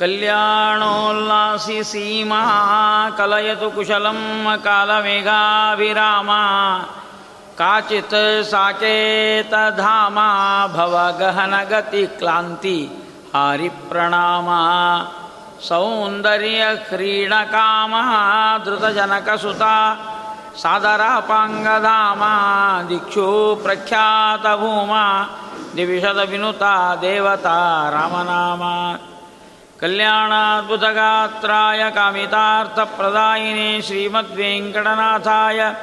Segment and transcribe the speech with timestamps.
[0.00, 2.42] कल्याणोल्लासि सीमा
[3.18, 4.18] कलयतु कुशलं
[4.64, 6.40] कालमेघाभिरामा
[7.58, 8.16] काचित्
[8.52, 10.28] साकेतधामा
[10.76, 12.78] भवगहनगतिक्लान्ति
[13.34, 14.60] हरिप्रणामा
[15.68, 18.02] सौन्दर्यक्रीडकामा
[18.64, 19.76] धृतजनकसुता
[20.62, 22.32] सादरापाङ्गधामा
[22.88, 23.26] दिक्षु
[23.64, 25.04] प्रख्यातभूमा
[25.74, 28.98] दिविशदविनुता देवता रामनामा।
[29.80, 35.76] कल्याणाद्भुतगात्राय कामितार्थप्रदायिने श्रीमद्वेङ्कटनाथाय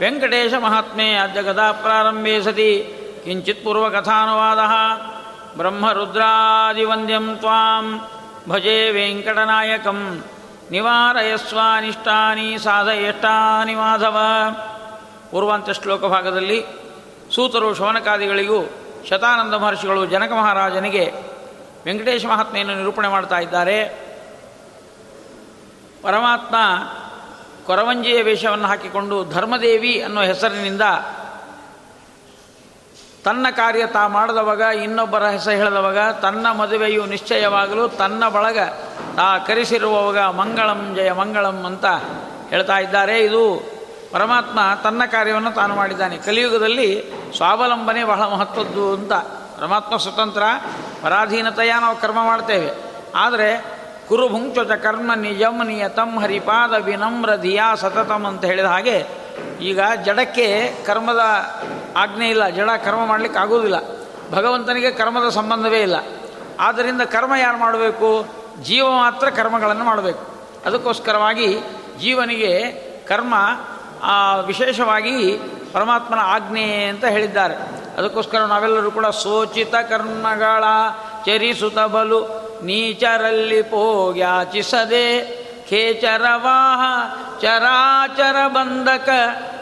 [0.00, 2.70] वेङ्कटेशमहात्मे अद्य गदाप्रारम्भे सति
[3.24, 4.74] किञ्चित्पूर्वकथानुवादः
[5.58, 7.84] ब्रह्मरुद्रादिवन्द्यं त्वां
[8.50, 10.00] भजे वेङ्कटनायकं
[10.74, 14.16] ನಿವಾರಯಸ್ವಾನಿಷ್ಟಾನಿ ಸಾಧಯಷ್ಟಾನಿ ಮಾಧವ
[15.31, 16.65] ಪೂರ್ವಾಂತ ಶ್ಲೋಕ ಭಾಗದಲ್ಲಿ
[17.35, 18.69] ಸೂತರು ಶವನಕಾದಿಗಳಿಗೂ
[19.09, 21.13] ಶತಾನಂದ ಮಹರ್ಷಿಗಳು ಜನಕ ಮಹಾರಾಜನಿಗೆ
[21.85, 23.85] ವೆಂಕಟೇಶ ಮಹಾತ್ಮೆಯನ್ನು ನಿರೂಪಣೆ ಮಾಡ್ತಾ ಇದ್ದಾರೆ.
[26.01, 26.55] ಪರಮಾತ್ಮ
[27.65, 30.81] ಕೊರವಂಜಿಯ ವೇಷವನ್ನು ಹಾಕಿಕೊಂಡು ಧರ್ಮದೇವಿ ಅನ್ನೋ ಹೆಸರಿನಿಂದ
[33.23, 38.59] ತನ್ನ ಕಾರ್ಯ ತಾ ಮಾಡಿದವಾಗ, ಇನ್ನೊಬ್ಬರ ಹೆಸರು ಹೇಳಿದವಾಗ, ತನ್ನ ಮದುವೆಯು ನಿಶ್ಚಯವಾಗಲು ತನ್ನ ಬಳಗ
[39.15, 41.85] ತಾ ಕರೆಸಿರುವವಾಗ ಮಂಗಳಂ ಜಯ ಮಂಗಳಂ ಅಂತ
[42.49, 43.23] ಹೇಳ್ತಾ ಇದ್ದಾರೆ.
[43.23, 43.70] ಇದು
[44.11, 46.17] ಪರಮಾತ್ಮ ತನ್ನ ಕಾರ್ಯವನ್ನು ತಾನು ಮಾಡಿದ್ದಾನೆ.
[46.17, 49.13] ಕಲಿಯುಗದಲ್ಲಿ ಸ್ವಾವಲಂಬನೆ ಬಹಳ ಮಹತ್ವದ್ದು ಅಂತ.
[49.59, 50.43] ಪರಮಾತ್ಮ ಸ್ವತಂತ್ರ,
[51.01, 52.71] ಪರಾಧೀನತೆಯ ನಾವು ಕರ್ಮ ಮಾಡ್ತೇವೆ.
[53.15, 59.07] ಆದರೆ ಕುರುಭುಂಚೊತ ಕರ್ಮ ನಿಜಂ ನಿಯತಂ ಹರಿಪಾದ ವಿನಮ್ರ ಧಿಯಾ ಸತತಂ ಅಂತ ಹೇಳಿದ ಹಾಗೆ
[59.61, 61.19] ಈಗ ಜಡಕ್ಕೆ ಕರ್ಮದ
[61.97, 62.49] ಆಜ್ಞೆ ಇಲ್ಲ.
[62.49, 63.75] ಜಡ ಕರ್ಮ ಮಾಡಲಿಕ್ಕೆ ಆಗೋದಿಲ್ಲ
[64.31, 65.95] ಭಗವಂತನಿಗೆ ಕರ್ಮದ ಸಂಬಂಧವೇ ಇಲ್ಲ.
[66.59, 68.25] ಆದ್ದರಿಂದ ಕರ್ಮ ಯಾರು ಮಾಡಬೇಕು?
[68.63, 70.35] ಜೀವ ಮಾತ್ರ ಕರ್ಮಗಳನ್ನು ಮಾಡಬೇಕು.
[70.65, 71.59] ಅದಕ್ಕೋಸ್ಕರವಾಗಿ
[71.99, 72.71] ಜೀವನಿಗೆ
[73.07, 73.35] ಕರ್ಮ
[74.45, 75.39] ವಿಶೇಷವಾಗಿ
[75.73, 77.55] ಪರಮಾತ್ಮನ ಆಜ್ಞೆ ಅಂತ ಹೇಳಿದ್ದಾರೆ.
[77.97, 80.63] ಅದಕ್ಕೋಸ್ಕರ ನಾವೆಲ್ಲರೂ ಕೂಡ ಸೋಚಿತ ಕರ್ಮಗಳ
[81.25, 89.09] ಚರಿಸುತ್ತ ಬಲು ನೀಚರಲ್ಲಿ ಪೋಗ್ಯಾಚಿಸದೆ ಖೇಚರವಾಹ ಚರಾಚರ ಬಂಧಕ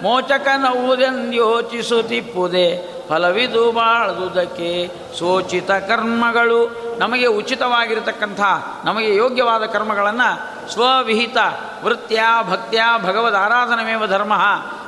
[0.03, 8.39] ಮೋಚಕನವುದೆಂದ್ಯೋಚಿಸುತ್ತಿಪ್ಪುದೆ ಫಲವಿದು ಬಾಳದುದಕ್ಕೆ ಸೋಚಿತ ಕರ್ಮಗಳು ನಮಗೆ ಉಚಿತವಾಗಿರತಕ್ಕಂಥ,
[8.83, 11.37] ನಮಗೆ ಯೋಗ್ಯವಾದ ಕರ್ಮಗಳನ್ನು ಸ್ವವಿಹಿತ
[11.83, 14.33] ವೃತ್ಯ ಭಕ್ತ್ಯ ಭಗವದ್ ಆರಾಧನಮೇವ ಧರ್ಮ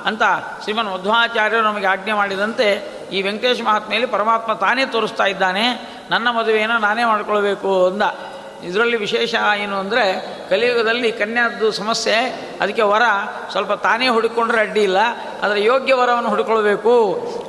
[0.06, 0.24] ಅಂತ
[0.64, 2.68] ಶ್ರೀಮನ್ ಮಧ್ವಾಚಾರ್ಯರು ನಮಗೆ ಆಜ್ಞೆ ಮಾಡಿದಂತೆ
[3.12, 5.64] ಈ ವೆಂಕಟೇಶ ಮಹಾತ್ಮೆಯಲ್ಲಿ ಪರಮಾತ್ಮ ತಾನೇ ತೋರಿಸ್ತಾ ಇದ್ದಾನೆ,
[6.10, 8.02] ನನ್ನ ಮದುವೆಯನ್ನು ನಾನೇ ಮಾಡಿಕೊಳ್ಬೇಕು ಅಂದ.
[8.64, 10.04] ಇದರಲ್ಲಿ ವಿಶೇಷ ಏನು ಅಂದರೆ,
[10.50, 12.16] ಕಲಿಯುಗದಲ್ಲಿ ಕನ್ಯಾದ್ದು ಸಮಸ್ಯೆ,
[12.62, 13.02] ಅದಕ್ಕೆ ವರ
[13.52, 14.98] ಸ್ವಲ್ಪ ತಾನೇ ಹುಡುಕೊಂಡ್ರೆ ಅಡ್ಡಿ ಇಲ್ಲ,
[15.44, 16.96] ಆದರೆ ಯೋಗ್ಯ ವರವನ್ನು ಹುಡುಕೊಳ್ಬೇಕು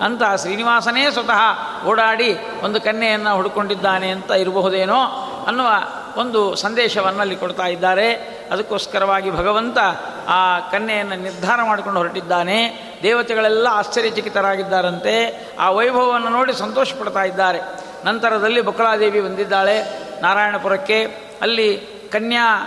[0.02, 1.42] ಅಂತ ಶ್ರೀನಿವಾಸನೇ ಸ್ವತಃ
[1.86, 2.30] ಓಡಾಡಿ
[2.62, 5.00] ಒಂದು ಕನ್ಯೆಯನ್ನು ಹುಡುಕೊಂಡಿದ್ದಾನೆ ಅಂತ ಇರಬಹುದೇನೋ
[5.46, 5.68] ಅನ್ನುವ
[6.16, 8.14] ಒಂದು ಸಂದೇಶವನ್ನು ಅಲ್ಲಿ ಕೊಡ್ತಾ ಇದ್ದಾರೆ.
[8.52, 9.78] ಅದಕ್ಕೋಸ್ಕರವಾಗಿ ಭಗವಂತ
[10.28, 12.82] ಆ ಕನ್ಯೆಯನ್ನು ನಿರ್ಧಾರ ಮಾಡಿಕೊಂಡು ಹೊರಟಿದ್ದಾನೆ.
[13.02, 15.46] ದೇವತೆಗಳೆಲ್ಲ ಆಶ್ಚರ್ಯಚಕಿತರಾಗಿದ್ದಾರಂತೆ.
[15.58, 17.58] ಆ ವೈಭವವನ್ನು ನೋಡಿ ಸಂತೋಷ ಪಡ್ತಾ ಇದ್ದಾರೆ.
[18.04, 21.04] ನಂತರದಲ್ಲಿ ಬಕುಳಾದೇವಿ ಬಂದಿದ್ದಾಳೆ ನಾರಾಯಣಪುರಕ್ಕೆ.
[21.42, 22.66] ಅಲ್ಲಿ ಕನ್ಯಾ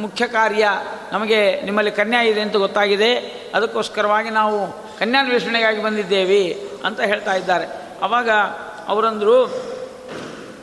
[0.00, 0.68] ಮುಖ್ಯ ಕಾರ್ಯ
[1.12, 3.14] ನಮಗೆ ನಿಮ್ಮಲ್ಲಿ ಕನ್ಯಾ ಇದೆ ಅಂತ ಗೊತ್ತಾಗಿದೆ.
[3.54, 7.66] ಅದಕ್ಕೋಸ್ಕರವಾಗಿ ನಾವು ಕನ್ಯಾನ್ವೇಷಣೆಗಾಗಿ ಬಂದಿದ್ದೇವೆ ಅಂತ ಹೇಳ್ತಾ ಇದ್ದಾರೆ.
[8.02, 8.30] ಆವಾಗ
[8.88, 9.64] ಅವರಂದರು,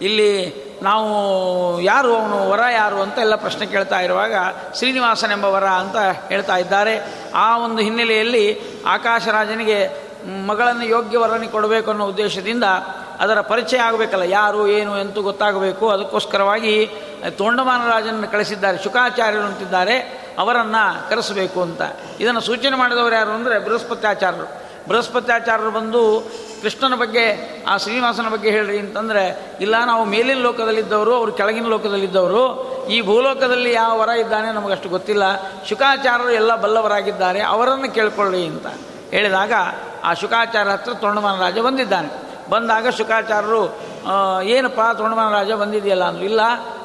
[0.01, 4.33] ಇಲ್ಲಿ ನಾವು ಯಾರು ಅವನು ವರ ಯಾರು ಅಂತ ಎಲ್ಲ ಪ್ರಶ್ನೆ ಕೇಳ್ತಾ ಇರುವಾಗ
[4.75, 5.95] ಶ್ರೀನಿವಾಸನೆಂಬ ವರ ಅಂತ
[6.27, 7.05] ಹೇಳ್ತಾ ಇದ್ದಾರೆ.
[7.35, 10.07] ಆ ಒಂದು ಹಿನ್ನೆಲೆಯಲ್ಲಿ ಆಕಾಶರಾಜನಿಗೆ
[10.47, 12.63] ಮಗಳನ್ನು ಯೋಗ್ಯ ವರನಿ ಕೊಡಬೇಕು ಅನ್ನೋ ಉದ್ದೇಶದಿಂದ
[13.19, 15.89] ಅದರ ಪರಿಚಯ ಆಗಬೇಕಲ್ಲ, ಯಾರು, ಏನು, ಎಂತೂ ಗೊತ್ತಾಗಬೇಕು.
[15.89, 16.89] ಅದಕ್ಕೋಸ್ಕರವಾಗಿ
[17.37, 21.81] ತೋಂಡಮಾನರಾಜನನ್ನು ಕಳಿಸಿದ್ದಾರೆ ಶುಕಾಚಾರ್ಯರು ಅಂತಿದ್ದಾರೆ, ಅವರನ್ನು ಕರೆಸಬೇಕು ಅಂತ.
[22.19, 24.66] ಇದನ್ನು ಸೂಚನೆ ಮಾಡಿದವರು ಯಾರು ಅಂದರೆ ಬೃಹಸ್ಪತ್ಯಾಚಾರ್ಯರು.
[24.87, 26.01] ಬೃಹಸ್ಪತ್ಯಾಚಾರ್ಯರು ಬಂದು
[26.61, 27.25] ಕೃಷ್ಣನ ಬಗ್ಗೆ,
[27.63, 29.23] ಆ ಶ್ರೀನಿವಾಸನ ಬಗ್ಗೆ ಹೇಳ್ರಿ ಅಂತಂದರೆ,
[29.61, 32.43] ಇಲ್ಲ ನಾವು ಮೇಲಿನ ಲೋಕದಲ್ಲಿದ್ದವರು, ಅವರು ಕೆಳಗಿನ ಲೋಕದಲ್ಲಿದ್ದವರು,
[32.87, 35.23] ಈ ಭೂಲೋಕದಲ್ಲಿ ಯಾವ ವರ ಇದ್ದಾನೆ ನಮಗಷ್ಟು ಗೊತ್ತಿಲ್ಲ.
[35.65, 38.67] ಶುಕಾಚಾರ್ಯರು ಎಲ್ಲ ಬಲ್ಲವರಾಗಿದ್ದಾರೆ, ಅವರನ್ನು ಕೇಳಿಕೊಳ್ಳಿ ಅಂತ
[39.11, 39.53] ಹೇಳಿದಾಗ
[40.03, 42.09] ಆ ಶುಕಾಚಾರ್ಯ ಹತ್ರ ತೊಂಡಮಾನ ರಾಜ ಬಂದಿದ್ದಾನೆ.
[42.49, 43.61] ಬಂದಾಗ ಶುಕಾಚಾರ್ಯರು
[44.43, 46.41] ಏನಪ್ಪ ತೋಣಮಾನ ರಾಜ ಬಂದಿದೆಯಲ್ಲ ಅಂದರು ಇಲ್ಲ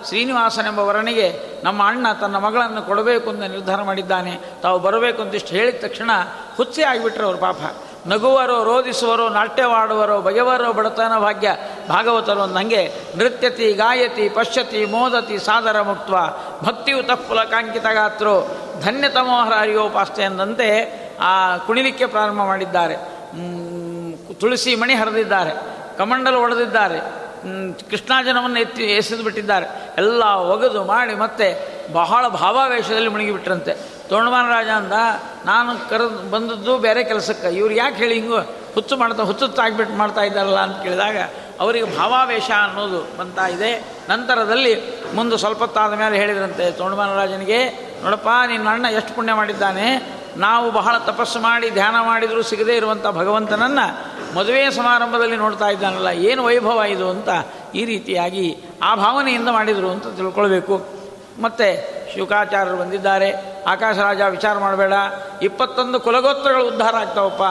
[0.08, 1.26] ಶ್ರೀನಿವಾಸನೆಂಬ ವರನಿಗೆ
[1.64, 6.10] ನಮ್ಮ ಅಣ್ಣ ತನ್ನ ಮಗಳನ್ನು ಕೊಡಬೇಕು ಅಂತ ನಿರ್ಧಾರ ಮಾಡಿದ್ದಾನೆ, ತಾವು ಬರಬೇಕು ಅಂತಿಷ್ಟು ಹೇಳಿದ ತಕ್ಷಣ
[6.56, 7.60] ಹುಚ್ಚೆ ಆಗಿಬಿಟ್ರು ಅವರು ಪಾಪ.
[8.06, 11.56] ನಗುವರೋ ರೋಧಿಸುವರೋ ನಾಟ್ಯವಾಡುವರೋ, ಬಗೆವರೋ ಬಡತನ ಭಾಗ್ಯ
[11.88, 16.16] ಭಾಗವತರು ಅಂದಂಗೆ ನೃತ್ಯತಿ, ಗಾಯತಿ, ಪಶ್ಯತಿ, ಮೋದತಿ, ಸಾದರ ಮುಕ್ತ್ವ
[16.62, 18.34] ಭಕ್ತಿಯುತ ಪುಲಕಾಂಕಿತ ಗಾತ್ರೋ,
[18.82, 20.69] ಧನ್ಯತಮೋಹರ ಹರಿಯೋಪಾಸ್ತೆ ಎಂದಂತೆ
[21.20, 22.96] ಆ ಕುಣಿಲಿಕ್ಕೆ ಪ್ರಾರಂಭ ಮಾಡಿದ್ದಾರೆ.
[24.34, 25.52] ತುಳಸಿ ಮಣಿ ಹರಿದಿದ್ದಾರೆ,
[25.98, 27.22] ಕಮಂಡಲು ಒಡೆದಿದ್ದಾರೆ
[27.90, 29.66] ಕೃಷ್ಣಾಜನವನ್ನು ಎತ್ತಿ ಎಸೆದು ಬಿಟ್ಟಿದ್ದಾರೆ.
[29.98, 31.48] ಎಲ್ಲ ಒಗೆದು ಮಾಡಿ ಮತ್ತೆ
[31.93, 33.72] ಬಹಳ ಭಾವಾವೇಶದಲ್ಲಿ ಮುಳುಗಿಬಿಟ್ರಂತೆ
[34.12, 34.96] ತೋಣಮಾನ ರಾಜ ಅಂದ,
[35.44, 37.50] ನಾನು ಕರೆದು ಬಂದದ್ದು ಬೇರೆ ಕೆಲಸಕ್ಕೆ.
[37.60, 38.40] ಇವ್ರು ಯಾಕೆ ಹೇಳಿ ಹಿಂಗು
[38.74, 41.18] ಹುಚ್ಚು ಮಾಡ್ತಾ ಹುಚ್ಚುತ್ತಾಗ್ಬಿಟ್ಟು ಮಾಡ್ತಾ ಇದ್ದಾರಲ್ಲ ಅಂತ ಕೇಳಿದಾಗ,
[41.60, 43.70] ಅವರಿಗೆ ಭಾವಾವೇಶ ಅನ್ನೋದು ಬಂತಾ ಇದೆ.
[44.08, 44.72] ನಂತರದಲ್ಲಿ
[45.14, 47.60] ಮುಂದೆ ಸ್ವಲ್ಪ ಹೊತ್ತಾದ ಮೇಲೆ ಹೇಳಿದ್ರಂತೆ ತೋಣಮಾನ ರಾಜನಿಗೆ,
[48.04, 49.86] ನೋಡಪ್ಪ, ನಿನ್ನ ಅಣ್ಣ ಎಷ್ಟು ಪುಣ್ಯ ಮಾಡಿದ್ದಾನೆ.
[50.36, 53.86] ನಾವು ಬಹಳ ತಪಸ್ಸು ಮಾಡಿ, ಧ್ಯಾನ ಮಾಡಿದರೂ ಸಿಗದೇ ಇರುವಂಥ ಭಗವಂತನನ್ನು
[54.36, 57.30] ಮದುವೆ ಸಮಾರಂಭದಲ್ಲಿ ನೋಡ್ತಾ ಇದ್ದಾನಲ್ಲ, ಏನು ವೈಭವ ಇದು ಅಂತ
[57.74, 58.46] ಈ ರೀತಿಯಾಗಿ
[58.82, 60.76] ಆ ಭಾವನೆಯಿಂದ ಮಾಡಿದರು ಅಂತ ತಿಳ್ಕೊಳ್ಬೇಕು.
[61.42, 61.68] ಮತ್ತು
[62.14, 63.32] ಶುಕಾಚಾರ್ಯರು ಬಂದಿದ್ದಾರೆ.
[63.66, 64.92] ಆಕಾಶರಾಜ ವಿಚಾರ ಮಾಡಬೇಡ.
[65.42, 67.42] ಇಪ್ಪತ್ತೊಂದು ಕುಲಗೋತ್ರಗಳು ಉದ್ಧಾರ ಆಗ್ತಾವಪ್ಪ.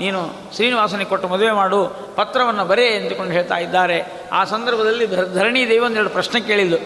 [0.00, 1.86] ನೀನು ಶ್ರೀನಿವಾಸನಿಗೆ ಕೊಟ್ಟು ಮದುವೆ ಮಾಡು.
[2.16, 4.04] ಪತ್ರವನ್ನು ಬರೇ ಎಂದುಕೊಂಡು ಹೇಳ್ತಾ ಇದ್ದಾರೆ.
[4.32, 6.76] ಆ ಸಂದರ್ಭದಲ್ಲಿ ಧರಣಿ ದೇವಿ ಒಂದೆರಡು ಪ್ರಶ್ನೆ ಕೇಳಿದ್ದು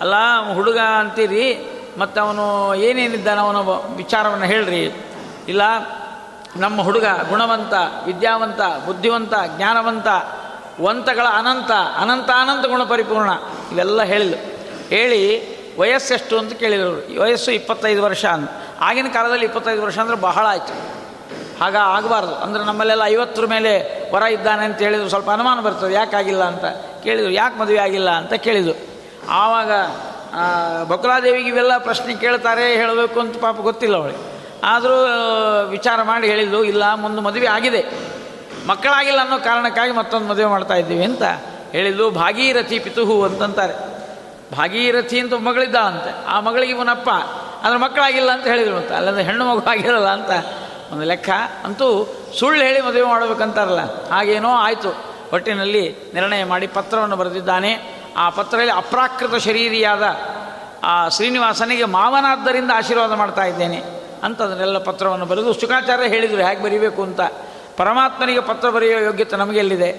[0.00, 0.14] ಅಲ್ಲ
[0.54, 1.70] ಹುಡುಗ ಅಂತೀರಿ?
[1.98, 3.56] ಮತ್ತು ಅವನು ಏನೇನಿದ್ದಾನೆ ಅವನ
[3.96, 4.84] ವಿಚಾರವನ್ನು ಹೇಳ್ರಿ.
[5.48, 5.62] ಇಲ್ಲ,
[6.56, 7.74] ನಮ್ಮ ಹುಡುಗ ಗುಣವಂತ,
[8.04, 10.06] ವಿದ್ಯಾವಂತ, ಬುದ್ಧಿವಂತ, ಜ್ಞಾನವಂತ,
[10.80, 13.30] ವಂತಗಳ ಅನಂತ ಅನಂತ ಅನಂತ ಗುಣ ಪರಿಪೂರ್ಣ
[13.72, 14.36] ಇವೆಲ್ಲ ಹೇಳಿದ್ಲು.
[14.88, 20.74] ಹೇಳಿ ವಯಸ್ಸೆಷ್ಟು ಅಂತ ಕೇಳಿದರು ವಯಸ್ಸು ಇಪ್ಪತ್ತೈದು ವರ್ಷ ಅಂತ ಆಗಿನ ಕಾಲದಲ್ಲಿ ಇಪ್ಪತ್ತೈದು ವರ್ಷ ಅಂದರೆ ಬಹಳ ಆಯಿತು.
[21.64, 22.34] ಆಗ ಆಗಬಾರ್ದು.
[22.34, 23.72] ಅಂದರೆ ನಮ್ಮಲ್ಲೆಲ್ಲ ಐವತ್ತರ ಮೇಲೆ
[24.14, 25.92] ವರ ಇದ್ದಾನೆ ಅಂತ ಹೇಳಿದ್ರು ಸ್ವಲ್ಪ ಅನುಮಾನ ಬರ್ತದೆ.
[25.94, 26.64] ಯಾಕಾಗಿಲ್ಲ ಅಂತ
[27.04, 27.30] ಕೇಳಿದರು.
[27.30, 28.74] ಯಾಕೆ ಮದುವೆ ಆಗಿಲ್ಲ ಅಂತ ಕೇಳಿದರು.
[29.28, 29.70] ಆವಾಗ
[30.88, 34.20] ಬಕುಲಾದೇವಿಗೆ ಇವೆಲ್ಲ ಪ್ರಶ್ನೆ ಕೇಳ್ತಾರೆ, ಹೇಳಬೇಕು ಅಂತ ಪಾಪ ಗೊತ್ತಿಲ್ಲ ಅವಳಿಗೆ
[34.64, 34.96] ಆದರೂ,
[35.68, 37.82] ವಿಚಾರ ಮಾಡಿ ಹೇಳಿದ್ದು ಇಲ್ಲ, ಮುಂದೆ ಮದುವೆ ಆಗಿದೆ.
[38.66, 41.22] ಮಕ್ಕಳಾಗಿಲ್ಲ ಅನ್ನೋ ಕಾರಣಕ್ಕಾಗಿ ಮತ್ತೊಂದು ಮದುವೆ ಮಾಡ್ತಾ ಇದ್ದೀವಿ ಅಂತ
[41.72, 43.91] ಹೇಳಿದ್ದು ಭಾಗೀರಥಿ ಪಿತುಹು ಅಂತಂತಾರೆ.
[44.56, 47.10] ಭಾಗೀರಥಿ ಅಂತ ಮಗಳಿದ್ದ ಅಂತೆ ಆ ಮಗಳಿಗೆ ಇವನಪ್ಪ
[47.62, 50.30] ಅದ್ರ ಮಕ್ಕಳಾಗಿಲ್ಲ ಅಂತ ಹೇಳಿದ್ರು ಅಂತ ಅಲ್ಲಂದ್ರೆ ಹೆಣ್ಣು ಮಗು ಆಗಿರಲ್ಲ ಅಂತ
[50.92, 51.30] ಒಂದು ಲೆಕ್ಕ.
[51.64, 54.08] ಅಂತೂ ಸುಳ್ಳು ಹೇಳಿ ಮದುವೆ ಮಾಡಬೇಕಂತಾರಲ್ಲ.
[54.10, 55.04] ಹಾಗೇನೋ ಆಯಿತು.
[55.32, 58.02] ಒಟ್ಟಿನಲ್ಲಿ ನಿರ್ಣಯ ಮಾಡಿ ಪತ್ರವನ್ನು ಬರೆದಿದ್ದಾನೆ.
[58.16, 60.02] ಆ ಪತ್ರದಲ್ಲಿ ಅಪ್ರಾಕೃತ ಶರೀರಿಯಾದ
[60.84, 63.82] ಆ ಶ್ರೀನಿವಾಸನಿಗೆ ಮಾವನಾದ್ದರಿಂದ ಆಶೀರ್ವಾದ ಮಾಡ್ತಾ ಇದ್ದೇನೆ.
[64.22, 66.42] ಅಂತ ಅದನ್ನೆಲ್ಲ ಪತ್ರವನ್ನು ಬರೆದು ಶುಕಾಚಾರ್ಯ ಹೇಳಿದರು.
[66.42, 67.20] ಹೇಗೆ ಬರೀಬೇಕು ಅಂತ.
[67.76, 69.92] ಪರಮಾತ್ಮನಿಗೆ ಪತ್ರ ಬರೆಯೋ ಯೋಗ್ಯತೆ ನಮಗೆ ಎಲ್ಲಿದೆ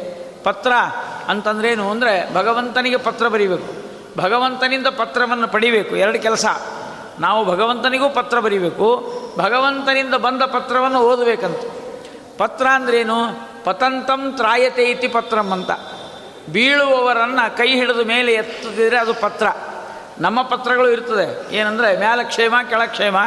[0.44, 0.72] ಪತ್ರ
[1.28, 1.92] ಅಂತಂದ್ರೇನು?
[1.92, 3.83] ಅಂದರೆ ಭಗವಂತನಿಗೆ ಪತ್ರ ಬರೀಬೇಕು.
[4.18, 5.96] ಭಗವಂತನಿಂದ ಪತ್ರವನ್ನು ಪಡಿಬೇಕು.
[5.96, 6.46] ಎರಡು ಕೆಲಸ.
[7.20, 9.10] ನಾವು ಭಗವಂತನಿಗೂ ಪತ್ರ ಬರೀಬೇಕು.
[9.40, 11.60] ಭಗವಂತನಿಂದ ಬಂದ ಪತ್ರವನ್ನು ಓದಬೇಕಂತ.
[12.38, 13.16] ಪತ್ರ ಅಂದ್ರೇನು?
[13.64, 15.72] ಪತಂತಂ ತ್ರಾಯತೆ ಇತಿ ಪತ್ರಂ ಅಂತ.
[16.52, 19.48] ಬೀಳುವವರನ್ನು ಕೈ ಹಿಡಿದು ಮೇಲೆ ಎತ್ತದಿದ್ರೆ ಅದು ಪತ್ರ.
[20.20, 21.56] ನಮ್ಮ ಪತ್ರಗಳು ಇರ್ತದೆ.
[21.56, 23.18] ಏನಂದರೆ ಮ್ಯಾಲ ಕ್ಷೇಮ ಕೆಳಕ್ಷೇಮ,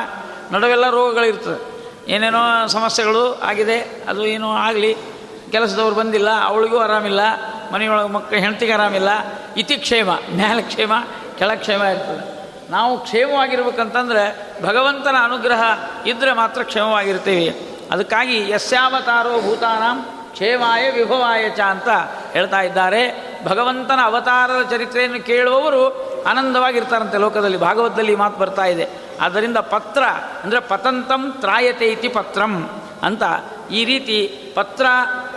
[0.53, 1.77] ನಡುವೆಲ್ಲ ರೋಗಗಳಿರ್ತದೆ
[2.09, 4.97] ಏನೇನೋ ಸಮಸ್ಯೆಗಳು ಆಗಿದೆ, ಅದು ಏನೋ ಆಗಲಿ,
[5.53, 7.21] ಕೆಲಸದವ್ರು ಬಂದಿಲ್ಲ, ಅವಳಿಗೂ ಆರಾಮಿಲ್ಲ
[7.73, 9.09] ಮನೆಯೊಳಗೆ ಮಕ್ಕಳು ಹೆಂಡತಿಗೆ ಆರಾಮಿಲ್ಲ
[9.57, 10.93] ಇತಿ ಕ್ಷೇಮ ಮ್ಯಾಲ ಕ್ಷೇಮ
[11.39, 12.25] ಕೆಳಕ್ಷೇಮ ಇರ್ತದೆ.
[12.71, 14.25] ನಾವು ಕ್ಷೇಮವಾಗಿರ್ಬೇಕಂತಂದ್ರೆ
[14.63, 15.63] ಭಗವಂತನ ಅನುಗ್ರಹ
[16.07, 17.49] ಇದ್ದರೆ ಮಾತ್ರ ಕ್ಷೇಮವಾಗಿರ್ತೀವಿ.
[17.91, 20.03] ಅದಕ್ಕಾಗಿ ಯಸ್ಯಾವತಾರೋ ಭೂತಾನಾಂ
[20.33, 21.89] ಕ್ಷೇಮಾಯ ವಿಭವಾಯ ಚ ಅಂತ
[22.33, 23.03] ಹೇಳ್ತಾ ಇದ್ದಾರೆ.
[23.45, 25.83] ಭಗವಂತನ ಅವತಾರದ ಚರಿತ್ರೆಯನ್ನು ಕೇಳುವವರು
[26.23, 28.89] ಆನಂದವಾಗಿರ್ತಾರಂತೆ ಲೋಕದಲ್ಲಿ, ಭಾಗವತದಲ್ಲಿ ಮಾತು ಬರ್ತಾ ಇದೆ.
[29.21, 30.03] ಆದ್ದರಿಂದ ಪತ್ರ
[30.45, 32.71] ಅಂದರೆ ಪತಂತಂ ತ್ರಾಯತೆ ಇತಿ ಪತ್ರಂ
[33.03, 33.23] ಅಂತ
[33.71, 34.19] ಈ ರೀತಿ
[34.57, 34.87] ಪತ್ರ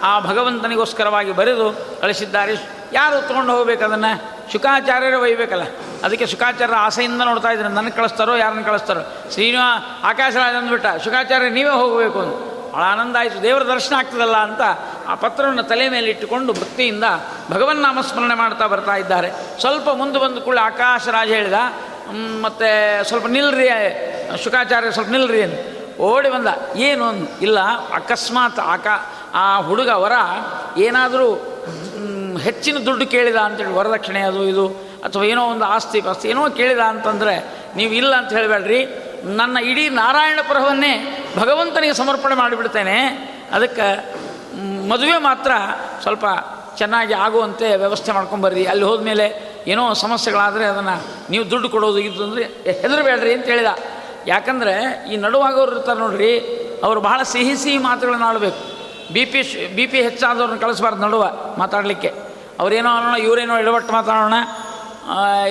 [0.04, 1.68] ಆ ಭಗವಂತನಿಗೋಸ್ಕರವಾಗಿ ಬರೆದು
[2.02, 2.54] ಕಳಿಸಿದ್ದಾರೆ.
[2.94, 4.12] ಯಾರು ತೊಗೊಂಡು ಹೋಗಬೇಕು ಅದನ್ನು?
[4.52, 5.64] ಶುಕಾಚಾರ್ಯರು ಒಯ್ಯಬೇಕಲ್ಲ
[6.04, 7.74] ಅದಕ್ಕೆ ಶುಕಾಚಾರ್ಯರ ಆಸೆಯಿಂದ ನೋಡ್ತಾ ಇದ್ದಾರೆ.
[7.74, 9.02] ನನಗೆ ಕಳಿಸ್ತಾರೋ, ಯಾರನ್ನು ಕಳಿಸ್ತಾರೋ?
[9.32, 12.36] ಶ್ರೀನಿವಾ, ಆಕಾಶರಾಜ ಅಂದ್ಬಿಟ್ಟ ಶುಕಾಚಾರ್ಯ ನೀವೇ ಹೋಗಬೇಕು ಅಂತ.
[12.74, 13.44] ಭಾಳ ಆನಂದ ಆಯಿತು.
[13.44, 14.62] ದೇವರ ದರ್ಶನ ಆಗ್ತದಲ್ಲ ಅಂತ
[15.08, 17.04] ಆ ಪತ್ರವನ್ನು ತಲೆ ಮೇಲೆ ಇಟ್ಟುಕೊಂಡು ಭಕ್ತಿಯಿಂದ
[17.52, 19.30] ಭಗವನ್ ನಾಮಸ್ಮರಣೆ ಮಾಡ್ತಾ ಬರ್ತಾ ಇದ್ದಾರೆ.
[19.60, 21.60] ಸ್ವಲ್ಪ ಮುಂದೆ ಬಂದು ಕೂಡ ಆಕಾಶರಾಜ ಹೇಳಿದ
[22.42, 23.68] ಮತ್ತು ಸ್ವಲ್ಪ ನಿಲ್ರಿ
[24.44, 25.60] ಶುಕಾಚಾರ್ಯ ಸ್ವಲ್ಪ ನಿಲ್ರಿ ಅಂತ.
[26.00, 27.08] ಓಡಿ ಬಂದ, ಏನು?
[27.42, 27.60] ಇಲ್ಲ,
[27.94, 28.88] ಅಕಸ್ಮಾತ್ ಆಕ
[29.34, 30.12] ಆ ಹುಡುಗ ವರ,
[30.78, 31.34] ಏನಾದರೂ
[32.38, 34.68] ಹೆಚ್ಚಿನ ದುಡ್ಡು ಕೇಳಿದ ಅಂತೇಳಿ ವರದಕ್ಷಿಣೆ ಅದು ಇದು,
[35.04, 38.86] ಅಥವಾ ಏನೋ ಒಂದು ಆಸ್ತಿ ಪಾಸ್ತಿ ಏನೋ ಕೇಳಿದ ಅಂತಂದರೆ, ನೀವು ಇಲ್ಲ ಅಂತ ಹೇಳಬೇಡ್ರಿ.
[39.24, 43.30] ನನ್ನ ಇಡೀ ನಾರಾಯಣಪುರವನ್ನೇ ಭಗವಂತನಿಗೆ ಸಮರ್ಪಣೆ ಮಾಡಿಬಿಡ್ತೇನೆ.
[43.52, 44.16] ಅದಕ್ಕೆ
[44.90, 45.52] ಮದುವೆ ಮಾತ್ರ
[46.02, 46.26] ಸ್ವಲ್ಪ
[46.78, 48.66] ಚೆನ್ನಾಗಿ ಆಗುವಂತೆ ವ್ಯವಸ್ಥೆ ಮಾಡ್ಕೊಂಬರ್ರಿ.
[48.66, 52.44] ಅಲ್ಲಿ ಹೋದ್ಮೇಲೆ ಏನೋ ಸಮಸ್ಯೆಗಳಾದರೆ ಅದನ್ನು ನೀವು ದುಡ್ಡು ಕೊಡೋದು ಇದು ಅಂದರೆ
[52.82, 53.66] ಹೆದರಬೇಡ್ರಿ ಅಂತ ಹೇಳಿದ.
[54.28, 56.38] ಯಾಕಂದರೆ, ಈ ನಡುವಾಗೋರು ಇರ್ತಾರೆ ನೋಡ್ರಿ,
[56.84, 58.79] ಅವರು ಬಹಳ ಸಿಹಿ ಸಿಹಿ ಮಾತುಗಳನ್ನು ಆಡಬೇಕು
[59.14, 59.42] ಬಿ ಪಿ
[59.76, 61.26] ಬಿ ಪಿ ಹೆಚ್ಚಾದವ್ರನ್ನ ಕಳಿಸ್ಬಾರ್ದು ನಡುವ
[61.58, 62.12] ಮಾತಾಡಲಿಕ್ಕೆ.
[62.60, 64.38] ಅವರೇನೋ ಅನ್ನೋಣ, ಇವರೇನೋ ಎಡವಟ್ಟು ಮಾತಾಡೋಣ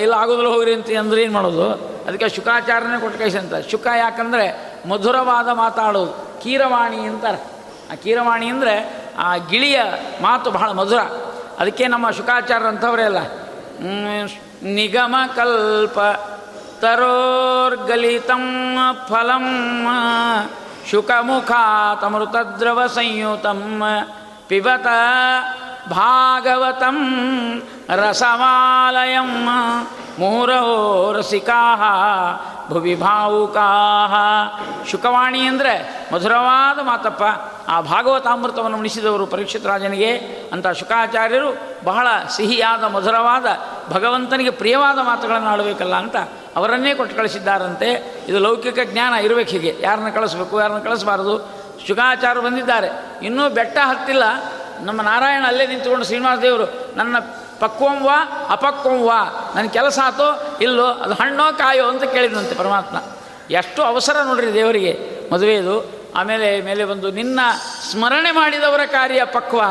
[0.01, 1.65] ಇಲ್ಲ ಆಗೋದಿಲ್ಲ ಹೋಗ್ರಿ ಅಂತ ಅಂದ್ರೆ ಏನು ಮಾಡೋದು?
[2.07, 4.45] ಅದಕ್ಕೆ ಶುಕಾಚಾರನೇ ಕೊಟ್ಟು ಕೈಸಿ ಅಂತ ಶುಕ ಯಾಕಂದರೆ
[4.89, 6.13] ಮಧುರವಾದ ಮಾತಾಡೋದು,
[6.43, 7.39] ಕೀರವಾಣಿ ಅಂತಾರೆ.
[7.91, 8.75] ಆ ಕೀರವಾಣಿ ಅಂದರೆ
[9.17, 9.79] ಆ ಗಿಳಿಯ
[10.21, 11.01] ಮಾತು ಬಹಳ ಮಧುರ.
[11.59, 13.21] ಅದಕ್ಕೆ ನಮ್ಮ ಶುಕಾಚಾರ ಅಂತವರೇ ಅಲ್ಲ
[14.75, 15.99] ನಿಗಮ ಕಲ್ಪ
[16.81, 18.45] ತರೋರ್ಗಲಿತಂ
[19.09, 19.45] ಫಲಂ
[20.89, 23.59] शुकमुखातमृतद्रवसंयुतं
[24.49, 24.87] पिबत
[25.93, 26.97] भागवतं
[28.01, 29.31] रसमालयं
[30.19, 30.61] मूरो
[31.17, 31.83] रसिकाः
[32.69, 33.61] ಭುವಿ ಭಾವುಕಾ
[34.89, 37.23] ಶುಕವಾಣಿ ಅಂದರೆ ಮಧುರವಾದ ಮಾತಪ್ಪ.
[37.69, 40.17] ಆ ಭಾಗವತಾಮೃತವನ್ನು ಉಣಿಸಿದವರು ಪರೀಕ್ಷಿತ ರಾಜನಿಗೆ
[40.53, 43.45] ಅಂತ ಶುಕಾಚಾರ್ಯರು ಬಹಳ ಸಿಹಿಯಾದ, ಮಧುರವಾದ,
[43.93, 46.15] ಭಗವಂತನಿಗೆ ಪ್ರಿಯವಾದ ಮಾತುಗಳನ್ನು ಆಡಬೇಕಲ್ಲ ಅಂತ
[46.55, 48.19] ಅವರನ್ನೇ ಕೊಟ್ಟು ಕಳಿಸಿದ್ದಾರಂತೆ.
[48.27, 49.77] ಇದು ಲೌಕಿಕ ಜ್ಞಾನ ಇರಬೇಕು ಹೀಗೆ.
[49.79, 51.59] ಯಾರನ್ನ ಕಳಿಸ್ಬೇಕು, ಯಾರನ್ನ ಕಳಿಸಬಾರದು?
[51.87, 52.87] ಶುಕಾಚಾರ್ಯರು ಬಂದಿದ್ದಾರೆ.
[53.23, 54.23] ಇನ್ನೂ ಬೆಟ್ಟ ಹತ್ತಿಲ್ಲ.
[54.81, 56.39] ನಮ್ಮ ನಾರಾಯಣ ಅಲ್ಲೇ ನಿಂತುಕೊಂಡು ಶ್ರೀನಿವಾಸ
[56.95, 57.15] ನನ್ನ
[57.59, 62.97] ಪಕ್ವಂವಾ ಅಪಕ್ವಂವಾ ನನ್ನ ಕೆಲಸ ಆತೋ ಇಲ್ಲೋ, ಅದು ಹಣ್ಣೋ ಕಾಯೋ ಅಂತ ಕೇಳಿದಂತೆ ಪರಮಾತ್ಮ.
[63.51, 67.39] ಎಷ್ಟು ಅವಸರ ನೋಡ್ರಿ ದೇವರಿಗೆ ಮದುವೆದು ಆಮೇಲೆ ಮೇಲೆ ಬಂದು, ನಿನ್ನ
[67.91, 69.61] ಸ್ಮರಣೆ ಮಾಡಿದವರ ಕಾರ್ಯ ಪಕ್ವ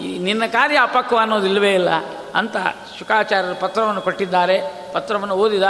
[0.00, 1.88] ನಿನ್ನ ಕಾರ್ಯ ಅಪಕ್ವ ಅನ್ನೋದಿಲ್ಲವೇ ಇಲ್ಲ
[2.34, 2.56] ಅಂತ
[2.98, 4.60] ಶುಕಾಚಾರ್ಯರು ಪತ್ರವನ್ನು ಕೊಟ್ಟಿದ್ದಾರೆ.
[4.92, 5.62] ಪತ್ರವನ್ನು ಓದಿದ,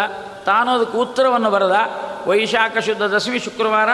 [0.47, 1.77] ತಾನು ಅದಕ್ಕೆ ಉತ್ತರವನ್ನು ಬರೆದ.
[2.27, 3.89] ವೈಶಾಖ ಶುದ್ಧ ದಶಮಿ ಶುಕ್ರವಾರ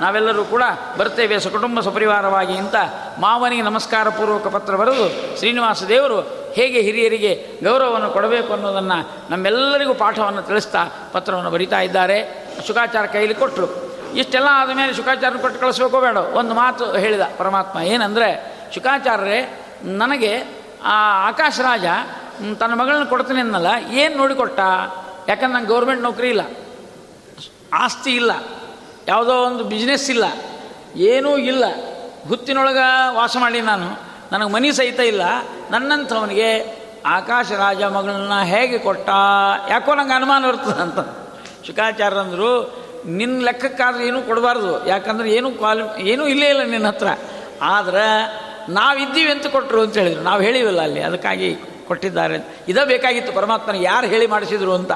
[0.00, 0.62] ನಾವೆಲ್ಲರೂ ಕೂಡ
[0.98, 2.74] ಬರ್ತೇವೆ ಸಕುಟುಂಬ ಸಪರಿವಾರವಾಗಿ ಅಂತ
[3.18, 10.86] ಮಾವನಿಗೆ ನಮಸ್ಕಾರ ಪೂರ್ವಕ ಪತ್ರ ಬರೆದು ಶ್ರೀನಿವಾಸ ದೇವರು ಹೇಗೆ ಹಿರಿಯರಿಗೆ ಗೌರವವನ್ನು ಕೊಡಬೇಕು ಅನ್ನೋದನ್ನು ನಮ್ಮೆಲ್ಲರಿಗೂ ಪಾಠವನ್ನು ತಿಳಿಸ್ತಾ
[11.12, 12.46] ಪತ್ರವನ್ನು ಬರಿತಾ ಇದ್ದಾರೆ.
[12.66, 16.16] ಶುಕಾಚಾರ ಕೈಲಿ ಕೊಟ್ಟರು ಇಷ್ಟೆಲ್ಲ ಆದಮೇಲೆ ಶುಕಾಚಾರ ಕೊಟ್ಟು ಕಳಿಸ್ಬೇಕೋ ಬೇಡ.
[16.16, 20.42] ಒಂದು ಮಾತು ಹೇಳಿದ ಪರಮಾತ್ಮ ಏನಂದರೆ, ಶುಕಾಚಾರ್ಯರೇ, ನನಗೆ
[20.84, 21.84] ಆ ಆಕಾಶ ರಾಜ
[22.58, 23.66] ತನ್ನ ಮಗಳನ್ನ ಕೊಡ್ತೀನಿ ಅನ್ನಲ್ಲ.
[23.92, 24.60] ಏನು ನೋಡಿಕೊಟ್ಟ?
[25.28, 26.40] ಯಾಕಂದ್ರೆ ನಂಗೆ ಗೌರ್ಮೆಂಟ್ ನೌಕರಿ ಇಲ್ಲ.
[27.72, 28.30] ಆಸ್ತಿ ಇಲ್ಲ.
[29.08, 30.24] ಯಾವುದೋ ಒಂದು ಬಿಸ್ನೆಸ್ ಇಲ್ಲ.
[30.96, 31.64] ಏನೂ ಇಲ್ಲ.
[32.28, 34.13] ಹುತ್ತಿನೊಳಗೆ ವಾಸ ಮಾಡಿ ನಾನು.
[34.32, 35.22] ನನಗೆ ಮನಿ ಸಹಿತ ಇಲ್ಲ.
[35.70, 39.08] ನನ್ನಂಥವನಿಗೆ ಆಕಾಶ ರಾಜ ಮಗಳನ್ನ ಹೇಗೆ ಕೊಟ್ಟ?
[39.68, 40.98] ಯಾಕೋ ನಂಗೆ ಅನುಮಾನ ಬರ್ತದೆ ಅಂತ.
[41.66, 44.86] ಶುಕಾಚಾರ್ಯರಂದರು ನಿನ್ನ ಲೆಕ್ಕಕ್ಕಾದ್ರೆ ಏನೂ ಕೊಡಬಾರ್ದು.
[44.86, 47.06] ಯಾಕಂದ್ರೆ ಏನೂ ಕ್ವಾಲಿ, ಏನೂ ಇಲ್ಲೇ ಇಲ್ಲ ನಿನ್ನ ಹತ್ರ.
[47.62, 48.24] ಆದ್ರೆ
[48.72, 50.22] ನಾವಿದ್ದೀವಿ ಅಂತ ಕೊಟ್ಟರು ಅಂತ ಹೇಳಿದರು.
[50.22, 51.56] ನಾವು ಹೇಳಿವಲ್ಲ ಅಲ್ಲಿ, ಅದಕ್ಕಾಗಿ
[51.88, 54.92] ಕೊಟ್ಟಿದ್ದಾರೆ ಇದೇ ಬೇಕಾಗಿತ್ತು ಪರಮಾತ್ಮನ ಯಾರು ಹೇಳಿ ಮಾಡಿಸಿದ್ರು ಅಂತ.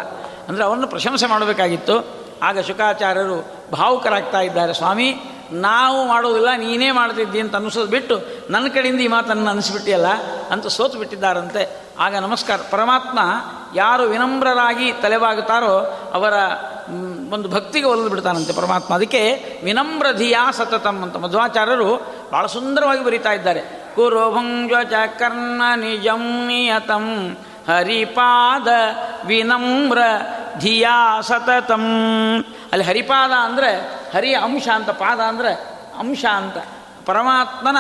[0.48, 2.27] ಅಂದರೆ ಅವನ್ನ ಪ್ರಶಂಸೆ ಮಾಡಬೇಕಾಗಿತ್ತು.
[2.42, 5.16] ಆಗ ಶುಕಾಚಾರ್ಯರು ಭಾವುಕರಾಗ್ತಾ ಇದ್ದಾರೆ, ಸ್ವಾಮಿ,
[5.52, 10.06] ನಾವು ಮಾಡೋದಿಲ್ಲ, ನೀನೇ ಮಾಡ್ತಿದ್ದಿ ಅಂತ ಅನ್ನಿಸೋದು ಬಿಟ್ಟು ನನ್ನ ಕಡೆಯಿಂದ ಈ ಮಾತನ್ನು ಅನಿಸ್ಬಿಟ್ಟಿಯಲ್ಲ
[10.50, 11.88] ಅಂತ ಸೋತು ಬಿಟ್ಟಿದ್ದಾರಂತೆ.
[11.98, 13.18] ಆಗ ನಮಸ್ಕಾರ, ಪರಮಾತ್ಮ
[13.74, 15.74] ಯಾರು ವಿನಮ್ರರಾಗಿ ತಲೆಬಾಗುತ್ತಾರೋ
[16.14, 16.32] ಅವರ
[17.34, 18.94] ಒಂದು ಭಕ್ತಿಗೆ ಒಲಿದು ಬಿಡ್ತಾನಂತೆ ಪರಮಾತ್ಮ.
[18.94, 23.60] ಅದಕ್ಕೆ ವಿನಮ್ರ ಧಿಯಾ ಸತತಂ ಅಂತ ಮಧ್ವಾಚಾರ್ಯರು ಭಾಳ ಸುಂದರವಾಗಿ ಬರೀತಾ ಇದ್ದಾರೆ.
[23.94, 27.36] ಕುರುಭಂಜ ಕರ್ಣ ನಿಜಂ ನಿಯತಂ
[27.68, 28.68] ಹರಿಪಾದ
[29.26, 29.98] ವಿನಮ್ರ
[30.58, 31.84] ಧಿಯಾ ಸತತಂ
[32.72, 33.70] ಅಲ್ಲಿ ಹರಿಪಾದ ಅಂದರೆ
[34.14, 35.52] ಹರಿಯ ಅಂಶ ಅಂತ, ಪಾದ ಅಂದರೆ
[35.98, 36.56] ಅಂಶ ಅಂತ.
[37.06, 37.76] ಪರಮಾತ್ಮನ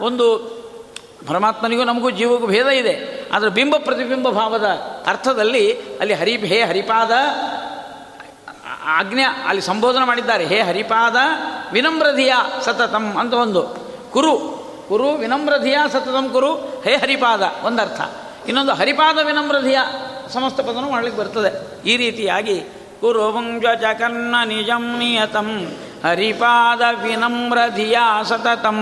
[0.00, 0.38] ಒಂದು,
[1.28, 3.22] ಪರಮಾತ್ಮನಿಗೂ ನಮಗೂ ಜೀವಕ್ಕೂ ಭೇದ ಇದೆ.
[3.32, 4.66] ಅದರ ಬಿಂಬ ಪ್ರತಿಬಿಂಬ ಭಾವದ
[5.06, 7.10] ಅರ್ಥದಲ್ಲಿ ಅಲ್ಲಿ ಹರಿ, ಹೇ ಹರಿಪಾದ
[8.84, 10.44] ಆಜ್ಞೆ, ಅಲ್ಲಿ ಸಂಬೋಧನೆ ಮಾಡಿದ್ದಾರೆ.
[10.44, 11.16] ಹೇ ಹರಿಪಾದ
[11.72, 13.62] ವಿನಮ್ರಧಿಯ ಸತತಂ ಅಂತ ಒಂದು
[14.12, 18.00] ಕುರು ಕುರು ವಿನಮ್ರಧಿಯ ಸತತಂ ಕುರು, ಹೇ ಹರಿಪಾದ, ಒಂದರ್ಥ.
[18.48, 19.78] ಇನ್ನೊಂದು ಹರಿಪಾದ ವಿನಮ್ರಧಿಯ
[20.28, 21.82] ಸಮಸ್ತ ಪದನು ಮಾಡಲಿಕ್ಕೆ ಬರ್ತದೆ.
[21.88, 22.60] ಈ ರೀತಿಯಾಗಿ
[23.00, 23.64] ಕುರುವಂಜ
[23.98, 25.66] ಕನ್ನ ನಿಜಂ ನಿಯತಂ
[26.04, 28.78] ಹರಿಪಾದ ವಿನಮ್ರಧಿಯಾ ಸತತಂ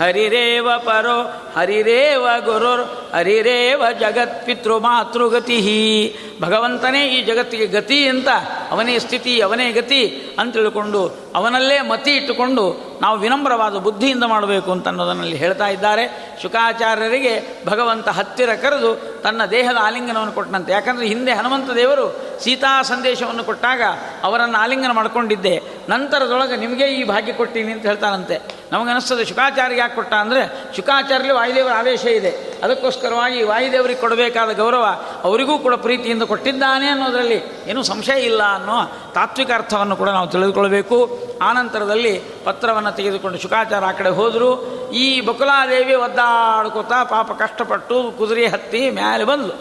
[0.00, 1.18] ಹರಿರೇವ ಪರೋ,
[1.56, 8.28] ಹರಿರೇವ ಗುರುರ್, ಹರಿರೇವ ಜಗತ್ಪಿತೃ ಮಾತೃಗತಿ ಭಗವಂತನೇ ಈ ಜಗತ್ತಿಗೆ ಗತಿ ಅಂತ,
[8.70, 15.36] ಅವನೇ ಸ್ಥಿತಿ, ಅವನೇ ಗತಿ ಅಂತ ತಿಳ್ಕೊಂಡು, ಅವನಲ್ಲೇ ಮತಿ ಇಟ್ಟುಕೊಂಡು ನಾವು ವಿನಮ್ರವಾದ ಬುದ್ಧಿಯಿಂದ ಮಾಡಬೇಕು ಅಂತ ಅನ್ನೋದನ್ನಲ್ಲಿ
[15.36, 16.36] ಹೇಳ್ತಾ ಇದ್ದಾರೆ.
[16.42, 20.72] ಶುಕಾಚಾರ್ಯರಿಗೆ ಭಗವಂತ ಹತ್ತಿರ ಕರೆದು ತನ್ನ ದೇಹದ ಆಲಿಂಗನವನ್ನು ಕೊಟ್ಟನಂತೆ.
[20.72, 23.82] ಯಾಕಂದರೆ ಹಿಂದೆ ಹನುಮಂತ ದೇವರು ಸೀತಾ ಸಂದೇಶವನ್ನು ಕೊಟ್ಟಾಗ
[24.22, 25.60] ಅವರನ್ನು ಆಲಿಂಗನ ಮಾಡಿಕೊಂಡಿದ್ದೆ.
[25.88, 28.40] ನಂತರದೊಳಗೆ ನಿಮಗೆ ಈ ಭಾಗ್ಯ ಕೊಟ್ಟೀನಿ ಅಂತ ಹೇಳ್ತಾರಂತೆ
[28.72, 30.42] ನಮಗನಿಸ್ತದೆ ಶುಕಾಚಾರ್ಯ ಯಾಕೆ ಕೊಟ್ಟ ಅಂದರೆ
[30.76, 32.30] ಶುಕಾಚಾರ್ಯಲ್ಲಿ ವಾಯುದೇವರ ಆದೇಶ ಇದೆ.
[32.62, 34.84] ಅದಕ್ಕೋಸ್ಕರವಾಗಿ ವಾಯುದೇವರಿಗೆ ಕೊಡಬೇಕಾದ ಗೌರವ
[35.24, 38.78] ಅವರಿಗೂ ಕೂಡ ಪ್ರೀತಿಯಿಂದ ಕೊಟ್ಟಿದ್ದಾನೆ ಅನ್ನೋದರಲ್ಲಿ ಏನೂ ಸಂಶಯ ಇಲ್ಲ ಅನ್ನೋ
[39.14, 40.98] ತಾತ್ವಿಕ ಅರ್ಥವನ್ನು ಕೂಡ ನಾವು ತಿಳಿದುಕೊಳ್ಬೇಕು
[41.42, 42.14] ಆನಂತರದಲ್ಲಿ
[42.44, 44.50] ಪತ್ರವನ್ನು ತೆಗೆದುಕೊಂಡು ಶುಕಾಚಾರ ಆ ಕಡೆ ಹೋದರು.
[44.92, 49.54] ಈ ಬಕುಲಾದೇವಿ ಒದ್ದಾಡ್ಕೋತಾ ಪಾಪ ಕಷ್ಟಪಟ್ಟು ಕುದುರೆ ಹತ್ತಿ ಮ್ಯಾಲೆ ಬಂದು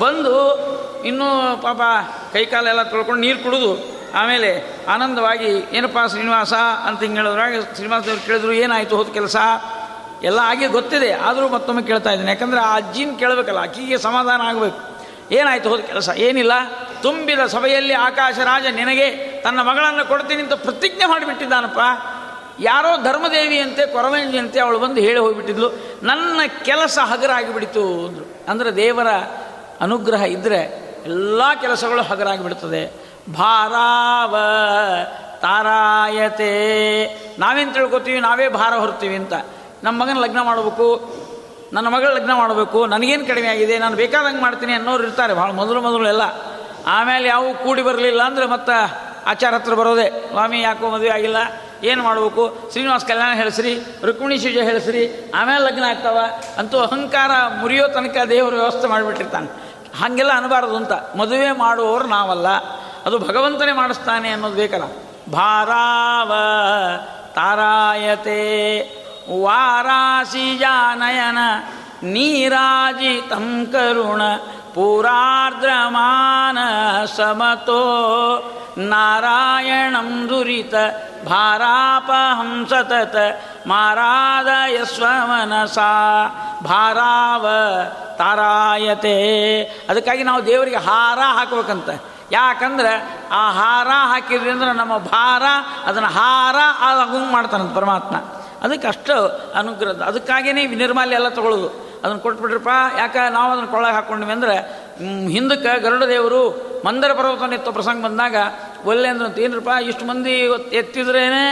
[0.00, 0.34] ಬಂದು
[1.02, 1.28] ಇನ್ನೂ
[1.62, 1.80] ಪಾಪ
[2.32, 6.52] ಕೈಕಾಲೆಲ್ಲ ತೊಳ್ಕೊಂಡು ನೀರು ಕುಡಿದು ಆಮೇಲೆ ಆನಂದವಾಗಿ, ಏನಪ್ಪ ಶ್ರೀನಿವಾಸ
[6.84, 9.36] ಅಂತ ಹಿಂಗೆ ಹೇಳಿದ್ರಾಗ ಶ್ರೀನಿವಾಸದವ್ರು ಕೇಳಿದ್ರು, ಏನಾಯಿತು, ಹೋದ ಕೆಲಸ?
[10.22, 12.30] ಎಲ್ಲ ಆಗಿ ಗೊತ್ತಿದೆ, ಆದರೂ ಮತ್ತೊಮ್ಮೆ ಕೇಳ್ತಾ ಇದ್ದೀನಿ.
[12.30, 14.98] ಯಾಕಂದರೆ ಆ ಅಜ್ಜಿನ ಕೇಳಬೇಕಲ್ಲ, ಅಕ್ಕಿಗೆ ಸಮಾಧಾನ ಆಗಬೇಕು.
[15.34, 16.08] ಏನಾಯಿತು, ಹೋದ ಕೆಲಸ?
[16.16, 16.52] ಏನಿಲ್ಲ.
[17.02, 19.10] ತುಂಬಿದ ಸಭೆಯಲ್ಲಿ ಆಕಾಶ ರಾಜ ನಿನಗೆ
[19.42, 21.78] ತನ್ನ ಮಗಳನ್ನು ಕೊಡ್ತೀನಿ ಅಂತ ಪ್ರತಿಜ್ಞೆ ಮಾಡಿಬಿಟ್ಟಿದ್ದಾನಪ್ಪ.
[22.60, 25.72] ಯಾರೋ ಧರ್ಮದೇವಿಯಂತೆ ಕೊರವಂಜಿಯಂತೆ ಅವಳು ಬಂದು ಹೇಳಿ ಹೋಗಿಬಿಟ್ಟಿದ್ಲು.
[26.02, 28.50] ನನ್ನ ಕೆಲಸ ಹಗರಾಗಿಬಿಡಿತು ಅಂದರು.
[28.50, 29.08] ಅಂದರೆ ದೇವರ
[29.80, 33.07] ಅನುಗ್ರಹ ಇದ್ದರೆ ಎಲ್ಲ ಕೆಲಸಗಳು ಹಗರಾಗಿಬಿಡ್ತದೆ.
[33.32, 34.36] ಭಾರಾವ
[35.40, 36.48] ತಾರಾಯತೆ.
[37.38, 38.20] ನಾವೇನು ತಿಳ್ಕೊತೀವಿ?
[38.20, 39.32] ನಾವೇ ಭಾರ ಹೊರ್ತೀವಿ ಅಂತ.
[39.84, 41.16] ನಮ್ಮ ಮಗನ ಲಗ್ನ ಮಾಡಬೇಕು.
[41.72, 42.86] ನನ್ನ ಮಗಳ ಲಗ್ನ ಮಾಡಬೇಕು.
[42.86, 43.78] ನನಗೇನು ಕಡಿಮೆ ಆಗಿದೆ?
[43.78, 45.34] ನಾನು ಬೇಕಾದಂಗೆ ಮಾಡ್ತೀನಿ ಅನ್ನೋರು ಇರ್ತಾರೆ.
[45.34, 46.22] ಭಾಳ ಮೊದಲು ಮೊದಲು ಎಲ್ಲ
[46.86, 50.28] ಆಮೇಲೆ ಯಾವ ಕೂಡಿ ಬರಲಿಲ್ಲ ಅಂದರೆ ಮತ್ತೆ ಆಚಾರ ಹತ್ರ ಬರೋದೆ.
[50.28, 51.36] ಸ್ವಾಮಿ, ಯಾಕೋ ಮದುವೆ ಆಗಿಲ್ಲ?
[51.84, 52.68] ಏನು ಮಾಡಬೇಕು?
[52.70, 56.18] ಶ್ರೀನಿವಾಸ ಕಲ್ಯಾಣ ಹೇಳಿಸ್ರಿ, ರುಕ್ಮಿಣಿ ಶಿಜ ಹೇಳಿಸ್ರಿ, ಆಮೇಲೆ ಲಗ್ನ ಆಗ್ತಾವ.
[56.58, 57.30] ಅಂತೂ ಅಹಂಕಾರ
[57.60, 59.46] ಮುರಿಯೋ ತನಕ ದೇವರು ವ್ಯವಸ್ಥೆ ಮಾಡಿಬಿಟ್ಟಿರ್ತಾನೆ.
[60.00, 60.92] ಹಾಗೆಲ್ಲ ಅನ್ನಬಾರದು ಅಂತ.
[60.92, 62.46] ಮದುವೆ ಮಾಡುವವರು ನಾವಲ್ಲ.
[63.06, 64.84] ಅದು ಭಗವಂತನೇ ಮಾಡಿಸ್ತಾನೆ ಅನ್ನೋದು ಬೇಕಲ್ಲ.
[65.32, 66.32] ಭಾರಾವ
[67.34, 68.40] ತಾರಾಯತೆ
[69.42, 71.38] ವಾರಾಸಿ ಜಾನಯನ
[72.02, 74.22] ನೀರಾಜಿತಂ ಕರುಣ
[74.74, 76.58] ಪುರಾರ್ದ್ರಮಾನ
[77.04, 77.82] ಸಮತೋ
[78.78, 80.74] ನಾರಾಯಣಂ ದುರಿತ
[81.26, 83.16] ಭಾರಾಪಹಂ ಸತತ
[83.66, 85.92] ಮಾರಾದಯ ಸ್ವಮನಸಾ
[86.64, 87.46] ಭಾರಾವ
[88.16, 89.16] ತಾರಾಯತೆ.
[89.88, 91.90] ಅದಕ್ಕಾಗಿ ನಾವು ದೇವರಿಗೆ ಹಾರ ಹಾಕ್ಬೇಕಂತ.
[92.30, 92.92] ಯಾಕಂದ್ರೆ
[93.32, 95.42] ಆ ಹಾರ ಹಾಕಿದ್ರಿ ಅಂದ್ರೆ ನಮ್ಮ ಭಾರ,
[95.84, 96.56] ಅದನ್ನು ಹಾರ
[97.12, 98.16] ಹಂಗೆ ಮಾಡ್ತಾನಂತ ಪರಮಾತ್ಮ.
[98.62, 99.14] ಅದಕ್ಕೆ ಅಷ್ಟು
[99.58, 101.68] ಅನುಗ್ರಹ ಅದಕ್ಕಾಗಿಯೇ ನಿರ್ಮಾಲ್ಯ ಎಲ್ಲ ತಗೊಳ್ಳೋದು
[102.02, 104.56] ಅದನ್ನು ಕೊಟ್ಬಿಟ್ರಪ್ಪ, ಯಾಕೆ ನಾವು ಅದನ್ನು ಕೊಳ್ಳಗೆ ಹಾಕ್ಕೊಂಡ್ವಿ ಅಂದರೆ
[105.28, 106.40] ಹಿಂದಕ್ಕೆ ಗರುಡ ದೇವರು
[106.84, 108.36] ಮಂದರ ಪರ್ವತನ ಎತ್ತೋ ಪ್ರಸಂಗ ಬಂದಾಗ,
[108.84, 110.34] ಒಲ್ಲೆ ಅಂದ್ರೆ ಏನ್ರಪ್ಪ, ಇಷ್ಟು ಮಂದಿ
[110.80, 111.44] ಎತ್ತಿದ್ರೇನೆ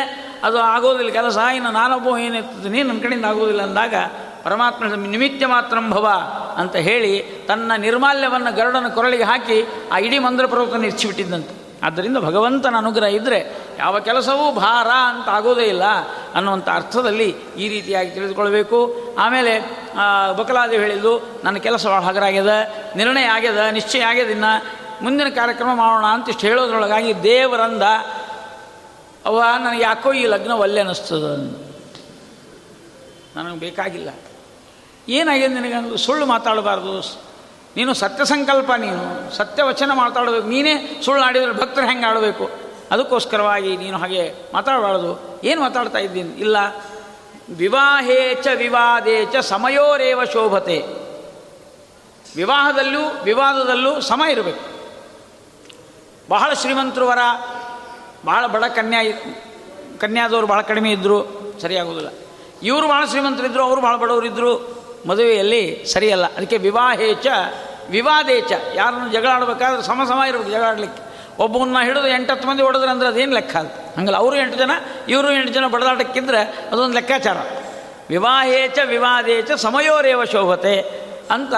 [0.45, 3.95] ಅದು ಆಗೋದಿಲ್ಲ, ಕೆಲಸ, ಇನ್ನು ನಾನೊಬ್ಬ ಏನು ಎತ್ತಿದ್ದೀನಿ ನನ್ನ ಕಡೆಯಿಂದ ಆಗೋದಿಲ್ಲ ಅಂದಾಗ
[4.47, 6.07] ಪರಮಾತ್ಮ ನಿಮಿತ್ತ ಮಾತ್ರಂಭವ
[6.57, 13.09] ಅಂತ ಹೇಳಿ ತನ್ನ ನಿರ್ಮಾಲ್ಯವನ್ನು ಗರುಡನ ಕೊರಳಿಗೆ ಹಾಕಿ ಆ ಇಡೀ ಮಂದ್ರ ಪರ್ವತನ ಇಚ್ಚಿಬಿಟ್ಟಿದ್ದಂತೆ ಆದ್ದರಿಂದ ಭಗವಂತನ ಅನುಗ್ರಹ
[13.09, 13.38] ಇದ್ದರೆ
[13.79, 15.85] ಯಾವ ಕೆಲಸವೂ ಭಾರ ಅಂತ ಆಗೋದೇ ಇಲ್ಲ
[16.35, 18.79] ಅನ್ನುವಂಥ ಅರ್ಥದಲ್ಲಿ ಈ ರೀತಿಯಾಗಿ ತಿಳಿದುಕೊಳ್ಬೇಕು
[19.19, 19.53] ಆಮೇಲೆ
[20.37, 21.12] ಬಕಲಾದೇವಿ ಹೇಳಿದ್ದು,
[21.45, 22.53] ನನ್ನ ಕೆಲಸ ಹಗರಾಗ್ಯದ,
[22.97, 24.53] ನಿರ್ಣಯ ಆಗ್ಯದ, ನಿಶ್ಚಯ ಆಗ್ಯದ ಇನ್ನು,
[25.05, 27.83] ಮುಂದಿನ ಕಾರ್ಯಕ್ರಮ ಮಾಡೋಣ ಅಂತ ಇಷ್ಟು ಹೇಳೋದ್ರೊಳಗಾಗಿ ದೇವರಂದ
[29.26, 31.25] ಅವ ನನಗೆ ಯಾಕೋ ಈ ಲಗ್ನ ಒಲ್ಲೆ ಅನ್ನಿಸ್ತದ
[33.37, 34.11] ನನಗೆ ಬೇಕಾಗಿಲ್ಲ.
[35.09, 37.01] ಏನಾಗಿದೆ ನಿನಗೆ ಸುಳ್ಳು ಮಾತಾಡಬಾರ್ದು.
[37.77, 39.37] ನೀನು ಸತ್ಯ ಸಂಕಲ್ಪ ನೀನು.
[39.37, 40.47] ಸತ್ಯ ವಚನ ಮಾತಾಡಬೇಕು.
[40.47, 42.51] ನೀನೇ ಸುಳ್ಳು ಆಡಿದರೆ ಭಕ್ತರು ಹೆಂಗೆ ಆಡಬೇಕು?
[42.91, 45.41] ಅದಕ್ಕೋಸ್ಕರವಾಗಿ ನೀನು ಹಾಗೆ ಮಾತಾಡಬಾರ್ದು.
[45.45, 46.31] ಏನು ಮಾತಾಡ್ತಾ ಇದ್ದೀನಿ?
[46.31, 46.57] ಇಲ್ಲ.
[47.57, 50.79] ವಿವಾಹೇ ಚ ವಿವಾದೇ ಚ ಸಮಯೋರೇವ ಶೋಭತೆ.
[52.37, 54.77] ವಿವಾಹದಲ್ಲೂ ವಿವಾದದಲ್ಲೂ ಸಮ ಇರಬೇಕು.
[56.29, 57.19] ಬಹಳ ಶ್ರೀಮಂತರು ವರ
[58.25, 59.03] ಬಹಳ ಬಡ ಕನ್ಯಾ
[60.01, 62.09] ಕನ್ಯಾದವರು ಭಾಳ ಕಡಿಮೆ ಇದ್ದರು ಸರಿಯಾಗೋದಿಲ್ಲ
[62.63, 64.77] ಇವರು ಭಾಳ ಶ್ರೀಮಂತರಿದ್ದರು ಅವರು ಭಾಳ ಬಡವರಿದ್ದರು
[65.09, 66.35] ಮದುವೆಯಲ್ಲಿ ಸರಿಯಲ್ಲ.
[66.35, 67.26] ಅದಕ್ಕೆ ವಿವಾಹೇಚ,
[67.91, 68.53] ವಿವಾದೇಚ.
[68.75, 71.07] ಯಾರನ್ನು ಜಗಳ ಆಡಬೇಕಾದ್ರೆ ಸಮ ಸಮ ಇರಬೇಕು ಜಗಳ ಆಡಲಿಕ್ಕೆ.
[71.38, 73.69] ಒಬ್ಬವನ್ನ ಹಿಡಿದು ಎಂಟತ್ತು ಮಂದಿ ಹೊಡೆದ್ರೆ ಅಂದ್ರೆ ಅದೇನು ಲೆಕ್ಕ ಅದು?
[73.69, 74.71] ಹಂಗಲ್ಲ, ಅವರು ಎಂಟು ಜನ,
[75.09, 76.41] ಇವರು ಎಂಟು ಜನ ಬಡದಾಟಕ್ಕಿದ್ರೆ
[76.73, 77.37] ಅದೊಂದು ಲೆಕ್ಕಾಚಾರ.
[78.09, 80.85] ವಿವಾಹೇಚ, ವಿವಾದೇಚ, ಸಮಯೋರೇವ ಶೋಭತೆ
[81.31, 81.53] ಅಂತ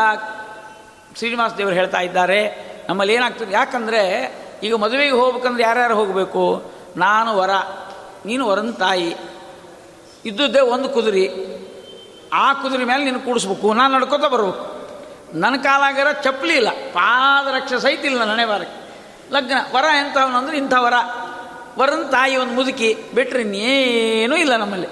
[1.18, 2.68] ಶ್ರೀನಿವಾಸ ದೇವರು ಹೇಳ್ತಾ ಇದ್ದಾರೆ.
[2.88, 3.54] ನಮ್ಮಲ್ಲಿ ಏನಾಗ್ತದೆ?
[3.54, 6.72] ಯಾಕಂದರೆ ಈಗ ಮದುವೆಗೆ ಹೋಗ್ಬೇಕಂದ್ರೆ ಯಾರ್ಯಾರು ಹೋಗಬೇಕು?
[6.96, 7.50] ನಾನು, ವರ.
[8.26, 9.16] ನೀನು, ವರನ ತಾಯಿ.
[10.26, 11.57] ಇದ್ದದ್ದೇ ಒಂದು ಕುದುರೆ.
[12.32, 14.64] ಆ ಕುದುರೆ ಮೇಲೆ ನೀನು ಕೂಡಿಸ್ಬೇಕು, ನಾನು ನಡ್ಕೋತಾ ಬರ್ಬೇಕು.
[15.38, 18.78] ನನ್ನ ಕಾಲಾಗಿರೋ ಚಪ್ಪಲಿ ಇಲ್ಲ, ಪಾದರಕ್ಷ ಸಹಿತ ಇಲ್ಲ ನನೆ ಬಾರಕ್ಕೆ
[19.32, 20.94] ಲಗ್ನ, ವರ ಎಂಥವನು ಅಂದ್ರೆ ಇಂಥ ವರ.
[21.78, 24.88] ವರನ ತಾಯಿ ಒಂದು ಮುದುಕಿ ಬಿಟ್ಟರೆ ಇನ್ನೇನೂ ಇಲ್ಲ ನಮ್ಮಲ್ಲಿ.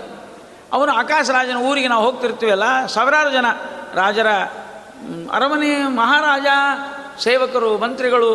[0.73, 3.47] ಅವನು ಆಕಾಶ ರಾಜನ ಊರಿಗೆ ನಾವು ಹೋಗ್ತಿರ್ತೀವಲ್ಲ, ಸಾವಿರಾರು ಜನ
[3.95, 4.31] ರಾಜರ
[5.33, 6.47] ಅರಮನೆ ಮಹಾರಾಜ,
[7.21, 8.31] ಸೇವಕರು, ಮಂತ್ರಿಗಳು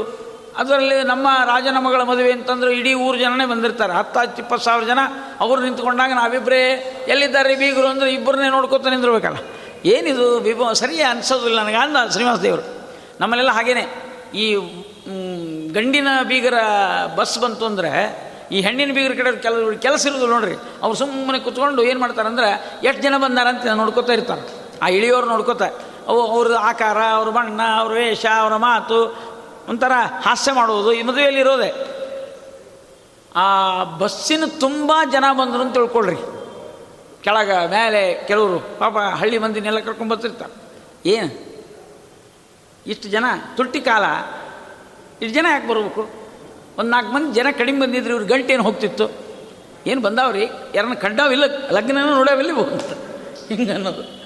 [0.58, 3.94] ಅದರಲ್ಲಿ ನಮ್ಮ ರಾಜನ ಮಗಳ ಮದುವೆ ಅಂತಂದ್ರೆ ಇಡೀ ಊರು ಜನನೇ ಬಂದಿರ್ತಾರೆ.
[3.94, 5.00] ಹತ್ತು ಹತ್ತು, ಇಪ್ಪತ್ತು ಸಾವಿರ ಜನ
[5.40, 6.62] ಅವರು ನಿಂತ್ಕೊಂಡಾಗ ನಾವಿಬ್ಬರೇ
[7.08, 9.38] ಎಲ್ಲಿದ್ದಾರೆ ಬೀಗರು ಅಂದರೆ ಇಬ್ಬರನ್ನೇ ನೋಡ್ಕೊತ ನಿಂದಿರ್ಬೇಕಲ್ಲ.
[9.86, 11.76] ಏನಿದು ವಿಭ ಸರಿ ಅನಿಸೋದಿಲ್ಲ ನನಗೆ.
[11.76, 12.64] ಅಂದ ಶ್ರೀನಿವಾಸ ದೇವರು.
[13.20, 13.86] ನಮ್ಮಲ್ಲೆಲ್ಲ ಹಾಗೇನೆ.
[14.34, 14.46] ಈ
[15.74, 16.58] ಗಂಡಿನ ಬೀಗರ
[17.16, 17.92] ಬಸ್ ಬಂತು ಅಂದರೆ
[18.52, 20.56] ಈ ಹೆಣ್ಣಿನ ಬೀಗರ ಕಡೆ ಕೆಲವು ಕೆಲಸ ಇರೋದು ನೋಡ್ರಿ.
[20.56, 22.50] ಅವ್ರು ಸುಮ್ಮನೆ ಕುತ್ಕೊಂಡು ಏನು ಮಾಡ್ತಾರಂದ್ರೆ
[22.84, 24.44] ಎಷ್ಟು ಜನ ಬಂದಾರಂತ ನೋಡ್ಕೋತಾ ಇರ್ತಾರೆ.
[24.82, 25.68] ಆ ಇಳಿಯೋರು ನೋಡ್ಕೋತಾ,
[26.08, 28.98] ಅವು ಅವ್ರ ಆಕಾರ, ಅವ್ರ ಬಣ್ಣ, ಅವ್ರ ವೇಷ, ಅವರ ಮಾತು
[29.69, 32.02] ಒಂಥರ ಹಾಸ್ಯ ಮಾಡುವುದು, ಈ ಮದುವೆಯಲ್ಲಿರೋದೆ.
[33.36, 36.15] ಆ ಬಸ್ಸಿನ ತುಂಬ ಜನ ಬಂದರು ಅಂತ ತಿಳ್ಕೊಳ್ರಿ.
[37.24, 40.54] ಕೆಳಗೆ, ಮೇಲೆ ಕೆಲವರು, ಪಾಪ ಹಳ್ಳಿ ಮಂದಿನೆಲ್ಲ ಕರ್ಕೊಂಡು ಬರ್ತಿರ್ತಾರೆ.
[41.10, 41.56] ಏನು?
[42.88, 43.26] ಇಷ್ಟು ಜನ?
[43.56, 44.04] ತುಟ್ಟಿ ಕಾಲ?
[45.26, 46.10] ಇಷ್ಟು ಜನ ಯಾಕೆ ಬರಬೇಕು?
[46.78, 49.10] ಒಂದು ನಾಲ್ಕು ಮಂದಿ ಜನ ಕಡಿಮೆ ಬಂದಿದ್ರು ಇವ್ರ ಗಂಟೆ ಏನು ಹೋಗ್ತಿತ್ತು?
[49.88, 50.50] ಏನು ಬಂದಾವ್ರಿ?
[50.76, 52.84] ಯಾರನ್ನ ಕಂಡಾವಿಲ್ಲ, ಲಗ್ನನೂ ನೋಡಾವಿಲ್ಲ ಅಂತ.
[53.47, 54.21] ಹಿಂಗೆ ಅನ್ನೋದು?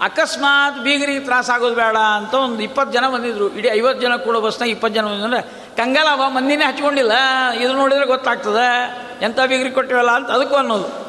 [0.00, 3.54] ಅಕಸ್ಮಾತ್ ಬೀಗರಿಗೆ ತ್ರಾಸಾಗೋದು ಬೇಡ ಅಂತ ಒಂದು ಇಪ್ಪತ್ತು ಜನ ಬಂದಿದ್ರು.
[3.54, 5.42] ಇಡೀ ಐವತ್ತು ಜನ ಕೂಡ ಬಸ್ನಾಗ ಇಪ್ಪತ್ತು ಜನ ಬಂದ್ರೆ
[5.76, 7.12] ಕಂಗಾಲವ ಮಂದಿನೇ ಹಚ್ಕೊಂಡಿಲ್ಲ.
[7.60, 8.98] ಇದು ನೋಡಿದ್ರೆ ಗೊತ್ತಾಗ್ತದೆ.
[9.22, 11.08] ಎಂಥ ಬೀಗರಿಗೆ ಕೊಟ್ಟಿವಲ್ಲ ಅಂತ ಅದಕ್ಕೂ ಅನ್ನೋದು.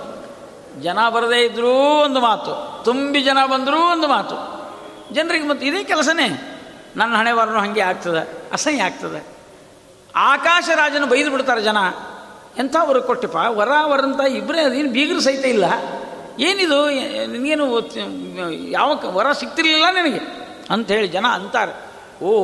[0.82, 2.82] ಜನ ಬರದೇ ಇದ್ದರೂ ಒಂದು ಮಾತು.
[2.86, 4.60] ತುಂಬಿ ಜನ ಬಂದರೂ ಒಂದು ಮಾತು.
[5.14, 6.56] ಜನರಿಗೆ ಮತ್ತು ಇದೇ ಕೆಲಸನೇ.
[6.96, 8.52] ನನ್ನ ಹಣೆ ಬರೋ ಹಾಗೆ ಆಗ್ತದೆ.
[8.52, 9.28] ಅಸಹ್ಯ ಆಗ್ತದೆ.
[10.16, 11.78] ಆಕಾಶ ರಾಜನ ಬೈದು ಬಿಡ್ತಾರೆ ಜನ.
[12.58, 13.36] ಎಂಥ ವರ ಕೊಟ್ಟಿಪ್ಪ?
[13.36, 15.66] ವರ ವರಂತ ಇಬ್ಬರೇ ಅದೇನು ಬೀಗರು ಸಹಿತ ಇಲ್ಲ.
[16.40, 16.90] ಏನಿದು?
[17.32, 17.82] ನಿನಗೇನು
[18.52, 20.20] ಯಾವ ವರ ಸಿಗ್ತಿರ್ಲಿಲ್ಲ ನಿನಗೆ?
[20.70, 21.72] ಅಂಥೇಳಿ ಜನ ಅಂತಾರೆ.
[22.26, 22.44] ಓ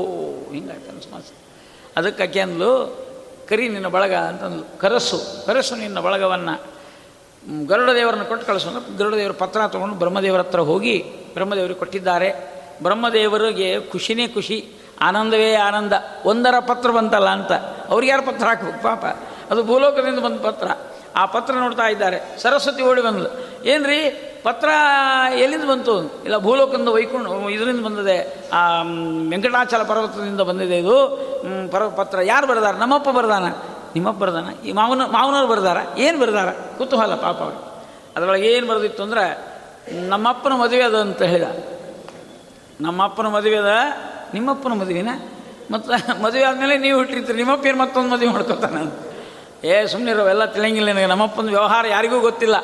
[0.54, 1.24] ಹಿಂಗಾಯ್ತು ಅನ್ಸ್ಮಾಸ
[1.98, 2.98] ಅದಕ್ಕೆ ಆಕೆ ಅಂದ್ಲು,
[3.50, 6.76] ಕರಿ ನಿನ್ನ ಬಳಗ ಅಂತಂದ್ಲು ಕರಸು ಕರಸು ನಿನ್ನ ಬಳಗವನ್ನು.
[7.68, 12.32] ಗರುಡದೇವರನ್ನು ಕೊಟ್ಟು ಕಳಿಸು ಗರುಡದೇವರ ಪತ್ರ ತೊಗೊಂಡು ಬ್ರಹ್ಮದೇವರ ಹತ್ರ ಹೋಗಿ ಬ್ರಹ್ಮದೇವರಿಗೆ ಕೊಟ್ಟಿದ್ದಾರೆ.
[12.84, 15.94] ಬ್ರಹ್ಮದೇವರಿಗೆ ಖುಷಿನೇ ಖುಷಿ, ಆನಂದವೇ ಆನಂದ.
[16.26, 17.52] ಒಂದರ ಪತ್ರ ಬಂತಲ್ಲ ಅಂತ.
[17.90, 18.84] ಅವ್ರಿಗೆ ಯಾರು ಪತ್ರ ಹಾಕ್ಬೇಕು?
[18.84, 19.06] ಪಾಪ.
[19.52, 20.68] ಅದು ಭೂಲೋಕದಿಂದ ಬಂದ ಪತ್ರ.
[21.16, 22.42] ಆ ಪತ್ರ ನೋಡ್ತಾ ಇದ್ದಾರೆ.
[22.42, 23.55] ಸರಸ್ವತಿ ಓಡಿ ಬಂದ್ಲು.
[23.66, 24.32] ಏನ್ರಿ?
[24.44, 24.70] ಪತ್ರ
[25.36, 26.04] ಎಲ್ಲಿಂದ ಬಂತು?
[26.24, 28.82] ಇಲ್ಲ, ಭೂಲೋಕದಿಂದ ವೈಕುಂಠ, ಇದರಿಂದ ಬಂದಿದೆ, ಆ
[29.30, 30.96] ವೆಂಕಟಾಚಲ ಪರ್ವತದಿಂದ ಬಂದಿದೆ ಇದು.
[31.72, 32.76] ಪರ ಪತ್ರ ಯಾರು ಬರ್ದಾರ?
[32.76, 33.46] ನಮ್ಮಪ್ಪ ಬರ್ದಾನ?
[33.96, 34.66] ನಿಮ್ಮಪ್ಪ ಬರ್ದಾನ?
[34.66, 35.78] ಈ ಮಾವನ, ಮಾವನವ್ರು ಬರ್ದಾರ?
[35.98, 36.52] ಏನು ಬರ್ದಾರ?
[36.52, 37.84] ಕುತೂಹಲ, ಪಾಪ ಅವ್ರು.
[38.18, 39.56] ಅದರೊಳಗೆ ಏನು ಬರೆದಿತ್ತು ಅಂದ್ರೆ,
[40.08, 41.64] ನಮ್ಮಪ್ಪನ ಮದುವೆ ಅದು ಅಂತ ಹೇಳಿದ.
[42.82, 43.70] ನಮ್ಮಪ್ಪನ ಮದುವೆ ಅದ,
[44.34, 45.10] ನಿಮ್ಮಪ್ಪನ ಮದುವೆನ?
[45.72, 47.38] ಮತ್ತು ಮದುವೆ ಆದಮೇಲೆ ನೀವು ಹುಟ್ಟಿರ್ತೀರಿ.
[47.38, 49.06] ನಿಮ್ಮಪ್ಪ ಏನು ಮತ್ತೊಂದು ಮದುವೆ ಮಾಡ್ಕೊತಾನೆ
[49.68, 51.06] ಏ ಸುಮ್ಮನೆ ಎಲ್ಲ ತಿಳಿಯಂಗಿಲ್ಲ ನನಗೆ.
[51.06, 52.56] ನಮ್ಮಪ್ಪನ ವ್ಯವಹಾರ ಯಾರಿಗೂ ಗೊತ್ತಿಲ್ಲ.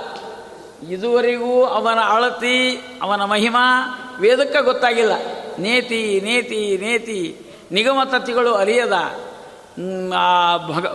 [0.90, 5.12] ಇದುವರೆಗೂ ಅವನ ಅಳತಿ, ಅವನ ಮಹಿಮಾ ವೇದಕ್ಕೆ ಗೊತ್ತಾಗಿಲ್ಲ.
[5.60, 7.46] ನೇತಿ ನೇತಿ ನೇತಿ.
[7.72, 8.94] ನಿಗಮತತಿಗಳು ಅರಿಯದ.
[10.14, 10.86] ಆ ಭಗ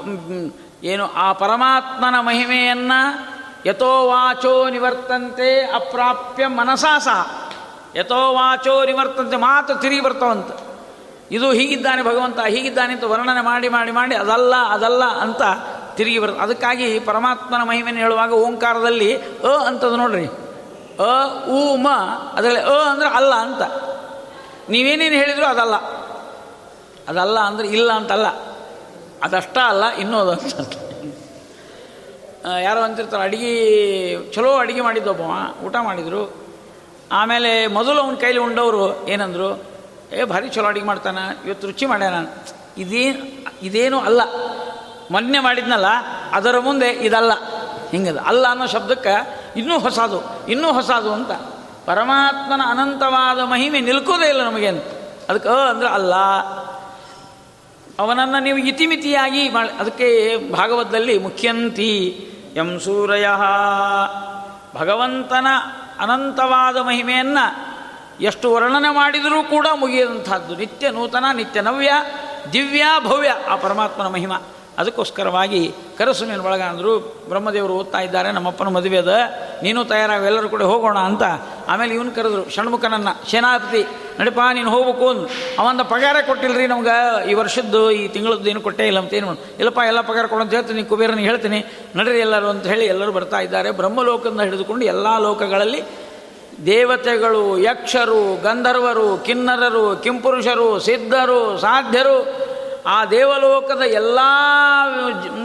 [0.85, 7.51] ಏನು, ಆ ಪರಮಾತ್ಮನ ಮಹಿಮೆಯನ್ನು ಯಥೋವಾಚೋ ನಿವರ್ತಂತೆ ಅಪ್ರಾಪ್ಯ ಮನಸಾ ಸಹ.
[7.97, 10.47] ಯಥೋವಾಚೋ ನಿವರ್ತಂತೆ ಮಾತು ತಿರುಗಿ ಬರ್ತಾವಂತ.
[11.33, 15.43] ಇದು ಹೀಗಿದ್ದಾನೆ ಭಗವಂತ, ಹೀಗಿದ್ದಾನೆ ಅಂತ ವರ್ಣನೆ ಮಾಡಿ ಮಾಡಿ ಮಾಡಿ, ಅದಲ್ಲ ಅದಲ್ಲ ಅಂತ
[15.97, 20.27] ತಿರುಗಿ ಬರ್ತದೆ ಅದಕ್ಕಾಗಿ ಪರಮಾತ್ಮನ ಮಹಿಮೆಯನ್ನು ಹೇಳುವಾಗ ಓಂಕಾರದಲ್ಲಿ ಅ ಅಂತದು ನೋಡ್ರಿ.
[20.99, 21.89] ಅ, ಉ, ಮ,
[22.33, 23.63] ಅದರಲ್ಲಿ ಅ ಅಂದ್ರೆ ಅಲ್ಲ ಅಂತ.
[24.71, 25.75] ನೀವೇನೇನು ಹೇಳಿದ್ರು ಅದಲ್ಲ.
[27.09, 28.27] ಅದಲ್ಲ ಅಂದ್ರೆ ಇಲ್ಲ ಅಂತಲ್ಲ.
[29.23, 30.75] ಅದಷ್ಟ ಅಲ್ಲ ಇನ್ನೂ ಅದು ಅಂತ
[32.63, 35.21] ಯಾರೋ ಅಂತಿರ್ತಾರೆ, ಅಡುಗೆ, ಚಲೋ ಅಡಿಗೆ ಮಾಡಿದ್ದೊಬ್ಬ
[35.65, 36.47] ಊಟ ಮಾಡಿದರು.
[37.13, 39.65] ಆಮೇಲೆ ಮೊದಲು ಅವನ ಕೈಲಿ ಉಂಡವರು ಏನಂದರು,
[40.13, 42.27] ಏ, ಭಾರಿ ಚಲೋ ಅಡುಗೆ ಮಾಡ್ತಾನೆ, ಇವತ್ತು ರುಚಿ ಮಾಡ್ಯಾನ.
[42.79, 44.21] ಇದೇನು ಇದೇನು ಅಲ್ಲ.
[45.11, 45.87] ಮೊನ್ನೆ ಮಾಡಿದ್ನಲ್ಲ,
[46.33, 47.33] ಅದರ ಮುಂದೆ ಇದಲ್ಲ.
[47.91, 51.31] ಹಿಂಗದ, ಅಲ್ಲ ಅನ್ನೋ ಶಬ್ದಕ್ಕೆ ಇನ್ನೂ ಹೊಸದು ಇನ್ನೂ ಹೊಸದು ಅಂತ.
[51.87, 54.85] ಪರಮಾತ್ಮನ ಅನಂತವಾದ ಮಹಿಮೆ ನಿಲ್ಕೋದೇ ಇಲ್ಲ ನಮಗೆ ಅಂತ.
[55.29, 56.15] ಅದಕ್ಕೆ ಅಂದ್ರೆ ಅಲ್ಲ.
[57.99, 61.99] ಅವನನ್ನು ನೀವು ಇತಿಮಿತಿಯಾಗಿ ಮಾಡಿ, ಅದಕ್ಕೆ ಭಾಗವತದಲ್ಲಿ ಮುಖ್ಯಂತಿ
[62.57, 63.27] ಎಂ ಸೂರಯ.
[64.77, 65.47] ಭಗವಂತನ
[66.01, 67.77] ಅನಂತವಾದ ಮಹಿಮೆಯನ್ನು
[68.21, 70.57] ಎಷ್ಟು ವರ್ಣನೆ ಮಾಡಿದರೂ ಕೂಡ ಮುಗಿಯದಂಥದ್ದು.
[70.57, 71.93] ನಿತ್ಯ ನೂತನ, ನಿತ್ಯ ನವ್ಯ,
[72.53, 74.33] ದಿವ್ಯ, ಭವ್ಯ ಆ ಪರಮಾತ್ಮನ ಮಹಿಮ.
[74.79, 76.93] ಅದಕ್ಕೋಸ್ಕರವಾಗಿ ಕರಸು ಮೇಲೆ ಬಳಗ ಅಂದರು,
[77.29, 79.15] ಬ್ರಹ್ಮದೇವರು ಓದ್ತಾ ಇದ್ದಾರೆ, ನಮ್ಮಪ್ಪನ ಮದುವೆ ಅದ,
[79.63, 81.23] ನೀನು ತಯಾರಾಗ, ಎಲ್ಲರೂ ಕೂಡ ಹೋಗೋಣ ಅಂತ.
[81.69, 83.83] ಆಮೇಲೆ ಇವನು ಕರೆದ್ರು, ಷಣ್ಮುಖನನ್ನು, ಸೇನಾಪತಿ,
[84.19, 85.29] ನಡಿಪ, ನೀನು ಹೋಗ್ಬೇಕು ಅಂದ್ರು.
[85.59, 90.01] ಅವಂದ ಪಗಾರ ಕೊಟ್ಟಿಲ್ಲರಿ ನಮ್ಗೆ, ಈ ವರ್ಷದ್ದು, ಈ ತಿಂಗಳದ್ದು ಏನು ಕೊಟ್ಟೇ ಇಲ್ಲ ಅಂತ ಏನು ಇಲ್ಲಪ್ಪ, ಎಲ್ಲ
[90.01, 91.61] ಪಗಾರ ಕೊಡು ಅಂತ ಹೇಳ್ತೀನಿ ಕುಬೇರನಿಗೆ ಹೇಳ್ತೀನಿ.
[91.97, 93.71] ನಡ್ರಿ ಎಲ್ಲರೂ ಅಂತ ಹೇಳಿ ಎಲ್ಲರೂ ಬರ್ತಾ ಇದ್ದಾರೆ.
[93.71, 95.83] ಬ್ರಹ್ಮಲೋಕದಿಂದ ಹಿಡಿದುಕೊಂಡು ಎಲ್ಲ ಲೋಕಗಳಲ್ಲಿ
[96.67, 102.56] ದೇವತೆಗಳು, ಯಕ್ಷರು, ಗಂಧರ್ವರು, ಕಿನ್ನರರು, ಕಿಂಪುರುಷರು, ಸಿದ್ಧರು, ಸಾಧ್ಯರು
[102.87, 104.19] ಆ ದೇವಲೋಕದ ಎಲ್ಲ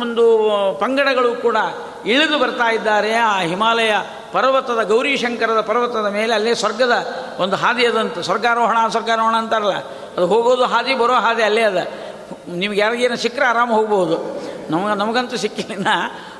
[0.01, 0.25] ಒಂದು
[0.81, 1.57] ಪಂಗಡಗಳು ಕೂಡ
[2.05, 3.13] ಇಳಿದು ಬರ್ತಾ ಇದ್ದಾರೆ.
[3.13, 3.95] ಆ ಹಿಮಾಲಯ
[4.31, 9.73] ಪರ್ವತದ, ಗೌರಿಶಂಕರದ ಪರ್ವತದ ಮೇಲೆ ಅಲ್ಲೇ ಸ್ವರ್ಗದ ಒಂದು ಹಾದಿ ಅದಂತ, ಸ್ವರ್ಗಾರೋಹಣ ಸ್ವರ್ಗಾರೋಹಣ ಅಂತಾರಲ್ಲ,
[10.17, 11.77] ಅದು ಹೋಗೋದು ಹಾದಿ, ಬರೋ ಹಾದಿ ಅಲ್ಲೇ ಅದ.
[12.47, 14.15] ನಿಮ್ಗೆ ಯಾರಿಗೇನು ಸಿಕ್ಕರೆ ಆರಾಮ ಹೋಗ್ಬೋದು.
[14.71, 15.87] ನಮಗೆ, ನಮಗಂತೂ ಸಿಕ್ಕಿಲ್ಲ.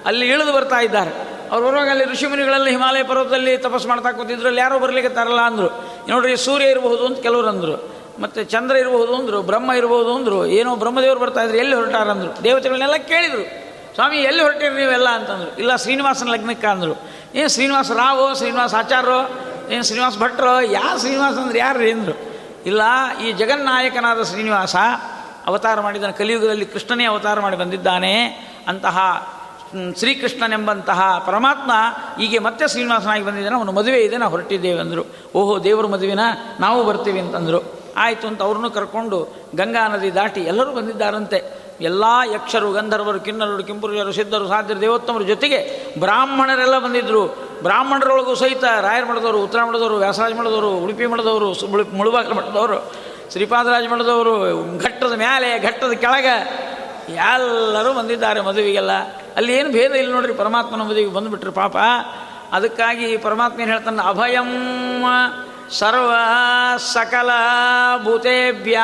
[0.05, 1.11] ಅಲ್ಲಿ ಇಳಿದು ಬರ್ತಾ ಇದ್ದಾರೆ.
[1.51, 5.83] ಅವ್ರು ಬರುವಾಗ ಅಲ್ಲಿ ಋಷಿಮುನಿಗಳೆಲ್ಲ ಹಿಮಾಲಯ ಪರ್ವತದಲ್ಲಿ ತಪಸ್ ಮಾಡ್ತಾ ಕೂತಿದ್ರು, ಅಲ್ಲಿ ಯಾರೋ ಬರಲಿಕ್ಕೆ ತರಲ್ಲ ಅಂದರು.
[6.07, 8.00] ನೋಡ್ರಿ, ಸೂರ್ಯ ಇರಬಹುದು ಅಂತ ಕೆಲವರು ಅಂದರು.
[8.21, 13.71] ಮತ್ತು ಚಂದ್ರ ಇರಬಹುದು ಅಂದರು, ಬ್ರಹ್ಮ ಇರಬಹುದು ಅಂದರು, ಏನೋ ಬ್ರಹ್ಮದೇವರು ಬರ್ತಾ ಇದ್ರು, ಎಲ್ಲಿ ಹೊರಟಾರಂದರು ದೇವತೆಗಳನ್ನೆಲ್ಲ ಕೇಳಿದರು.
[13.93, 15.59] ಸ್ವಾಮಿ, ಎಲ್ಲಿ ಹೊರಟಿರಿ ನೀವೆಲ್ಲ ಅಂತಂದರು.
[15.59, 17.09] ಇಲ್ಲ, ಶ್ರೀನಿವಾಸನ ಲಗ್ನಕ್ಕೆ ಅಂದರು.
[17.35, 22.31] ಏನು ಶ್ರೀನಿವಾಸ ರಾವು, ಶ್ರೀನಿವಾಸ ಆಚಾರ್ಯ, ಏನು ಶ್ರೀನಿವಾಸ ಭಟ್ರು ಯಾರು ಶ್ರೀನಿವಾಸ ಅಂದ್ರೆ ಯಾರು ಅಂದರು.
[22.65, 22.81] ಇಲ್ಲ,
[23.25, 24.75] ಈ ಜಗನ್ನಾಯಕನಾದ ಶ್ರೀನಿವಾಸ
[25.45, 26.13] ಅವತಾರ ಮಾಡಿದ್ದಾನೆ.
[26.13, 28.25] ಕಲಿಯುಗದಲ್ಲಿ ಕೃಷ್ಣನೇ ಅವತಾರ ಮಾಡಿ ಬಂದಿದ್ದಾನೆ.
[28.67, 29.27] ಅಂತಹ
[29.97, 31.71] ಶ್ರೀಕೃಷ್ಣನೆಂಬಂತಹ ಪರಮಾತ್ಮ
[32.19, 33.55] ಹೀಗೆ ಮತ್ತೆ ಶ್ರೀನಿವಾಸನಾಗಿ ಬಂದಿದ್ದಾನೆ.
[33.55, 35.05] ಅವನು ಮದುವೆ ಇದೆ ನಾವು ಹೊರಟಿದ್ದೇವೆ ಅಂದರು.
[35.35, 36.19] ಓಹೋ, ದೇವರ ಮದುವೆನ?
[36.59, 37.80] ನಾವು ಬರ್ತೀವಿ ಅಂತಂದರು.
[37.97, 41.61] ಆಯಿತು ಅಂತ ಅವ್ರನ್ನೂ ಕರ್ಕೊಂಡು ಗಂಗಾ ನದಿ ದಾಟಿ ಎಲ್ಲರೂ ಬಂದಿದ್ದಾರಂತೆ.
[41.81, 47.27] ಎಲ್ಲ ಯಕ್ಷರು, ಗಂಧರ್ವರು ಕಿನ್ನರರು ಕಿಂಪುರುಷರು, ಸಿದ್ಧರು, ಸಾಧ್ಯ, ದೇವೋತ್ತಮರ ಜೊತೆಗೆ ಬ್ರಾಹ್ಮಣರೆಲ್ಲ ಬಂದಿದ್ದರು
[47.63, 52.93] ಬ್ರಾಹ್ಮಣರೊಳಗೂ ಸಹಿತ ರಾಯರ ಮಠದವರು, ಉತ್ತರ ಮಠದವರು, ವ್ಯಾಸರಾಜ ಮಠದವರು, ಉಡುಪಿ ಮಠದವರು ಮುಳುಬಾಗಲ ಮುಳು- ಮುಳುಬಾಗಿಲು ಮಠದವರು,
[53.31, 56.59] ಶ್ರೀಪಾದರಾಜ ಮಠದವರು, ಘಟ್ಟದ ಮೇಲೆ ಘಟ್ಟದ ಕೆಳಗೆ
[57.13, 58.91] ಎಲ್ಲರೂ ಬಂದಿದ್ದಾರೆ ಮದುವೆಗೆಲ್ಲ.
[59.35, 61.77] ಅಲ್ಲಿ ಏನು ಭೇದ ಇಲ್ಲ ನೋಡ್ರಿ, ಪರಮಾತ್ಮನ ಮದುವೆಗೆ ಬಂದುಬಿಟ್ರು ಪಾಪ.
[62.51, 64.47] ಅದಕ್ಕಾಗಿ ಪರಮಾತ್ಮ ಏನು ಹೇಳ್ತಾನೆ, ಅಭಯಂ
[65.79, 66.13] ಸರ್ವ
[66.77, 67.29] ಸಕಲ
[68.03, 68.79] ಭೂತೇಭ್ಯ.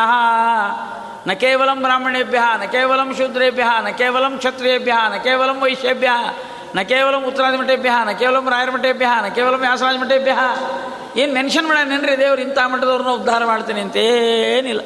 [1.27, 6.09] ನ ಕೇವಲ ಬ್ರಾಹ್ಮಣೇಭ್ಯ, ನ ಕೇವಲಂ ಶೂದ್ರೇಭ್ಯ, ನ ಕೇವಲ ಕ್ಷತ್ರಿಯೇಭ್ಯ, ನ ಕೇವಲಂ ವೈಶ್ಯೇಭ್ಯ,
[6.75, 10.31] ನ ಕೇವಲ ಉತ್ತರಾದಿಮಠೇಭ್ಯ ನ ಕೇವಲಂ ರಾಯರಮಠೇಭ್ಯ, ನ ಕೇವಲಂ ವ್ಯಾಸರಾಜಮಠೇಭ್ಯ.
[11.21, 14.81] ಏನು ಮೆನ್ಷನ್ ಮಾಡ್ಯಾನೇನ್ರಿ ದೇವ್ರು ಇಂಥ ಮಠದವ್ರನ್ನ ಉದ್ಧಾರ ಮಾಡ್ತೀನಿ ಅಂತೇನಿಲ್ಲ.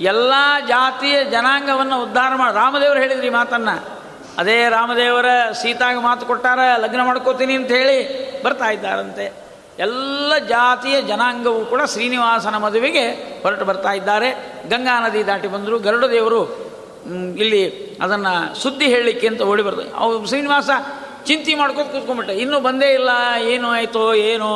[0.00, 0.32] ಎಲ್ಲ
[0.68, 2.56] ಜಾತಿಯ ಜನಾಂಗವನ್ನು ಉದ್ಧಾರ ಮಾಡಿ.
[2.56, 4.00] ರಾಮದೇವರು ಹೇಳಿದ್ರಿ ಮಾತನ್ನು.
[4.38, 9.45] ಅದೇ ರಾಮದೇವರ ಸೀತಾಗ ಮಾತು ಕೊಟ್ಟಾರ, ಲಗ್ನ ಮಾಡ್ಕೋತೀನಿ ಅಂತ ಹೇಳಿ ಬರ್ತಾ ಇದ್ದಾರಂತೆ.
[9.78, 13.06] ಎಲ್ಲ ಜಾತಿಯ ಜನಾಂಗವು ಕೂಡ ಶ್ರೀನಿವಾಸನ ಮದುವೆಗೆ
[13.42, 14.30] ಹೊರಟು ಬರ್ತಾ ಇದ್ದಾರೆ.
[14.68, 15.78] ಗಂಗಾ ನದಿ ದಾಟಿ ಬಂದರು.
[15.78, 16.40] ಗರುಡ ದೇವರು
[17.36, 17.62] ಇಲ್ಲಿ
[18.02, 20.70] ಅದನ್ನು ಸುದ್ದಿ ಹೇಳಲಿಕ್ಕೆ ಅಂತ ಓಡಿ ಬರ್ತದೆ ಅವು ಶ್ರೀನಿವಾಸ
[21.26, 23.10] ಚಿಂತೆ ಮಾಡ್ಕೊಂಡು ಕೂತ್ಕೊಂಡ್ಬಿಟ್ಟೆ ಇನ್ನೂ ಬಂದೇ ಇಲ್ಲ,
[23.40, 24.50] ಏನು ಆಯಿತೋ, ಏನೋ?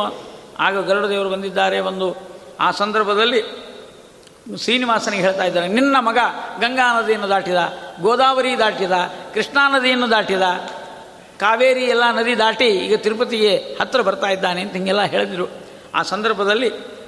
[0.59, 1.81] ಆಗ ಗರುಡ ದೇವರು ಬಂದಿದ್ದಾರೆ.
[1.81, 2.17] ಒಂದು,
[2.61, 3.41] ಆ ಸಂದರ್ಭದಲ್ಲಿ
[4.57, 6.19] ಶ್ರೀನಿವಾಸನಿಗೆ ಹೇಳ್ತಾ ಇದ್ದಾರೆ, ನಿನ್ನ ಮಗ
[6.61, 7.61] ಗಂಗಾ ನದಿಯನ್ನು ದಾಟಿದ,
[8.01, 8.93] ಗೋದಾವರಿ ದಾಟಿದ,
[9.35, 10.43] ಕೃಷ್ಣಾ ನದಿಯನ್ನು ದಾಟಿದ
[11.41, 15.49] ಕಾವೇರಿ ಎಲ್ಲ ನದಿ ದಾಟಿ ಈಗ ತಿರುಪತಿಗೆ ಹತ್ತಿರ ಬರ್ತಾ ಇದ್ದಾನೆ ಅಂತ ಹಿಂಗೆಲ್ಲ ಹೇಳಿದ್ರು.
[15.95, 17.01] ಆ ಸಂದರ್ಭದಲ್ಲಿ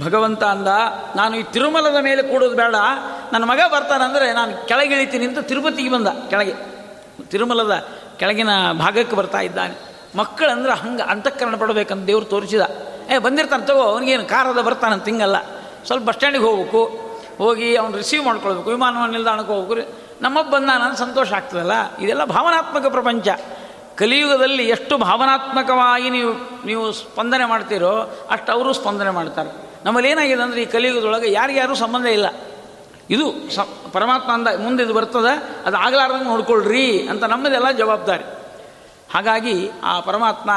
[0.00, 0.68] ಭಗವಂತ ಅಂದ,
[1.16, 2.74] ನಾನು ಈ ತಿರುಮಲದ ಮೇಲೆ ಕೂಡೋದು ಬೇಡ.
[3.32, 6.54] ನನ್ನ ಮಗ ಬರ್ತಾನಂದರೆ ನಾನು ಕೆಳಗಿಳಿತೀನಿ ಅಂತ ತಿರುಪತಿಗೆ ಬಂದ, ಕೆಳಗೆ.
[7.30, 9.74] ತಿರುಮಲದ ಕೆಳಗಿನ ಭಾಗಕ್ಕೆ ಬರ್ತಾ ಇದ್ದಾನೆ.
[10.16, 12.60] ಮಕ್ಕಳಂದ್ರೆ ಹಂಗೆ ಅಂತಃಕರಣ ಪಡಬೇಕಂತ ದೇವ್ರು ತೋರಿಸಿದ.
[13.14, 15.36] ಏ, ಬಂದಿರ್ತಾನೆ ತಗೋ, ಅವನಿಗೇನು ಕಾರದ ಬರ್ತಾನಂತ ಹಿಂಗಲ್ಲ.
[15.86, 16.84] ಸ್ವಲ್ಪ ಬಸ್ ಸ್ಟ್ಯಾಂಡಿಗೆ ಹೋಗ್ಬೇಕು.
[17.38, 20.07] ಹೋಗಿ ಅವ್ನು ರಿಸೀವ್ ಮಾಡ್ಕೊಳ್ಬೇಕು ವಿಮಾನ ನಿಲ್ದಾಣಕ್ಕೆ ಹೋಗ್ಬೇಕು.
[20.22, 21.96] ನಮ್ಮಪ್ಪ ಬಂದ ನಾನು ಸಂತೋಷ ಆಗ್ತದಲ್ಲ?
[21.96, 23.28] ಇದೆಲ್ಲ ಭಾವನಾತ್ಮಕ ಪ್ರಪಂಚ.
[23.96, 26.32] ಕಲಿಯುಗದಲ್ಲಿ ಎಷ್ಟು ಭಾವನಾತ್ಮಕವಾಗಿ ನೀವು
[26.66, 29.68] ನೀವು ಸ್ಪಂದನೆ ಮಾಡ್ತೀರೋ ಅಷ್ಟು ಅವರು ಸ್ಪಂದನೆ ಮಾಡ್ತಾರೆ.
[29.84, 32.26] ನಮ್ಮಲ್ಲಿ ಏನಾಗಿದೆ ಅಂದರೆ ಈ ಕಲಿಯುಗದೊಳಗೆ ಯಾರಿಗ್ಯಾರೂ ಸಂಬಂಧ ಇಲ್ಲ.
[33.10, 33.58] ಇದು ಸ,
[33.92, 38.24] ಪರಮಾತ್ಮ ಅಂದ, ಮುಂದೆ ಇದು ಬರ್ತದೆ, ಅದು ಆಗಲಾರ್ದಂಗೆ ನೋಡ್ಕೊಳ್ರಿ ಅಂತ ನಮ್ಮದೆಲ್ಲ ಜವಾಬ್ದಾರಿ.
[39.14, 40.50] ಹಾಗಾಗಿ ಆ ಪರಮಾತ್ಮ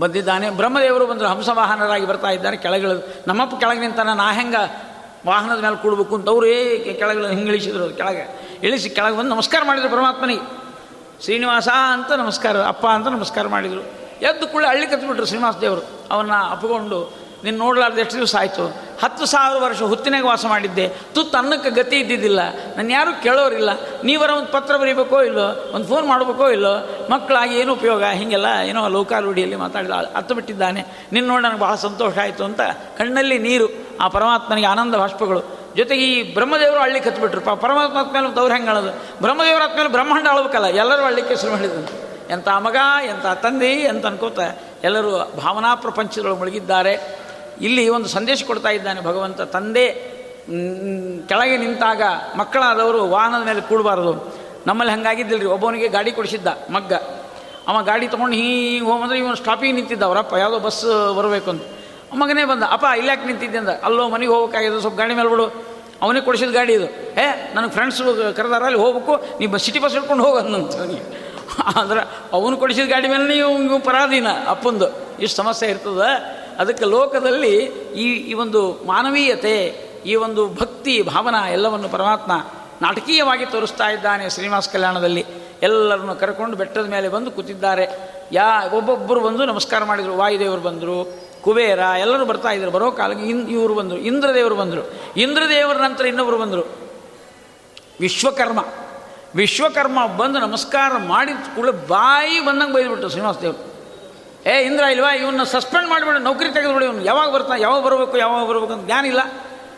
[0.00, 0.50] ಬಂದಿದ್ದಾನೆ.
[0.50, 3.24] ಬ್ರಹ್ಮದೇವರು ಬಂದರು, ಹಂಸವಾಹನರಾಗಿ ಬರ್ತಾ ಇದ್ದಾರೆ ಕೆಳಗಿಳಿದು.
[3.26, 4.86] ನಮ್ಮಪ್ಪ ಕೆಳಗೆ ನಾ ಹೆಂಗೆ
[5.26, 8.45] ವಾಹನದ ಮೇಲೆ ಕೂಡಬೇಕು ಅಂತ ಅವರು ಏ ಕೆಳಗೆ ಹಿಂಗಿಳಿಸಿದ್ರು ಕೆಳಗೆ?
[8.62, 10.66] ಇಳಿಸಿ ಕೆಳಗೆ ಬಂದು ನಮಸ್ಕಾರ ಮಾಡಿದರು ಪರಮಾತ್ಮನಿಗೆ
[11.22, 13.80] ಶ್ರೀನಿವಾಸ ಅಂತ ನಮಸ್ಕಾರ, ಅಪ್ಪ ಅಂತ ನಮಸ್ಕಾರ ಮಾಡಿದರು.
[14.20, 15.80] ಎದ್ದು ಕೂಡ ಹಳ್ಳಿ ಕತ್ಬಿಟ್ರು ಶ್ರೀನಿವಾಸ ದೇವರು.
[16.10, 18.66] ಅವನ್ನ ಅಪ್ಪಿಕೊಂಡು ನಿನ್ನ ನೋಡಲಾರ್ದು ಎಷ್ಟು ದಿವಸ ಆಯಿತು?
[19.02, 20.88] ಹತ್ತು ಸಾವಿರ ವರ್ಷ ಹುತ್ತಿನಾಗ ವಾಸ ಮಾಡಿದ್ದೆ.
[20.88, 22.40] ತುತ್ತು ಅನ್ನಕ್ಕೆ ಗತಿ ಇದ್ದಿದ್ದಿಲ್ಲ.
[22.76, 23.70] ನಾನು ಯಾರೂ ಕೇಳೋರಿಲ್ಲ.
[24.04, 25.70] ನೀವರ ಒಂದು ಪತ್ರ ಬರೀಬೇಕೋ ಇಲ್ಲೋ?
[25.72, 27.06] ಒಂದು ಫೋನ್ ಮಾಡಬೇಕೋ ಇಲ್ಲೋ?
[27.10, 28.04] ಮಕ್ಕಳಾಗಿ ಏನು ಉಪಯೋಗ?
[28.04, 31.08] ಹೀಗೆಲ್ಲ ಏನೋ ಲೋಕಾರೂಢಿಯಲ್ಲಿ ಮಾತಾಡಿದ ಹತ್ತು ಬಿಟ್ಟಿದ್ದಾನೆ.
[31.12, 32.60] ನಿನ್ನ ನೋಡಿ ನನಗೆ ಭಾಳ ಸಂತೋಷ ಆಯಿತು ಅಂತ
[32.98, 33.68] ಕಣ್ಣಲ್ಲಿ ನೀರು,
[34.00, 37.40] ಆ ಪರಮಾತ್ಮನಿಗೆ ಆನಂದ ಭಾಷ್ಪಗಳು ಜೊತೆಗೆ ಈ ಬ್ರಹ್ಮದೇವರು ಹಳ್ಳಿ ಕತ್ಬಿಟ್ರು.
[37.40, 41.82] ಪಾ ಪರಮಾತ್ಮ ಮೇಲೆ ಅವ್ರು ಹೆಂಗೆ ಅಳೋದು ಬ್ರಹ್ಮದೇವರ ಮೇಲೆ ಬ್ರಹ್ಮಾಂಡ ಅಳಬೇಕಲ್ಲ ಎಲ್ಲರೂ ಅಳ್ಳಿಕ್ಕೆ ಶುರು ಮಾಡಿದ್ರು.
[42.32, 44.38] ಎಂಥ ಮಗ ಎಂಥ ತಂದೆ ಅಂತ ಅನ್ಕೋತ
[44.84, 45.10] ಎಲ್ಲರೂ
[45.42, 46.94] ಭಾವನಾ ಪ್ರಪಂಚದೊಳಗೆ ಮುಳುಗಿದ್ದಾರೆ.
[47.60, 49.86] ಇಲ್ಲಿ ಒಂದು ಸಂದೇಶ ಕೊಡ್ತಾ ಇದ್ದಾನೆ ಭಗವಂತ, ತಂದೆ
[51.28, 52.02] ಕೆಳಗೆ ನಿಂತಾಗ
[52.36, 54.12] ಮಕ್ಕಳಾದವರು ವಾಹನದ ಮೇಲೆ ಕೂಡಬಾರದು.
[54.66, 56.92] ನಮ್ಮಲ್ಲಿ ಹಂಗಾಗಿದ್ದಿಲ್ರಿ, ಒಬ್ಬವನಿಗೆ ಗಾಡಿ ಕೊಡಿಸಿದ್ದ ಮಗ್ಗ.
[57.68, 61.62] ಅವ ಗಾಡಿ ತೊಗೊಂಡು ಹೀಗೆ ಹೋಗಂದ್ರೆ ಇವನು ಸ್ಟಾಪಿಗೆ ನಿಂತಿದ್ದ, ಅವರಪ್ಪ, ಯಾವುದೋ ಬಸ್ ಬರಬೇಕು ಅಂತ.
[62.14, 63.58] ಮಗನೇ ಬಂದ, ಅಪ್ಪ ಇಲ್ಲಾಕೆ ನಿಂತಿದ್ದೆ?
[63.58, 65.76] ಅಂದ, ಅಲ್ಲೋ, ಮನೆಗೆ ಹೋಗಬೇಕಾಗಿದೆ, ಸ್ವಲ್ಪ ಗಾಡಿ ಮೇಲೆ ಬಿಡು.
[66.02, 66.84] ಅವನೇ ಕೊಡಿಸಿದ ಗಾಡಿ ಇದು.
[67.20, 71.26] ಏ, ನನಗೆ ಫ್ರೆಂಡ್ಸ್ ಕರೆದಾರ, ಅಲ್ಲಿ ಹೋಗ್ಬೇಕು ನೀವು ಸಿಟಿ ಬಸ್ ಹಿಡ್ಕೊಂಡು ಹೋಗೋದು ಅವನಿಗೆ.
[71.80, 72.00] ಅಂದ್ರೆ
[72.32, 74.86] ಅವನು ಕೊಡಿಸಿದ ಗಾಡಿ ಮೇಲೆ ನೀವು ನೀವು ಪರಾಧೀನ ಅಪ್ಪಂದು.
[75.20, 76.36] ಇಷ್ಟು ಸಮಸ್ಯೆ ಇರ್ತದೆ.
[76.58, 77.56] ಅದಕ್ಕೆ ಲೋಕದಲ್ಲಿ
[77.94, 79.64] ಈ ಈ ಒಂದು ಮಾನವೀಯತೆ,
[80.06, 82.32] ಈ ಒಂದು ಭಕ್ತಿ, ಭಾವನಾ ಎಲ್ಲವನ್ನು ಪರಮಾತ್ಮ
[82.82, 85.26] ನಾಟಕೀಯವಾಗಿ ತೋರಿಸ್ತಾ ಇದ್ದಾನೆ ಶ್ರೀನಿವಾಸ ಕಲ್ಯಾಣದಲ್ಲಿ.
[85.62, 87.88] ಎಲ್ಲರನ್ನು ಕರ್ಕೊಂಡು ಬೆಟ್ಟದ ಮೇಲೆ ಬಂದು ಕೂತಿದ್ದಾರೆ.
[88.32, 91.18] ಯಾ, ಒಬ್ಬೊಬ್ಬರು ಬಂದು ನಮಸ್ಕಾರ ಮಾಡಿದರು, ವಾಯುದೇವರು ಬಂದರು.
[91.46, 92.70] ಕುಬೇರ, ಎಲ್ಲರೂ ಬರ್ತಾ ಇದ್ರು.
[92.70, 93.98] ಬರೋ ಕಾಲಕ್ಕೆ ಇನ್, ಇವರು ಬಂದರು.
[93.98, 95.12] ಇಂದ್ರದೇವರು ಬಂದರು.
[95.16, 96.90] ಇಂದ್ರದೇವರ ನಂತರ ಇನ್ನೊಬ್ಬರು ಬಂದರು.
[98.00, 98.64] ವಿಶ್ವಕರ್ಮ.
[99.36, 103.76] ವಿಶ್ವಕರ್ಮ ಬಂದು ನಮಸ್ಕಾರ ಮಾಡಿದ ಕೂಡ ಬಾಯಿ ಬಂದಂಗೆ ಬೈದ್ಬಿಟ್ಟು ಶ್ರೀನಿವಾಸ ದೇವರು.
[104.50, 105.14] ಏ, ಇಂದ್ರ ಇಲ್ವಾ?
[105.14, 106.18] ಇವನ್ನ ಸಸ್ಪೆಂಡ್ ಮಾಡಿಬಿಡು.
[106.18, 107.04] ನೌಕರಿ ತೆಗೆದುಬಿಡಿ ಇವನು.
[107.04, 109.20] ಯಾವಾಗ ಬರ್ತಾನೆ ಯಾವಾಗ ಬರಬೇಕು ಯಾವಾಗ ಬರಬೇಕು ಅಂತ ಜ್ಞಾನ ಇಲ್ಲ.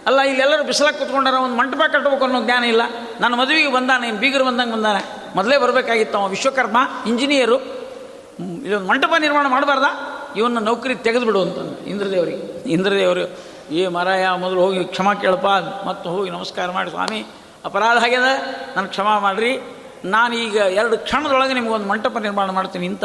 [0.07, 2.83] ಅಲ್ಲ ಇಲ್ಲೆಲ್ಲರೂ ಬಿಸಿಲಾಗಿ ಕೂತ್ಕೊಂಡಾರ ಒಂದು ಮಂಟಪ ಕಟ್ಟಬೇಕು ಅನ್ನೋ ಜ್ಞಾನ ಇಲ್ಲ.
[3.21, 5.35] ನನ್ನ ಮದುವೆಗೆ ಬಂದಾನೆ ಇನ್ನು ಬೀಗರು ಬಂದಂಗೆ ಬಂದಾನೆ.
[5.37, 6.29] ಮೊದಲೇ ಬರಬೇಕಾಗಿತ್ತು ಅವ.
[6.29, 6.77] ವಿಶ್ವಕರ್ಮ,
[7.07, 7.61] ಇಂಜಿನಿಯರು.
[8.65, 10.08] ಇದೊಂದು ಮಂಟಪ ನಿರ್ಮಾಣ ಮಾಡಬಾರ್ದ?
[10.39, 12.71] ಇವನ್ನ ನೌಕರಿ ತೆಗೆದುಬಿಡು ಅಂತ ಇಂದ್ರದೇವರಿಗೆ.
[12.71, 13.25] ಇಂದ್ರದೇವರು,
[13.75, 15.47] ಏ ಮರಾಯ, ಮೊದಲು ಹೋಗಿ ಕ್ಷಮಾ ಕೇಳಪ್ಪ
[15.87, 17.27] ಮತ್ತು ಹೋಗಿ ನಮಸ್ಕಾರ ಮಾಡಿ, ಸ್ವಾಮಿ,
[17.65, 18.29] ಅಪರಾಧ ಆಗ್ಯದ?
[18.77, 19.53] ನನಗೆ ಕ್ಷಮಾ ಮಾಡಿರಿ.
[20.05, 23.05] ನಾನೀಗ ಎರಡು ಕ್ಷಣದೊಳಗೆ ನಿಮಗೊಂದು ಮಂಟಪ ನಿರ್ಮಾಣ ಮಾಡ್ತೀನಿ ಅಂತ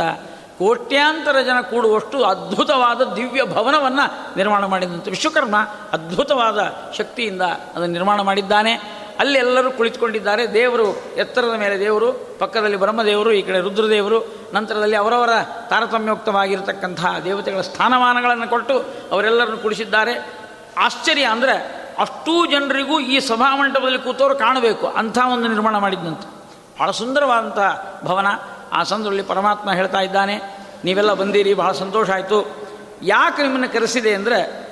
[0.60, 5.56] ಕೋಟ್ಯಾಂತರ ಜನ ಕೂಡುವಷ್ಟು ಅದ್ಭುತವಾದ ದಿವ್ಯ ಭವನವನ್ನು ನಿರ್ಮಾಣ ಮಾಡಿದಂಥ ವಿಶ್ವಕರ್ಮ
[5.92, 6.60] ಅದ್ಭುತವಾದ
[6.98, 7.42] ಶಕ್ತಿಯಿಂದ
[7.76, 9.03] ಅದನ್ನು ನಿರ್ಮಾಣ ಮಾಡಿದ್ದಾನೆ.
[9.20, 10.54] ಅಲ್ಲಿ ಎಲ್ಲರೂ ಕುಳಿತುಕೊಂಡಿದ್ದಾರೆ.
[10.54, 15.30] ದೇವರು ಎತ್ತರದ ಮೇಲೆ ದೇವರು, ಪಕ್ಕದಲ್ಲಿ ಬ್ರಹ್ಮದೇವರು, ಈ ಕಡೆ ರುದ್ರದೇವರು, ನಂತರದಲ್ಲಿ ಅವರವರ
[15.70, 20.44] ತಾರತಮ್ಯೋಕ್ತವಾಗಿರತಕ್ಕಂತಹ ದೇವತೆಗಳ ಸ್ಥಾನಮಾನಗಳನ್ನು ಕೊಟ್ಟು ಅವರೆಲ್ಲರನ್ನು ಕುಳಿಸಿದ್ದಾರೆ
[20.78, 24.88] ಆಶ್ಚರ್ಯ ಅಂದರೆ ಅಷ್ಟೂ ಜನರಿಗೂ ಈ ಸಭಾಮಂಟಪದಲ್ಲಿ ಕೂತವರು ಕಾಣಬೇಕು.
[24.88, 26.28] ಅಂಥ ಒಂದು ನಿರ್ಮಾಣ ಮಾಡಿದ್ದಂತೆ
[26.80, 27.60] ಭಾಳ ಸುಂದರವಾದಂಥ
[28.06, 28.28] ಭವನ.
[28.72, 32.56] ಆ ಸಂದರ್ಭದಲ್ಲಿ ಪರಮಾತ್ಮ ಹೇಳ್ತಾ ಇದ್ದಾನೆ, ನೀವೆಲ್ಲ ಬಂದಿರಿ, ಬಹಳ ಸಂತೋಷ ಆಯಿತು.
[33.04, 34.14] ಯಾಕೆ ನಿಮ್ಮನ್ನು ಕರೆಸಿದೆ?
[34.14, 34.63] ಅಂದರೆ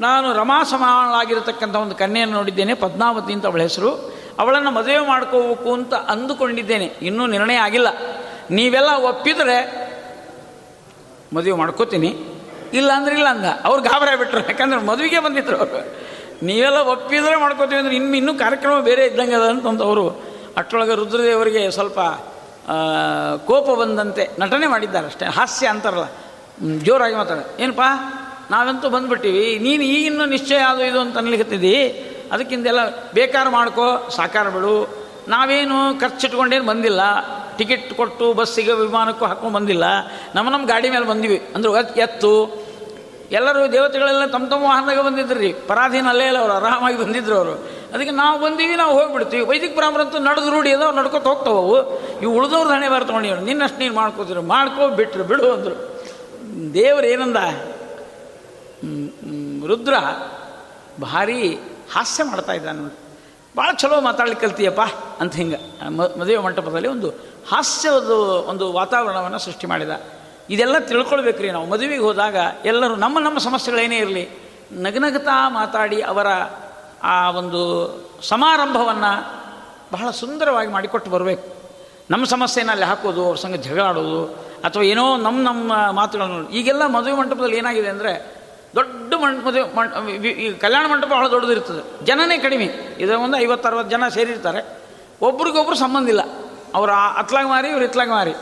[0.00, 4.14] ನಾನು ರಮಾ ಸಮಾನಳಾಗಿರತಕ್ಕಂಥ ಒಂದು ಕನ್ಯೆಯನ್ನು ನೋಡಿದ್ದೇನೆ, ಪದ್ಮಾವತಿ ಅಂತ ಅವಳ ಹೆಸರು.
[4.38, 6.84] ಅವಳನ್ನು ಮದುವೆ ಮಾಡ್ಕೋಬೇಕು ಅಂತ ಅಂದುಕೊಂಡಿದ್ದೇನೆ.
[6.84, 7.86] ಇನ್ನೂ ನಿರ್ಣಯ ಆಗಿಲ್ಲ.
[8.50, 9.90] ನೀವೆಲ್ಲ ಒಪ್ಪಿದರೆ
[11.34, 12.08] ಮದುವೆ ಮಾಡ್ಕೋತೀನಿ.
[12.72, 16.10] ಇಲ್ಲ ಅಂದ್ರೆ ಇಲ್ಲ ಅಂದ ಅವ್ರು ಗಾಬರಿ ಬಿಟ್ರು ಯಾಕಂದ್ರೆ ಮದುವೆಗೆ ಬಂದಿದ್ರು ಅವರು.
[16.42, 20.08] ನೀವೆಲ್ಲ ಒಪ್ಪಿದ್ರೆ ಮಾಡ್ಕೋತೀವಿ ಅಂದ್ರೆ ಇನ್ನು ಇನ್ನೂ ಕಾರ್ಯಕ್ರಮ ಬೇರೆ ಇದ್ದಂಗೆ ಅದ ಅಂತಂದು ಅವರು
[20.56, 22.00] ಅಷ್ಟರೊಳಗೆ ರುದ್ರದೇವರಿಗೆ ಸ್ವಲ್ಪ
[23.46, 25.26] ಕೋಪ ಬಂದಂತೆ ನಟನೆ ಮಾಡಿದ್ದಾರೆ ಅಷ್ಟೇ.
[25.26, 26.04] ಹಾಸ್ಯ ಅಂತಾರಲ್ಲ.
[26.78, 27.38] ಜೋರಾಗಿ ಮಾತಾಡ.
[27.60, 27.80] ಏನಪ್ಪ?
[28.50, 29.58] ನಾವಂತೂ ಬಂದ್ಬಿಟ್ಟಿವಿ.
[29.58, 31.88] ನೀನು ಈಗಿನ್ನೂ ನಿಶ್ಚಯ ಅದು ಇದು ಅಂತ ಅನ್ಲಿಕತ್ತಿದ್ದಿ
[32.32, 32.80] ಅದಕ್ಕಿಂದೆಲ್ಲ
[33.14, 35.00] ಬೇಕಾರ ಮಾಡ್ಕೋ, ಸಾಕಾರ ಬಿಡು.
[35.28, 37.00] ನಾವೇನು ಖರ್ಚು ಇಟ್ಕೊಂಡೇನು ಬಂದಿಲ್ಲ.
[37.58, 39.84] ಟಿಕೆಟ್ ಕೊಟ್ಟು ಬಸ್ಸಿಗೆ ವಿಮಾನಕ್ಕೂ ಹಾಕೊಂಡು ಬಂದಿಲ್ಲ.
[40.34, 41.42] ನಮ್ಮ ನಮ್ಮ ಗಾಡಿ ಮೇಲೆ ಬಂದಿವಿ.
[41.54, 42.64] ಅಂದ್ರೆ ಎತ್- ಎತ್ತು.
[43.30, 45.40] ಎಲ್ಲರೂ ದೇವತೆಗಳೆಲ್ಲ ತಮ್ಮ ತಮ್ಮ ವಾಹನದಾಗ ಬಂದಿದ್ರು.
[45.40, 47.52] ರೀ ಪರಾಧೀನ ಅಲ್ಲೇ ಇಲ್ಲ ಅವರು, ಆರಾಮಾಗಿ ಬಂದಿದ್ರು ಅವರು.
[47.94, 49.44] ಅದಕ್ಕೆ ನಾವು ಬಂದೀವಿ, ನಾವು ಹೋಗ್ಬಿಡ್ತೀವಿ.
[49.44, 53.02] ವೈದಿಕ ಬ್ರಾಹ್ಮಣಂತೂ ನಡೆದು ರೂಢಿ ಅದಾವ, ನಡ್ಕೊತ ಹೋಗ್ತಾವು ಇವು ಉಳಿದವ್ರು ಹಣೆ ಬಾರ
[53.40, 54.40] ನಿನ್ನಷ್ಟು ನೀನು ಮಾಡ್ಕೋತೀರಿ.
[54.40, 56.04] ಮಾಡ್ಕೋ, ಬಿಟ್ರು, ಬಿಡು ಅಂದರು.
[56.74, 57.36] ದೇವ್ರು ಏನಂದ?
[59.66, 59.94] ರುದ್ರ
[61.00, 61.54] ಭಾರಿ
[61.94, 63.10] ಹಾಸ್ಯ ಮಾಡ್ತಾ ಇದ್ದಾನೆ
[63.56, 64.80] ಭಾಳ ಚಲೋ ಮಾತಾಡ್ಲಿಕ್ಕೆ ಕಲ್ತೀಯಪ್ಪ
[65.20, 67.10] ಅಂತ ಹಿಂಗೆ ಮದುವೆ ಮಂಟಪದಲ್ಲಿ ಒಂದು
[67.48, 68.10] ಹಾಸ್ಯದ
[68.46, 69.90] ಒಂದು ವಾತಾವರಣವನ್ನು ಸೃಷ್ಟಿ ಮಾಡಿದ.
[70.50, 71.66] ಇದೆಲ್ಲ ತಿಳ್ಕೊಳ್ಬೇಕ್ರಿ ನಾವು.
[71.66, 74.28] ಮದುವೆಗೆ ಹೋದಾಗ ಎಲ್ಲರೂ ನಮ್ಮ ನಮ್ಮ ಸಮಸ್ಯೆಗಳೇನೇ ಇರಲಿ,
[74.72, 76.26] ನಗನಗತಾ ಮಾತಾಡಿ ಅವರ
[77.02, 77.60] ಆ ಒಂದು
[78.22, 79.40] ಸಮಾರಂಭವನ್ನು
[79.92, 81.48] ಬಹಳ ಸುಂದರವಾಗಿ ಮಾಡಿಕೊಟ್ಟು ಬರಬೇಕು.
[82.10, 84.24] ನಮ್ಮ ಸಮಸ್ಯೆನ ಅಲ್ಲಿ ಹಾಕೋದು, ಅವ್ರ ಸಂಗ ಜಗಳಾಡೋದು,
[84.64, 88.39] ಅಥವಾ ಏನೋ ನಮ್ಮ ನಮ್ಮ ಮಾತುಗಳನ್ನು ಈಗೆಲ್ಲ ಮದುವೆ ಮಂಟಪದಲ್ಲಿ ಏನಾಗಿದೆ ಅಂದರೆ
[88.74, 91.82] ದೊಡ್ಡ ಮದುವೆ ಕಲ್ಯಾಣ ಮಂಟಪ ಬಹಳ ದೊಡ್ಡದಿರ್ತದೆ.
[92.06, 92.68] ಜನನೇ ಕಡಿಮೆ.
[92.98, 94.60] ಇದು ಒಂದು ಐವತ್ತು ಅರವತ್ತು ಜನ ಸೇರಿರ್ತಾರೆ.
[95.22, 96.22] ಒಬ್ರಿಗೊಬ್ರು ಸಂಬಂಧ ಇಲ್ಲ.
[96.74, 98.34] ಅವರು ಅತ್ಲಾಗ ಮಾರಿ ಇವ್ರು ಇತ್ಲಾಗ ಮಾರಿ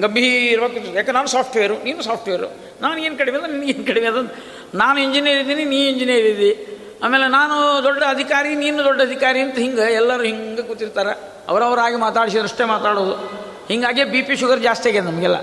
[0.00, 2.48] ಗಂಭೀರವಾಗಿ ಯಾಕೆ ನಾನು ಸಾಫ್ಟ್ವೇರು ನೀನು ಸಾಫ್ಟ್ವೇರು
[2.80, 4.18] ನಾನು ಏನು ಕಡಿಮೆ ಅಂದ್ರೆ ನಿನಗೇನು ಕಡಿಮೆ ಅದ
[4.74, 6.50] ನಾನು ಇಂಜಿನಿಯರ್ ಇದ್ದೀನಿ, ನೀ ಇಂಜಿನಿಯರ್ ಇದ್ದಿ.
[7.04, 11.12] ಆಮೇಲೆ ನಾನು ದೊಡ್ಡ ಅಧಿಕಾರಿ, ನೀನು ದೊಡ್ಡ ಅಧಿಕಾರಿ ಅಂತ ಹಿಂಗೆ ಎಲ್ಲರೂ ಹಿಂಗೆ ಕೂತಿರ್ತಾರೆ.
[11.48, 13.14] ಅವರವರಾಗಿ ಮಾತಾಡಿಸಿದ್ರಷ್ಟೇ ಮಾತಾಡೋದು.
[13.68, 15.38] ಹಿಂಗಾಗಿ ಬಿ ಪಿ ಶುಗರ್ ಜಾಸ್ತಿ ಆಗ್ಯದ ನಮಗೆಲ್ಲ.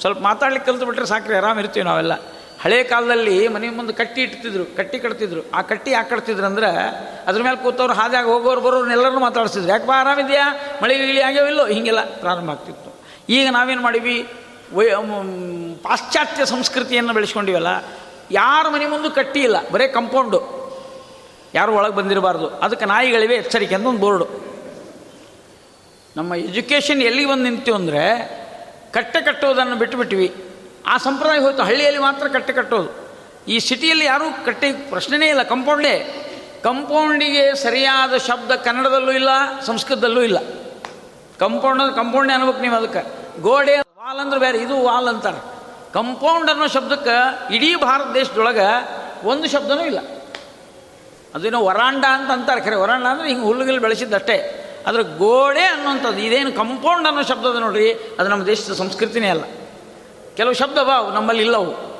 [0.00, 2.14] ಸ್ವಲ್ಪ ಮಾತಾಡ್ಲಿಕ್ಕೆ ಕಲ್ತು ಬಿಟ್ರೆ ಸಾಕ್ರಿ, ಆರಾಮ್ ಇರ್ತೀವಿ ನಾವೆಲ್ಲ.
[2.62, 5.42] ಹಳೆ ಕಾಲದಲ್ಲಿ ಮನೆ ಮುಂದೆ ಕಟ್ಟಿ ಇಡ್ತಿದ್ರು ಕಟ್ಟಿ ಕಟ್ತಿದ್ರು.
[5.54, 6.70] ಆ ಕಟ್ಟಿ ಯಾಕೆ ಕಟ್ತಿದ್ರು ಅಂದ್ರೆ
[7.28, 10.46] ಅದ್ರ ಮೇಲೆ ಕೂತವ್ರು ಹಾದ್ಯಾಗ ಹೋಗೋರು ಬರೋರು ಎಲ್ಲರನ್ನೂ ಮಾತಾಡಿಸ್ತಿದ್ರು ಯಾಕಪ್ಪ ಆರಾಮಿದೆಯಾ?
[10.82, 12.90] ಮಳೆ ಗಿಳಿ ಆಗ್ಯಾವಿಲ್ಲೋ ಹೀಗೆಲ್ಲ ಪ್ರಾರಂಭ ಆಗ್ತಿತ್ತು.
[13.28, 14.16] ಈಗ ನಾವೇನು ಮಾಡೀವಿ
[14.76, 14.86] ವೈ
[15.82, 17.70] ಪಾಶ್ಚಾತ್ಯ ಸಂಸ್ಕೃತಿಯನ್ನು ಬೆಳೆಸ್ಕೊಂಡಿವಲ್ಲ,
[18.30, 20.40] ಯಾರ ಮನೆ ಮುಂದೆ ಕಟ್ಟಿ ಇಲ್ಲ, ಬರೀ ಕಂಪೌಂಡು.
[21.54, 22.48] ಯಾರು ಒಳಗೆ ಬಂದಿರಬಾರ್ದು.
[22.64, 24.26] ಅದಕ್ಕೆ ನಾಯಿಗಳಿವೆ, ಎಚ್ಚರಿಕೆ ಅಂತ ಒಂದು ಬೋರ್ಡು.
[26.16, 28.02] ನಮ್ಮ ಎಜುಕೇಷನ್ ಎಲ್ಲಿ ಬಂದು ನಿಂತು ಅಂದರೆ
[28.92, 30.28] ಕಟ್ಟೆ ಕಟ್ಟುವುದನ್ನು ಬಿಟ್ಟುಬಿಟ್ವಿ
[30.86, 31.62] ಆ ಸಂಪ್ರದಾಯ ಹೋಯ್ತು.
[31.62, 33.06] ಹಳ್ಳಿಯಲ್ಲಿ ಮಾತ್ರ ಕಟ್ಟೆ ಕಟ್ಟೋದು.
[33.48, 35.42] ಈ ಸಿಟಿಯಲ್ಲಿ ಯಾರೂ ಕಟ್ಟೆ ಪ್ರಶ್ನೆನೇ ಇಲ್ಲ.
[35.42, 36.22] ಕಂಪೌಂಡೇ
[36.64, 39.28] ಕಂಪೌಂಡಿಗೆ ಸರಿಯಾದ ಶಬ್ದ ಕನ್ನಡದಲ್ಲೂ ಇಲ್ಲ,
[39.64, 40.38] ಸಂಸ್ಕೃತದಲ್ಲೂ ಇಲ್ಲ.
[41.38, 43.02] ಕಂಪೌಂಡ್ ಅಂದ್ರೆ ಕಂಪೌಂಡೇ ಅನ್ಬೇಕು ನೀವು ಅದಕ್ಕೆ.
[43.40, 45.56] ಗೋಡೆ ವಾಲ್ ಅಂದ್ರೆ ಬೇರೆ, ಇದು ವಾಲ್ ಅಂತಾರೆ.
[45.92, 48.68] ಕಂಪೌಂಡ್ ಅನ್ನೋ ಶಬ್ದಕ್ಕೆ ಇಡೀ ಭಾರತ ದೇಶದೊಳಗೆ
[49.26, 49.98] ಒಂದು ಶಬ್ದನೂ ಇಲ್ಲ.
[51.34, 52.60] ಅದೇನೋ ವರಾಂಡ ಅಂತ ಅಂತಾರೆ.
[52.60, 54.62] ಖರೆ ವರಾಂಡ ಅಂದರೆ ಹಿಂಗೆ ಹುಲ್ಲುಗಿಲ್ಲಿ ಬೆಳೆಸಿದ್ದಷ್ಟೇ.
[54.86, 59.44] ಆದರೆ ಗೋಡೆ ಅನ್ನುವಂಥದ್ದು, ಇದೇನು ಕಂಪೌಂಡ್ ಅನ್ನೋ ಶಬ್ದದ ನೋಡ್ರಿ, ಅದು ನಮ್ಮ ದೇಶದ ಸಂಸ್ಕೃತಿನೇ ಅಲ್ಲ.
[60.36, 61.96] ಕೆಲವು ಶಬ್ದ ಅವು ನಮ್ಮಲ್ಲಿ ಇಲ್ಲವು.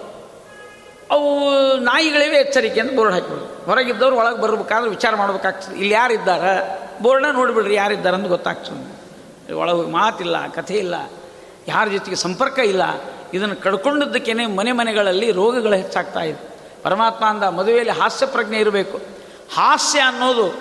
[1.11, 5.75] ಅವು ನಾಯಿಗಳಿವೆ ಎಚ್ಚರಿಕೆ ಅಂತ ಬೋರ್ಡ್ ಹಾಕಿಬಿಡೋದು ಹೊರಗಿದ್ದವ್ರು ಒಳಗೆ ಬರಬೇಕಾದ್ರೆ ವಿಚಾರ ಮಾಡಬೇಕಾಗ್ತದೆ.
[5.75, 6.81] ಇಲ್ಲಿ ಯಾರಿದ್ದಾರೆ?
[7.03, 9.53] ಬೋರ್ಡ್ನ ನೋಡಿಬಿಡ್ರಿ, ಯಾರಿದ್ದಾರೆ ಅಂತ ಗೊತ್ತಾಗ್ತದೆ.
[9.53, 10.95] ಒಳಗೆ ಮಾತಿಲ್ಲ, ಕಥೆ ಇಲ್ಲ,
[11.69, 12.83] ಯಾರ ಜೊತೆಗೆ ಸಂಪರ್ಕ ಇಲ್ಲ.
[13.35, 16.57] ಇದನ್ನು ಕಡ್ಕೊಂಡಿದ್ದಕ್ಕೇನೆ ಮನೆ ಮನೆಗಳಲ್ಲಿ ರೋಗಗಳು ಹೆಚ್ಚಾಗ್ತಾ ಇದೆ.
[16.83, 19.01] ಪರಮಾತ್ಮ ಅಂದ ಮದುವೆಯಲ್ಲಿ ಹಾಸ್ಯ ಪ್ರಜ್ಞೆ ಇರಬೇಕು.
[19.55, 20.55] ಹಾಸ್ಯ ಅನ್ನೋದು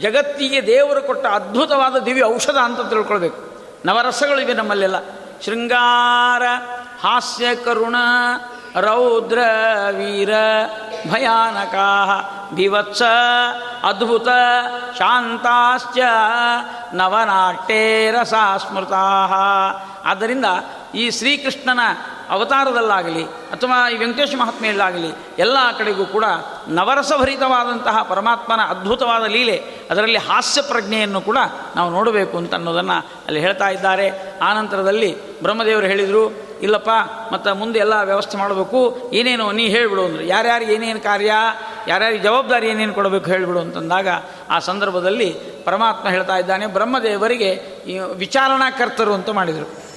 [0.00, 3.66] ಜಗತ್ತಿಗೆ ದೇವರು ಕೊಟ್ಟ ಅದ್ಭುತವಾದ ದಿವ್ಯ ಔಷಧ ಅಂತ ತಿಳ್ಕೊಳ್ಬೇಕು.
[3.84, 4.96] ನವರಸಗಳಿವೆ ನಮ್ಮಲ್ಲೆಲ್ಲ.
[5.44, 6.42] ಶೃಂಗಾರ
[7.02, 7.96] ಹಾಸ್ಯ ಕರುಣ
[8.74, 9.38] ರೌದ್ರ
[9.98, 10.32] ವೀರ
[11.10, 11.74] ಭಯಾನಕ
[12.54, 13.02] ಬಿವತ್ಸ
[13.84, 14.28] ಅದ್ಭುತ
[14.98, 15.98] ಶಾಂತಾಶ್ಚ
[16.94, 19.04] ನವನಾಟ್ಯೇ ರಸ ಸ್ಮೃತಾ
[20.04, 20.48] ಆದ್ದರಿಂದ
[20.96, 21.82] ಈ ಶ್ರೀಕೃಷ್ಣನ
[22.30, 26.24] ಅವತಾರದಲ್ಲಾಗಲಿ ಅಥವಾ ಈ ವೆಂಕಟೇಶ ಮಹಾತ್ಮೆಯಲ್ಲಾಗಲಿ ಎಲ್ಲ ಕಡೆಗೂ ಕೂಡ
[26.68, 29.56] ನವರಸಭರಿತವಾದಂತಹ ಪರಮಾತ್ಮನ ಅದ್ಭುತವಾದ ಲೀಲೆ,
[29.90, 31.38] ಅದರಲ್ಲಿ ಹಾಸ್ಯ ಪ್ರಜ್ಞೆಯನ್ನು ಕೂಡ
[31.76, 34.38] ನಾವು ನೋಡಬೇಕು ಅಂತ ಅನ್ನೋದನ್ನು ಅಲ್ಲಿ ಹೇಳ್ತಾ ಇದ್ದಾರೆ.
[34.38, 36.24] ಆನಂತರದಲ್ಲಿ ಬ್ರಹ್ಮದೇವರು ಹೇಳಿದರು,
[36.62, 36.90] ಇಲ್ಲಪ್ಪ,
[37.32, 39.10] ಮತ್ತು ಮುಂದೆ ಎಲ್ಲ ವ್ಯವಸ್ಥೆ ಮಾಡಬೇಕು.
[39.12, 40.24] ಏನೇನು ನೀ ಹೇಳಿಬಿಡು ಅಂದರು.
[40.24, 41.32] ಯಾರ್ಯಾರು ಏನೇನು ಕಾರ್ಯ,
[41.88, 44.08] ಯಾರ್ಯಾರಿಗೆ ಜವಾಬ್ದಾರಿ ಏನೇನು ಕೊಡಬೇಕು ಹೇಳಿಬಿಡು ಅಂತಂದಾಗ
[44.50, 45.30] ಆ ಸಂದರ್ಭದಲ್ಲಿ
[45.64, 47.50] ಪರಮಾತ್ಮ ಹೇಳ್ತಾ ಇದ್ದಾನೆ, ಬ್ರಹ್ಮದೇವರಿಗೆ
[48.14, 49.95] ವಿಚಾರಣಾಕರ್ತರು ಅಂತ ಮಾಡಿದರು.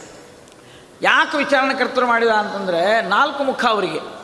[1.01, 4.19] ಯಾಕೆ ವಿಚಾರಣಾಕರ್ತರು ಮಾಡಿದ ಅಂತಂದರೆ ನಾಲ್ಕು ಮುಖ ಅವರಿಗೆ.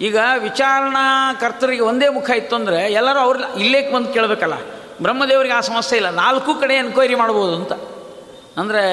[0.00, 4.54] ಈಗ ವಿಚಾರಣಾಕರ್ತರಿಗೆ ಒಂದೇ ಮುಖ ಇತ್ತು ಅಂದರೆ ಎಲ್ಲರೂ ಅವ್ರ ಇಲ್ಲೇ ಬಂದು ಕೇಳಬೇಕಲ್ಲ.
[5.02, 6.10] ಬ್ರಹ್ಮದೇವರಿಗೆ ಆ ಸಮಸ್ಯೆ ಇಲ್ಲ.
[6.10, 7.72] ನಾಲ್ಕು ಕಡೆ ಎನ್ಕ್ವೈರಿ ಮಾಡ್ಬೋದು ಅಂತ.
[8.58, 8.84] ಅಂದರೆ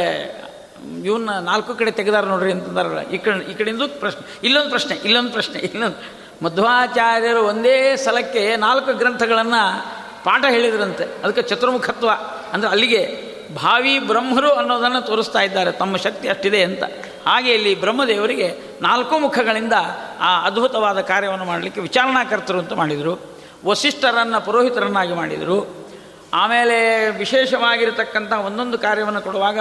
[1.06, 5.60] ಇವನ್ನ ನಾಲ್ಕು ಕಡೆ ತೆಗೆದಾರ ನೋಡ್ರಿ ಅಂತಂದಾರಲ್ಲ ಈ ಕಡೆ, ಈ ಕಡೆಯಿಂದ ಪ್ರಶ್ನೆ, ಇಲ್ಲೊಂದು ಪ್ರಶ್ನೆ ಇಲ್ಲೊಂದು ಪ್ರಶ್ನೆ,
[5.60, 9.86] ಇಲ್ಲೊಂದು ಮಧ್ವಾಚಾರ್ಯರು ಒಂದೇ ಸಲಕ್ಕೆ ನಾಲ್ಕು ಗ್ರಂಥಗಳನ್ನು
[10.24, 11.04] ಪಾಠ ಹೇಳಿದ್ರಂತೆ.
[11.24, 12.10] ಅದಕ್ಕೆ ಚತುರ್ಮುಖತ್ವ.
[12.54, 15.72] ಅಂದರೆ ಅಲ್ಲಿಗೆ ಭಾವಿ ಬ್ರಹ್ಮರು ಅನ್ನೋದನ್ನು ತೋರಿಸ್ತಾ ಇದ್ದಾರೆ.
[15.72, 16.84] ತಮ್ಮ ಶಕ್ತಿ ಅಷ್ಟಿದೆ ಅಂತ.
[17.26, 18.48] ಹಾಗೆ ಇಲ್ಲಿ ಬ್ರಹ್ಮದೇವರಿಗೆ
[18.82, 19.74] ನಾಲ್ಕು ಮುಖಗಳಿಂದ
[20.20, 23.20] ಆ ಅದ್ಭುತವಾದ ಕಾರ್ಯವನ್ನು ಮಾಡಲಿಕ್ಕೆ ವಿಚಾರಣಾಕರ್ತರು ಅಂತ ಮಾಡಿದರು,
[23.66, 25.82] ವಸಿಷ್ಠರನ್ನು ಪುರೋಹಿತರನ್ನಾಗಿ ಮಾಡಿದರು.
[26.34, 29.60] ಆಮೇಲೆ ವಿಶೇಷವಾಗಿರತಕ್ಕಂಥ ಒಂದೊಂದು ಕಾರ್ಯವನ್ನು ಕೊಡುವಾಗ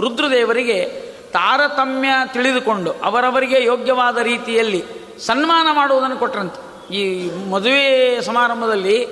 [0.00, 4.84] ರುದ್ರದೇವರಿಗೆ ತಾರತಮ್ಯ ತಿಳಿದುಕೊಂಡು ಅವರವರಿಗೆ ಯೋಗ್ಯವಾದ ರೀತಿಯಲ್ಲಿ
[5.26, 9.08] ಸನ್ಮಾನ ಮಾಡುವುದನ್ನು ಕೊಟ್ಟರಂತೆ ಈ ಮದುವೆ ಸಮಾರಂಭದಲ್ಲಿ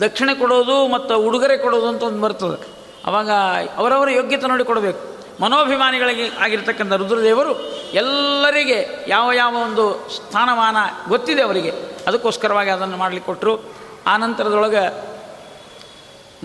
[0.00, 2.66] ದಕ್ಷಿಣೆ ಕೊಡೋದು ಮತ್ತು ಉಡುಗೊರೆ ಕೊಡೋದು ಅಂತ ಒಂದು ಬರ್ತದೆ.
[3.04, 3.30] ಅವಾಗ
[3.76, 10.76] ಅವರವರ ಯೋಗ್ಯತೆ ನೋಡಿ ಕೊಡಬೇಕು ಮನೋಭಿಮಾನಿಗಳಿಗೆ ಆಗಿರ್ತಕ್ಕಂಥ ರುದ್ರದೇವರು ಎಲ್ಲರಿಗೆ ಯಾವ ಯಾವ ಒಂದು ಸ್ಥಾನಮಾನ
[11.08, 11.72] ಗೊತ್ತಿದೆ ಅವರಿಗೆ,
[12.06, 13.58] ಅದಕ್ಕೋಸ್ಕರವಾಗಿ ಅದನ್ನು ಮಾಡಲಿಕ್ಕೆ ಕೊಟ್ಟರು.
[14.06, 15.16] ಆ ನಂತರದೊಳಗೆ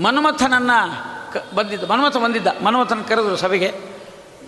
[0.01, 0.77] ಮನ್ಮಥನನ್ನು
[1.34, 3.75] ಕ ಬಂದಿದ್ದ, ಮನ್ಮಥ ಬಂದಿದ್ದ ಮನ್ಮಥನ ಕರೆದರು ಸಭೆಗೆ.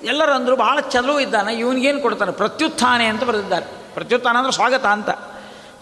[0.03, 2.31] ಎಲ್ಲರೂ ಅಂದರು ಭಾಳ ಚಲೋ ಇದ್ದಾನೆ, ಇವನಿಗೇನು ಕೊಡ್ತಾನೆ?
[2.31, 3.93] ಪ್ರತ್ಯುತ್ಥಾನೆ ಅಂತ ಬರೆದಿದ್ದಾರೆ.
[3.93, 5.09] ಪ್ರತ್ಯುತ್ಥಾನ ಅಂದರೆ ಸ್ವಾಗತ ಅಂತ.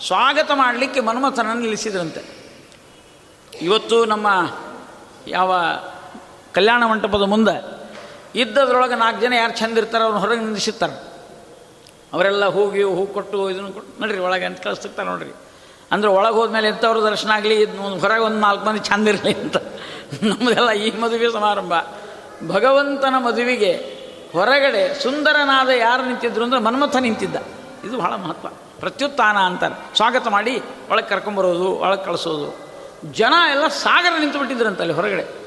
[0.08, 2.42] ಸ್ವಾಗತ ಮಾಡಲಿಕ್ಕೆ ಮನ್ಮಥನನ್ನು ನಿಲ್ಲಿಸಿದ್ರಂತೆ.
[3.62, 4.52] ಇವತ್ತು ನಮ್ಮ
[5.28, 5.56] ಯಾವ
[6.54, 7.71] ಕಲ್ಯಾಣ ಮಂಟಪದ ಮುಂದೆ
[8.36, 11.12] ಇದ್ದದ್ರೊಳಗೆ ನಾಲ್ಕು ಜನ ಯಾರು ಚಂದ ಇರ್ತಾರೆ ಅವ್ರನ್ನ ಹೊರಗೆ ನಿಂದಿಸಿರ್ತಾರೆ.
[12.14, 15.32] ಅವರೆಲ್ಲ ಹೋಗಿ ಹೂ ಕೊಟ್ಟು ಇದನ್ನು ಕೊಟ್ಟು ನೋಡ್ರಿ ಒಳಗೆ ಅಂತ ಕಳಿಸ್ತಿರ್ತಾರೆ ನೋಡ್ರಿ.
[15.92, 19.58] ಅಂದ್ರೆ ಒಳಗೆ ಹೋದ್ಮೇಲೆ ಎಂಥವ್ರ ದರ್ಶನ ಆಗಲಿ, ಇದು ಹೊರಗೆ ಒಂದು ನಾಲ್ಕು ಮಂದಿ ಚಂದ ಇರಲಿ ಅಂತ.
[20.24, 21.74] ನಮ್ಮದೆಲ್ಲ ಈ ಮದುವೆ ಸಮಾರಂಭ.
[22.48, 24.02] ಭಗವಂತನ ಮದುವೆಗೆ
[24.34, 27.36] ಹೊರಗಡೆ ಸುಂದರನಾದ ಯಾರು ನಿಂತಿದ್ರು ಅಂದರೆ ಮನ್ಮಥ ನಿಂತಿದ್ದ.
[27.86, 28.48] ಇದು ಬಹಳ ಮಹತ್ವ.
[28.80, 29.96] ಪ್ರತ್ಯುತ್ಥಾನ ಅಂತಾರೆ.
[29.96, 32.58] ಸ್ವಾಗತ ಮಾಡಿ ಒಳಗೆ ಕರ್ಕೊಂಬರೋದು, ಒಳಗೆ ಕಳಿಸೋದು.
[33.12, 34.40] ಜನ ಎಲ್ಲ ಸಾಗರ ನಿಂತು
[34.80, 35.41] ಅಲ್ಲಿ ಹೊರಗಡೆ.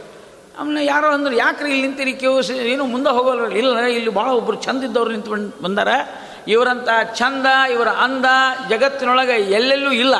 [0.59, 4.85] ಆಮೇಲೆ ಯಾರೋ ಅಂದ್ರೆ, ಯಾಕ್ರಿ ಇಲ್ಲಿ ನಿಂತಿರಿ ಕ್ಯೂ ಏನು ಮುಂದೆ ಹೋಗೋಲ್ಲ ಇಲ್ಲ ಇಲ್ಲಿ ಭಾಳ ಒಬ್ಬರು ಚಂದ
[4.85, 5.89] ಇದ್ದವ್ರು ನಿಂತು ಬಂದು, ಬಂದಾರ.
[6.49, 8.25] ಇವರಂಥ ಚಂದ ಇವರ ಅಂದ,
[8.69, 10.15] ಜಗತ್ತಿನೊಳಗೆ ಎಲ್ಲೆಲ್ಲೂ ಇಲ್ಲ.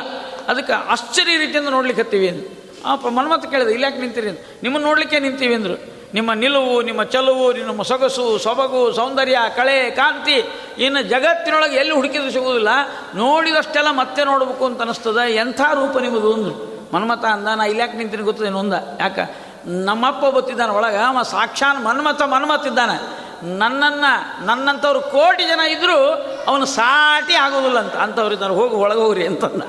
[0.47, 2.57] ಅದಕ್ಕೆ ಆಶ್ಚರ್ಯ ರೀತಿಯಿಂದ ನೋಡ್ಲಿಕ್ಕೆ ಹತ್ತೀವಿ ಅಂದ್ರೆ.
[2.85, 4.29] ಆ ಮನ್ಮತ್ ಕೇಳಿದೆ, ಇಲ್ಲಿ ಯಾಕೆ ನಿಂತೀರಿ?
[4.29, 5.95] ಅಂತ ನಿಮ್ಮನ್ನು ನೋಡಲಿಕ್ಕೆ ನಿಂತೀವಿ ಅಂದರು.
[6.13, 10.43] ನಿಮ್ಮ ನಿಲುವು, ನಿಮ್ಮ ಚಲುವು, ನಿಮ್ಮ ಸೊಗಸು, ಸೊಬಗು, ಸೌಂದರ್ಯ, ಕಳೆ, ಕಾಂತಿ,
[10.77, 12.69] ಇನ್ನು ಜಗತ್ತಿನೊಳಗೆ ಎಲ್ಲಿ ಹುಡುಕಿದ್ರು ಸಿಗುವುದಿಲ್ಲ.
[13.15, 15.35] ನೋಡಿದಷ್ಟೆಲ್ಲ ಮತ್ತೆ ನೋಡಬೇಕು ಅಂತ ಅನಿಸ್ತದೆ.
[15.35, 16.33] ಎಂಥ ರೂಪ ನಿಮ್ಮದು?
[16.33, 16.89] ಅಂದರು.
[16.93, 19.44] ಮನ್ಮತ ಅಂದ, ನಾ ಯಾಕೆ ನಿಂತೀನಿ ಗೊತ್ತದೇನು ಅಂದ ಯಾಕೆ?
[19.67, 23.25] ನಮ್ಮಪ್ಪ ಗೊತ್ತಿದ್ದಾನೆ ಒಳಗೆ, ಅವ ಸಾಕ್ಷಾತ್ ಮನ್ಮಥ ಮನ್ಮತ್ತಿದ್ದಾನೆ
[23.57, 27.95] ನನ್ನನ್ನು, ನನ್ನಂಥವ್ರು ಕೋಟಿ ಜನ ಇದ್ದರೂ ಅವನು ಸಾಟಿ ಆಗೋದಿಲ್ಲ ಅಂತ.
[27.95, 29.63] ಅಂಥವ್ರು ಇದ್ದಾರೆ, ಹೋಗಿ, ಒಳಗೆ ಹೋಗ್ರಿ ಅಂತಂದ.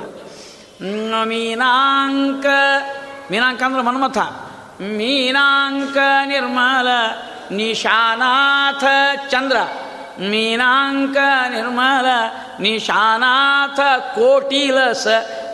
[1.25, 2.47] ಮೀನಾಂಕ
[3.31, 4.19] ಮೀನಾಂಕ ಅಂದ್ರೆ ಮನ್ಮಥ.
[4.81, 6.88] ಮೀನಾಂಕ ನಿರ್ಮಲ,
[7.51, 8.85] ನಿಶಾನಾಥ
[9.31, 9.57] ಚಂದ್ರ.
[10.21, 11.17] ಮೀನಾಂಕ
[11.48, 12.06] ನಿರ್ಮಲ
[12.60, 13.81] ನಿಶಾನಾಥ
[14.14, 15.06] ಕೋಟಿಲಸ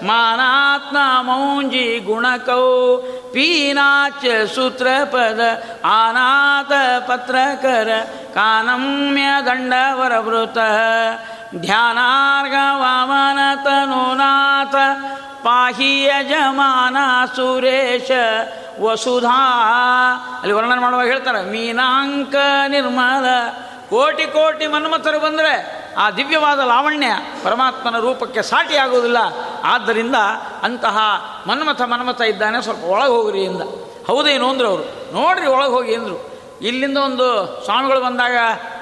[0.02, 2.96] ಮಾನಾತ್ಮ ಮೌಂಜಿ ಗುಣಕೌ
[3.32, 5.40] ಪೀನಾಚ ಸೂತ್ರಪದ
[5.84, 6.72] ಆನಾಥ
[7.10, 7.88] ಪತ್ರಕರ
[8.34, 10.58] ಕಾನಮ್ಯ ದಂಡವರವೃತ
[11.56, 14.74] ಧ್ಯಾನಾರ್ಗ ವಾಮನ ತನುನಾಥ
[15.42, 16.96] ಪಾಹಿ ಯಜಮಾನ
[17.36, 18.10] ಸುರೇಶ
[18.80, 19.38] ವಸುಧಾ.
[20.42, 22.34] ಅಲ್ಲಿ ವರ್ಣನೆ ಮಾಡುವಾಗ ಹೇಳ್ತಾರೆ, ಮೀನಾಂಕ
[22.68, 23.24] ನಿರ್ಮಲ
[23.92, 25.54] ಕೋಟಿ ಕೋಟಿ ಮನ್ಮಥರು ಬಂದರೆ
[25.96, 27.08] ಆ ದಿವ್ಯವಾದ ಲಾವಣ್ಯ
[27.44, 29.18] ಪರಮಾತ್ಮನ ರೂಪಕ್ಕೆ ಸಾಟಿ ಆಗೋದಿಲ್ಲ
[29.64, 30.14] ಆದ್ದರಿಂದ
[30.62, 30.98] ಅಂತಹ
[31.46, 33.62] ಮನ್ಮಥ ಮನ್ಮಥ ಇದ್ದಾನೆ, ಸ್ವಲ್ಪ ಒಳಗೆ ಹೋಗ್ರಿ ಇಂದ
[34.06, 34.84] ಹೌದೇನು ಅಂದ್ರು ಅವರು.
[35.12, 36.32] ನೋಡ್ರಿ ಒಳಗೆ ಹೋಗಿ ಅಂದರು
[36.68, 37.26] ಇಲ್ಲಿಂದ ಒಂದು
[37.64, 38.36] ಸ್ವಾಮಿಗಳು ಬಂದಾಗ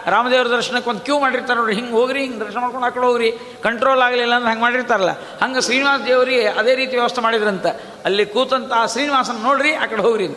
[0.07, 1.75] ರಾಮದೇವರ ದರ್ಶನಕ್ಕೆ ಒಂದು ಕ್ಯೂ ಮಾಡಿರ್ತಾರೆ ನೋಡ್ರಿ.
[1.75, 3.31] ಹಿಂಗೆ ಹೋಗ್ರಿ, ಹಿಂಗೆ ದರ್ಶನ ಮಾಡ್ಕೊಂಡು ಹಾಕೊಂಡು ಕಡೆ ಹೋಗ್ರಿ.
[3.63, 5.11] ಕಂಟ್ರೋಲ್ ಆಗಲಿಲ್ಲ ಅಂದ್ರೆ ಹಂಗೆ ಮಾಡಿರ್ತಾರಲ್ಲ.
[5.11, 7.67] ಹಂಗೆ ಶ್ರೀನಿವಾಸ ದೇವರಿಗೆ ಅದೇ ರೀತಿ ವ್ಯವಸ್ಥೆ ಮಾಡಿದ್ರಂತ.
[8.05, 10.29] ಅಲ್ಲಿ ಕೂತಂತ ಶ್ರೀನಿವಾಸನ ನೋಡ್ರಿ, ಆ ಕಡೆ ಹೋಗ್ರಿ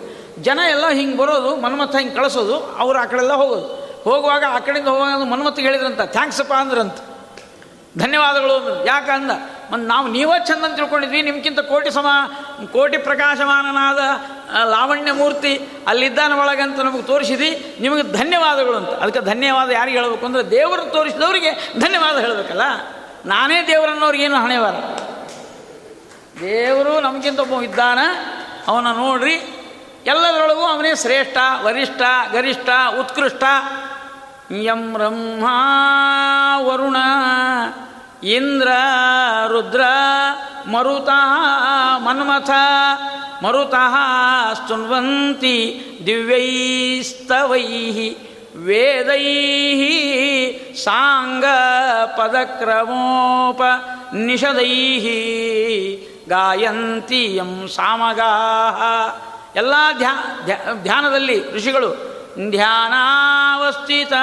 [0.42, 3.83] ಜನ ಎಲ್ಲ ಹಿಂಗೆ ಬರೋದು, ಮನ್ಮಥ ಹಿಂಗೆ ಕಳಿಸೋದು, ಅವರು ಆ ಕಡೆಲ್ಲ ಹೋಗೋದು.
[4.04, 6.98] ಹೋಗುವಾಗ ಆ ಕಡೆಯಿಂದ ಹೋಗುವಾಗ ಮನ್ಮತ್ತಿಗೆ ಹೇಳಿದ್ರಂತ ಥ್ಯಾಂಕ್ಸಪ್ಪ ಅಂದ್ರಂತ.
[7.98, 8.76] ಧನ್ಯವಾದಗಳು ಅಂದ್ರು.
[8.86, 9.32] ಯಾಕಂದ
[9.72, 12.08] ಮತ್ತು ನಾವು ನೀವೇ ಚಂದ ಅಂತ ತಿಳ್ಕೊಂಡಿದ್ವಿ ನಿಮ್ಗಿಂತ ಕೋಟಿ ಸಮ,
[12.72, 14.00] ಕೋಟಿ ಪ್ರಕಾಶಮಾನನಾದ
[14.70, 15.54] ಲಾವಣ್ಯ ಮೂರ್ತಿ
[15.88, 17.50] ಅಲ್ಲಿದ್ದಾನ ಒಳಗಂತ ನಮಗೆ ತೋರಿಸಿದಿ,
[17.80, 18.90] ನಿಮಗೆ ಧನ್ಯವಾದಗಳು ಅಂತ.
[18.90, 22.68] ಅದಕ್ಕೆ ಧನ್ಯವಾದ ಯಾರಿಗೆ ಹೇಳಬೇಕು ಅಂದರೆ ದೇವರನ್ನು ತೋರಿಸಿದವರಿಗೆ ಧನ್ಯವಾದ ಹೇಳಬೇಕಲ್ಲ?
[23.26, 24.76] ನಾನೇ ದೇವರನ್ನೋರಿಗೇನು ಹಣೆವಾರ
[26.42, 28.00] ದೇವರು ನಮಗಿಂತ ಒಬ್ಬ ಇದ್ದಾನ,
[28.68, 29.36] ಅವನ ನೋಡ್ರಿ,
[30.06, 32.02] ಎಲ್ಲದರೊಳಗೂ ಅವನೇ ಶ್ರೇಷ್ಠ, ವರಿಷ್ಠ,
[32.32, 33.44] ಗರಿಷ್ಠ, ಉತ್ಕೃಷ್ಟ
[34.52, 35.46] ಯಂ ಬ್ರಹ್ಮ,
[36.58, 36.96] ವರುಣ,
[38.24, 38.68] ಇಂದ್ರ,
[39.48, 39.82] ರುದ್ರ,
[40.68, 41.10] ಮರುತ,
[41.98, 42.50] ಮನ್ಮಥ
[43.44, 43.96] ಮರುತಃ
[44.54, 47.64] ಸ್ತುನ್ವಂತಿ ದಿವ್ಯೈಸ್ತವೈ
[48.56, 49.26] ವೇದೈ
[50.84, 51.46] ಸಾಂಗ,
[52.06, 53.62] ಪದಕ್ರಮೋಪ
[54.14, 54.74] ನಿಷದೈ
[56.30, 58.32] ಗಾಯಂತಿ, ಯಂ ಸಾಮಗಾ
[59.56, 60.14] ಎಲ್ಲ ಧ್ಯಾ
[60.84, 62.13] ಧ್ಯಾನದಲ್ಲಿ ಋಷಿಗಳು
[62.50, 64.14] ಧ್ಯಾನಾವಸ್ಥಿತ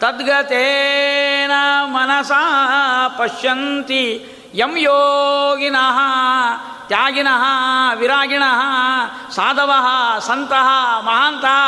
[0.00, 1.50] ತದ್ಗತೇನ
[1.84, 2.42] ಮನಸಾ
[3.08, 5.98] ಪಶ್ಯಂತಿ ಯಂ ಯೋಗಿನಃ
[6.86, 7.42] ತ್ಯಾಗಿನಃ
[7.94, 8.60] ವಿರಾಗಿಣಃ
[9.30, 11.58] ಸಾಧವಃ ಸಂತಃ ಮಹಾಂತಃ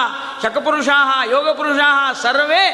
[0.43, 2.65] ಶಕಪುರುಷಾಃ ಯೋಗಪುರುಷಾಃ ಸರ್ವೇ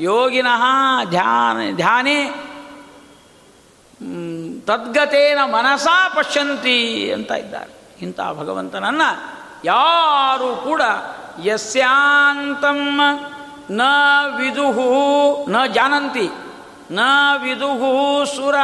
[0.00, 0.62] ಯೋಗಿನಃ
[1.04, 2.18] ಧ್ಯಾನ ಧ್ಯಾನೇ.
[4.66, 10.82] ತದ್ಗತೇನ ಮನಸಾ ಪಶ್ಯಂತಿ ಅಂತ ಇದ್ದಾರೆ ಇಂಥ ಭಗವಂತನನ್ನು ಯಾರು ಕೂಡ
[11.44, 12.98] ಯಸ್ಯಾಂತಂ
[13.70, 13.80] ನ
[14.36, 16.30] ವಿದುಹು, ನ ಜಾನಂತಿ,
[16.90, 17.00] ನ
[17.42, 18.54] ವಿದುಹು ಸುರ,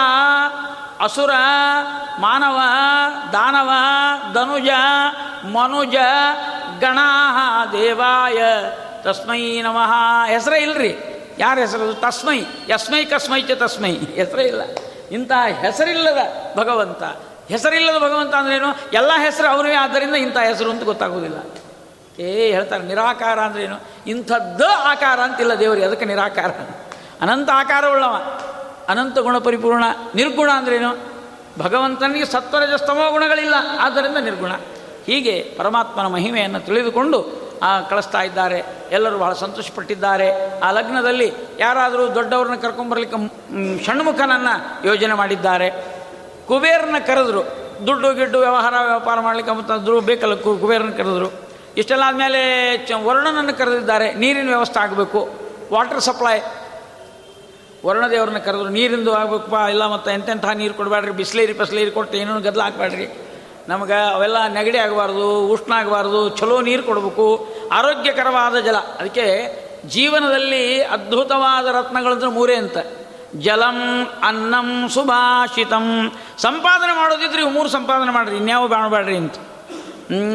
[1.00, 1.30] ಅಸುರ,
[2.20, 2.58] ಮಾನವ,
[3.32, 3.70] ದಾನವ,
[4.32, 4.68] ಧನುಜ,
[5.44, 5.94] ಮನುಜ
[6.80, 8.42] ಗಣಾ ದೇವಾಯ,
[9.02, 10.24] ತಸ್ಮೈ ನಮಃ.
[10.26, 11.12] ಹೆಸರೇ ಇಲ್ರಿ.
[11.38, 12.00] ಯಾರ ಹೆಸರು?
[12.00, 12.38] ತಸ್ಮೈ.
[12.70, 13.92] ಯಸ್ಮೈ ಕಸ್ಮೈ ಚ ತಸ್ಮೈ.
[13.92, 14.60] ಹೆಸರೇ ಇಲ್ಲ.
[15.10, 16.18] ಇಂತಹ ಹೆಸರಿಲ್ಲದ
[16.56, 17.02] ಭಗವಂತ.
[17.48, 21.38] ಹೆಸರಿಲ್ಲದ ಭಗವಂತ ಅಂದ್ರೇನು ಎಲ್ಲ ಹೆಸರು ಅವರೇ, ಆದ್ದರಿಂದ ಇಂಥ ಹೆಸರು ಅಂತ ಗೊತ್ತಾಗೋದಿಲ್ಲ
[22.22, 23.76] ಏ, ಹೇಳ್ತಾರೆ, ನಿರಾಕಾರ ಅಂದ್ರೇನು
[24.06, 26.50] ಇಂಥದ್ದ ಆಕಾರ ಅಂತಿಲ್ಲ ದೇವರಿಗೆ, ಅದಕ್ಕೆ ನಿರಾಕಾರ.
[27.20, 28.40] ಅನಂತ ಆಕಾರವುಳ್ಳವ.
[28.88, 29.84] ಅನಂತ ಗುಣ ಪರಿಪೂರ್ಣ,
[30.14, 30.96] ನಿರ್ಗುಣ ಅಂದ್ರೇನು
[31.58, 34.52] ಭಗವಂತನಿಗೆ ಸತ್ವರಜಸ್ತಮೋ ಗುಣಗಳಿಲ್ಲ, ಆದ್ದರಿಂದ ನಿರ್ಗುಣ.
[35.06, 38.64] ಹೀಗೆ ಪರಮಾತ್ಮನ ಮಹಿಮೆಯನ್ನು ತಿಳಿದುಕೊಂಡು ಆ ಕಳಿಸ್ತಾ ಇದ್ದಾರೆ.
[38.90, 40.60] ಎಲ್ಲರೂ ಬಹಳ ಸಂತೋಷಪಟ್ಟಿದ್ದಾರೆ.
[40.60, 45.95] ಆ ಲಗ್ನದಲ್ಲಿ ಯಾರಾದರೂ ದೊಡ್ಡವ್ರನ್ನ ಕರ್ಕೊಂಬರ್ಲಿಕ್ಕೆ ಷಣ್ಮುಖನನ್ನು ಯೋಜನೆ ಮಾಡಿದ್ದಾರೆ.
[46.48, 47.66] ಕುಬೇರನ ಕರೆದ್ರು.
[47.86, 51.46] ದುಡ್ಡು, ಗಿಡ್ಡು, ವ್ಯವಹಾರ, ವ್ಯಾಪಾರ ಮಾಡಲಿಕ್ಕೆ ಮತ್ತು ಬೇಕಲ್ಲ ಕುಬೇರನ ಕರೆದ್ರು.
[51.76, 54.14] ಇಷ್ಟೆಲ್ಲ ಆದಮೇಲೆ ಚ, ವರುಣನನ್ನು ಕರೆದಿದ್ದಾರೆ.
[54.14, 55.28] ನೀರಿನ ವ್ಯವಸ್ಥೆ ಆಗಬೇಕು.
[55.72, 56.40] Water supply.
[57.86, 58.68] ವರುಣದೇವ್ರನ್ನ ಕರೆದ್ರು.
[58.68, 59.54] ನೀರಿಂದು ಆಗ್ಬೇಕಪ್ಪ.
[59.54, 61.10] ಇಲ್ಲ ಮತ್ತು ಎಂತೆಂಥ ನೀರು ಕೊಡಬೇಡ್ರಿ.
[61.10, 63.08] ಬಿಸ್ಲೇರಿ, ಪಸ್ಲೇರಿ ಕೊಟ್ಟು ಏನೂ ಗದ್ದಲ ಹಾಕ್ಬೇಡ್ರಿ.
[63.68, 66.28] ನಮಗೆ ಅವೆಲ್ಲ ನೆಗಡಿ ಆಗಬಾರ್ದು, ಉಷ್ಣ ಆಗಬಾರ್ದು.
[66.28, 67.54] ಚಲೋ ನೀರು ಕೊಡಬೇಕು.
[67.72, 68.76] ಆರೋಗ್ಯಕರವಾದ ಜಲ.
[68.76, 72.76] ಅದಕ್ಕೆ ಜೀವನದಲ್ಲಿ ಅದ್ಭುತವಾದ ರತ್ನಗಳಂದ್ರೆ ಮೂರೇ ಅಂತ.
[73.34, 76.12] ಜಲಂ ಅನ್ನಂ ಸುಭಾಷಿತಂ.
[76.38, 79.34] ಸಂಪಾದನೆ ಮಾಡೋದಿದ್ರೆ ಇವು ಮೂರು ಸಂಪಾದನೆ ಮಾಡಿರಿ, ಇನ್ಯಾವ ಬಾಣಬೇಡ್ರಿ ಅಂತ.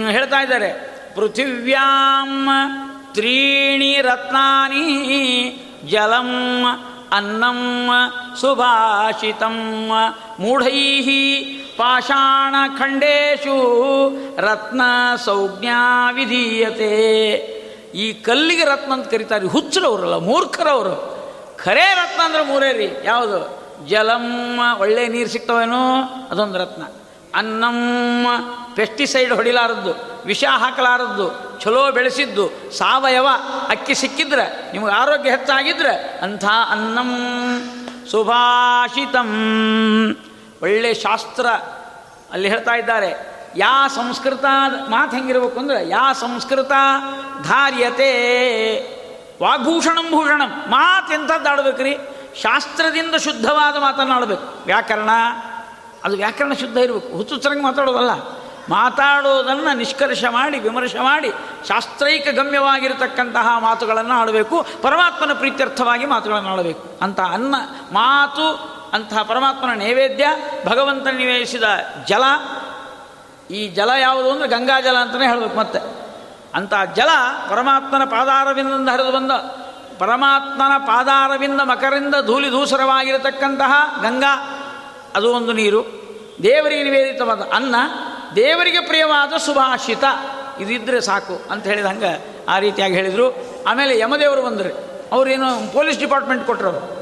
[0.10, 0.92] ಹೇಳ್ತಾ ಇದ್ದಾರೆ.
[1.16, 2.48] ಪೃಥಿವ್ಯಾಂ
[3.14, 4.88] ತ್ರೀಣಿ ರತ್ನಾನಿ
[5.90, 6.64] ಜಲಂ
[7.12, 7.84] ಅನ್ನಂ
[8.42, 9.88] ಸುಭಾಷಿತಂ.
[10.40, 11.02] ಮೂಢೈ
[11.78, 12.82] ಪಾಷಾಣಖಂಡೇಶು
[14.38, 14.82] ರತ್ನ
[15.16, 17.30] ಸಂಜ್ಞಾ ವಿಧೀಯತೆ.
[17.96, 21.11] ಈ ಕಲ್ಲಿಗೆ ರತ್ನ ಅಂತ ಕರೀತಾರೆ, ಹುಚ್ಚರವರಲ್ಲ, ಮೂರ್ಖರವರು.
[21.64, 22.96] ಖರೇ ರತ್ನ ಅಂದ್ರೆ ಮೂರೇ ರೀ.
[23.04, 23.62] ಯಾವುದು?
[23.88, 26.84] ಜಲಮ್ಮ ಒಳ್ಳೆ ನೀರು ಸಿಗ್ತವೇನೋ ಅದೊಂದು ರತ್ನ.
[27.36, 28.28] ಅನ್ನಮ್ಮ
[28.76, 33.28] ಪೆಸ್ಟಿಸೈಡ್ ಹೊಡಿಲಾರದ್ದು, ವಿಷ ಹಾಕಲಾರದ್ದು ಚಲೋ ಬೆಳೆಸಿದ್ದು, ಸಾವಯವ
[33.70, 37.16] ಅಕ್ಕಿ ಸಿಕ್ಕಿದ್ರೆ, ನಿಮಗೆ ಆರೋಗ್ಯ ಹೆಚ್ಚಾಗಿದ್ರೆ ಅಂಥ ಅನ್ನಂ
[38.12, 39.28] ಸುಭಾಷಿತಂ.
[40.62, 41.46] ಒಳ್ಳೆ ಶಾಸ್ತ್ರ
[42.32, 43.38] ಅಲ್ಲಿ ಹೇಳ್ತಾ ಇದ್ದಾರೆ.
[43.58, 44.46] ಯಾ ಸಂಸ್ಕೃತ
[44.90, 46.72] ಮಾತು ಹೆಂಗಿರ್ಬೇಕು ಅಂದ್ರೆ, ಯಾ ಸಂಸ್ಕೃತ
[47.44, 48.12] ಧಾರ್ಯತೆ
[49.42, 50.50] ವಾಗ್ಭೂಷಣಂ ಭೂಷಣಂ.
[50.50, 51.98] ಮಾತು ಎಂಥದ್ದು ಆಡ್ಬೇಕ್ರಿ?
[52.42, 55.10] ಶಾಸ್ತ್ರದಿಂದ ಶುದ್ಧವಾದ ಮಾತನ್ನಾಡಬೇಕು ವ್ಯಾಕರಣ,
[56.04, 57.18] ಅದು ವ್ಯಾಕರಣ ಶುದ್ಧ ಇರಬೇಕು.
[57.18, 58.12] ಹುಚ್ಚುಚ್ಚರಂಗೆ ಮಾತಾಡೋದಲ್ಲ.
[58.70, 61.32] ಮಾತಾಡೋದನ್ನು ನಿಷ್ಕರ್ಷ ಮಾಡಿ ವಿಮರ್ಶೆ ಮಾಡಿ,
[61.68, 64.66] ಶಾಸ್ತ್ರೈಕ ಗಮ್ಯವಾಗಿರತಕ್ಕಂತಹ ಮಾತುಗಳನ್ನು ಆಡಬೇಕು.
[64.82, 67.00] ಪರಮಾತ್ಮನ ಪ್ರೀತ್ಯರ್ಥವಾಗಿ ಮಾತುಗಳನ್ನು ಆಡಬೇಕು.
[67.02, 67.56] ಅಂತ ಅನ್ನ,
[67.92, 70.26] ಮಾತು ಅಂತಹ ಪರಮಾತ್ಮನ ನೈವೇದ್ಯ,
[70.66, 71.64] ಭಗವಂತನ ನಿವೇಶಿಸಿದ
[72.06, 72.24] ಜಲ.
[73.54, 76.01] ಈ ಜಲ ಯಾವುದು ಅಂದರೆ ಗಂಗಾ ಜಲ ಅಂತಲೇ ಹೇಳಬೇಕು ಮತ್ತೆ.
[76.56, 77.10] ಅಂಥ ಜಲ
[77.50, 79.32] ಪರಮಾತ್ಮನ ಪಾದಾರವಿಂದ ಹರಿದು ಬಂದ.
[80.00, 84.58] ಪರಮಾತ್ಮನ ಪಾದಾರವಿಂದ ಮಕರಿಂದ ಧೂಳಿ ಧೂಸರವಾಗಿರತಕ್ಕಂತಹ ಗಂಗಾ,
[85.16, 86.02] ಅದು ಒಂದು ನೀರು.
[86.44, 87.76] ದೇವರಿಗೆ ನಿವೇದಿತವಾದ ಅನ್ನ,
[88.36, 90.04] ದೇವರಿಗೆ ಪ್ರಿಯವಾದ ಸುಭಾಷಿತ.
[90.60, 93.36] ಇದಿದ್ದರೆ ಸಾಕು ಅಂತ ಹೇಳಿದ ಹಂಗೆ ಆ ರೀತಿಯಾಗಿ ಹೇಳಿದರು.
[93.68, 95.02] ಆಮೇಲೆ ಯಮದೇವರು ಬಂದರು.
[95.12, 97.02] ಅವರೇನು ಪೊಲೀಸ್ ಡಿಪಾರ್ಟ್ಮೆಂಟ್ ಕೊಟ್ಟರು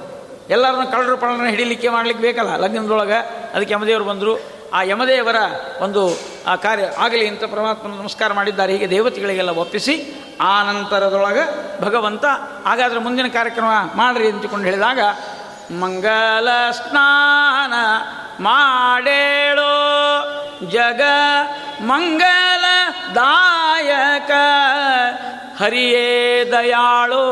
[0.49, 3.49] ಎಲ್ಲರನ್ನ ಕಳ್ಳರು ಪಳ್ಳರನ್ನ ಹಿಡಿಲಿಕ್ಕೆ ಮಾಡಲಿಕ್ಕೆ ಬೇಕಲ್ಲ ಲಗ್ನದೊಳಗೆ.
[3.55, 4.58] ಅದಕ್ಕೆ ಯಮದೇವರು ಬಂದರು.
[4.73, 5.35] ಆ ಯಮದೇವರ
[5.79, 6.17] ಒಂದು,
[6.47, 8.73] ಆ ಕಾರ್ಯ ಆಗಲಿ ಅಂತ ಪರಮಾತ್ಮನ ನಮಸ್ಕಾರ ಮಾಡಿದ್ದಾರೆ.
[8.73, 11.43] ಹೀಗೆ ದೇವತೆಗಳಿಗೆಲ್ಲ ಒಪ್ಪಿಸಿ, ಆ ನಂತರದೊಳಗೆ
[11.81, 12.25] ಭಗವಂತ
[12.65, 14.99] ಹಾಗಾದರೆ ಮುಂದಿನ ಕಾರ್ಯಕ್ರಮ ಮಾಡ್ರಿ ಅಂತಕೊಂಡು ಹೇಳಿದಾಗ,
[15.73, 17.73] ಮಂಗಲ ಸ್ನಾನ
[18.43, 19.73] ಮಾಡೇಳೋ
[20.67, 21.01] ಜಗ
[21.81, 22.65] ಮಂಗಲ
[23.15, 24.31] ದಾಯಕ
[25.61, 27.25] ಹರಿಯೇ ದಯಾಳೋ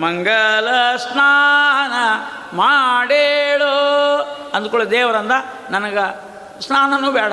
[0.00, 1.92] ಮಂಗಲ ಸ್ನಾನ
[2.56, 3.74] ಮಾಡೇಳು.
[4.54, 5.30] ಅಂದ್ಕೊಳ್ಳಿ, ದೇವರಂದ,
[5.70, 6.20] ನನಗೆ
[6.62, 7.32] ಸ್ನಾನನೂ ಬೇಡ,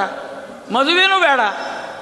[0.73, 1.39] ಮದುವೆನೂ ಬೇಡ,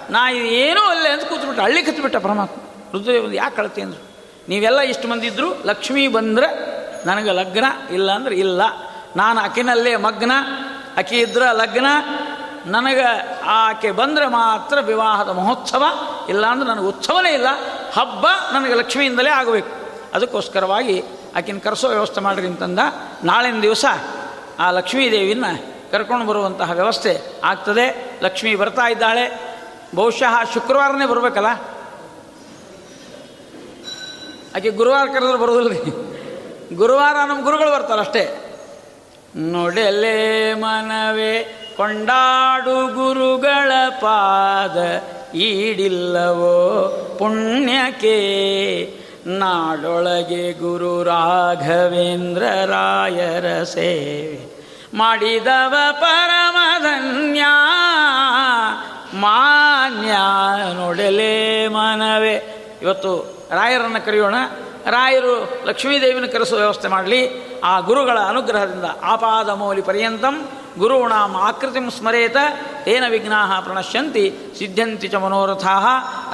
[0.09, 2.61] ನಾ ಇದು ಏನೂ ಅಲ್ಲೇ ಅಂತ ಕೂತ್ಬಿಟ್ಟ, ಹಳ್ಳಿ ಕತ್ಬಿಟ್ಟ ಪರಮಾತ್ಮ.
[2.93, 4.03] ರುದ್ರದೇವ ಒಂದು ಯಾಕೆ ಕಳತಿ ಅಂದರು?
[4.49, 8.61] ನೀವೆಲ್ಲ ಇಷ್ಟು ಮಂದಿ ಇದ್ದರು ಲಕ್ಷ್ಮೀ ಬಂದರೆ ನನಗೆ ಲಗ್ನ ಇಲ್ಲ ಅಂದ್ರೆ ಇಲ್ಲ.
[9.16, 10.32] ನಾನು ಆಕಿನಲ್ಲೇ ಮಗ್ನ,
[10.97, 11.86] ಆಕೆ ಇದ್ರೆ ಲಗ್ನ,
[12.66, 15.84] ನನಗೆ ಆಕೆ ಬಂದರೆ ಮಾತ್ರ ವಿವಾಹದ ಮಹೋತ್ಸವ,
[16.30, 17.47] ಇಲ್ಲಾಂದ್ರೆ ನನಗೆ ಉತ್ಸವನೇ ಇಲ್ಲ.
[17.93, 19.85] ಹಬ್ಬ ನನಗೆ ಲಕ್ಷ್ಮಿಯಿಂದಲೇ ಆಗಬೇಕು.
[20.16, 21.03] ಅದಕ್ಕೋಸ್ಕರವಾಗಿ
[21.36, 22.80] ಆಕಿನ ಕರೆಸೋ ವ್ಯವಸ್ಥೆ ಮಾಡಿರಿ ಅಂತಂದ,
[23.24, 23.86] ನಾಳಿನ ದಿವಸ
[24.59, 25.45] ಆ ಲಕ್ಷ್ಮೀದೇವಿನ
[25.91, 28.20] ಕರ್ಕೊಂಡು ಬರುವಂತಹ ವ್ಯವಸ್ಥೆ ಆಗ್ತದೆ.
[28.24, 29.55] ಲಕ್ಷ್ಮಿ ಬರ್ತಾ ಇದ್ದಾಳೆ.
[29.95, 31.47] ಬಹುಶಃ ಶುಕ್ರವಾರನೇ ಬರಬೇಕಲ್ಲ?
[34.55, 38.41] ಆಕೆ ಗುರುವಾರ ಕರೆದ್ರೆ ಬರೋದಿಲ್ಲ ರೀ ಗುರುವಾರ ನಮ್ಮ ಗುರುಗಳು ಬರ್ತಾರೆ ಅಷ್ಟೇ.
[39.36, 44.78] ನೋಡೆಲೆ ಮನವೇ, ಕೊಂಡಾಡು ಗುರುಗಳ ಪಾದ
[45.36, 46.88] ಈಡಿಲ್ಲವೋ
[47.20, 48.16] ಪುಣ್ಯಕ್ಕೆ.
[49.28, 54.56] ನಾಡೊಳಗೆ ಗುರು ರಾಘವೇಂದ್ರ ರಾಯರ ಸೇವೆ
[54.94, 57.46] ಮಾಡಿದವ ಪರಮಧನ್ಯ.
[59.14, 60.12] ಮಾನ್ಯ
[60.74, 62.52] ನೋಡಲೇ ಮನವೇ.
[62.82, 64.36] ಇವತ್ತು ರಾಯರನ್ನು ಕರೆಯೋಣ.
[64.86, 65.34] ರಾಯರು
[65.66, 67.22] ಲಕ್ಷ್ಮೀದೇವಿನ ಕರೆಸುವ ವ್ಯವಸ್ಥೆ ಮಾಡಲಿ.
[67.60, 70.36] ಆ ಗುರುಗಳ ಅನುಗ್ರಹದಿಂದ ಆಪಾದ ಮೌಲಿ ಪರ್ಯಂತಂ
[70.78, 72.38] ಗುರುಣಾಂ ಆಕೃತಿಂ ಸ್ಮರೇತ
[72.84, 74.24] ತೇನ ವಿಘ್ನಾ ಪ್ರಣಶ್ಯಂತಿ
[74.60, 75.76] ಸಿದ್ಧಂತಿ ಚ ಮನೋರಥಾ.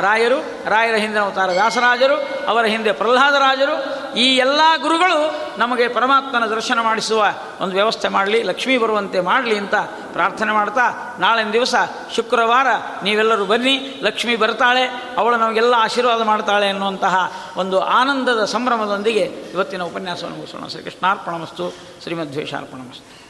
[0.01, 0.39] ರಾಯರು,
[0.69, 3.75] ರಾಯರ ಹಿಂದೆ ಅವತಾರ ವ್ಯಾಸರಾಜರು ಅವರ ಹಿಂದೆ ಪ್ರಹ್ಲಾದರಾಜರು,
[4.15, 5.19] ಈ ಎಲ್ಲ ಗುರುಗಳು
[5.57, 7.25] ನಮಗೆ ಪರಮಾತ್ಮನ ದರ್ಶನ ಮಾಡಿಸುವ
[7.61, 9.75] ಒಂದು ವ್ಯವಸ್ಥೆ ಮಾಡಲಿ, ಲಕ್ಷ್ಮೀ ಬರುವಂತೆ ಮಾಡಲಿ ಅಂತ
[10.13, 11.75] ಪ್ರಾರ್ಥನೆ ಮಾಡ್ತಾ, ನಾಳಿನ ದಿವಸ
[12.15, 12.67] ಶುಕ್ರವಾರ
[13.03, 14.83] ನೀವೆಲ್ಲರೂ ಬನ್ನಿ, ಲಕ್ಷ್ಮೀ ಬರ್ತಾಳೆ,
[15.17, 16.71] ಅವಳು ನಮಗೆಲ್ಲ ಆಶೀರ್ವಾದ ಮಾಡ್ತಾಳೆ
[17.01, 19.23] ಎನ್ನುವಂತಹ ಒಂದು ಆನಂದದ ಸಂಭ್ರಮದೊಂದಿಗೆ
[19.53, 20.67] ಇವತ್ತಿನ ಉಪನ್ಯಾಸವನ್ನು ಮುಗಿಸೋಣ.
[20.67, 21.73] ಶ್ರೀಕೃಷ್ಣಾರ್ಪಣಮಸ್ತು.
[22.03, 23.20] ಶ್ರೀಮದ್ವೇಷಾರ್ಪಣಮಸ್ತು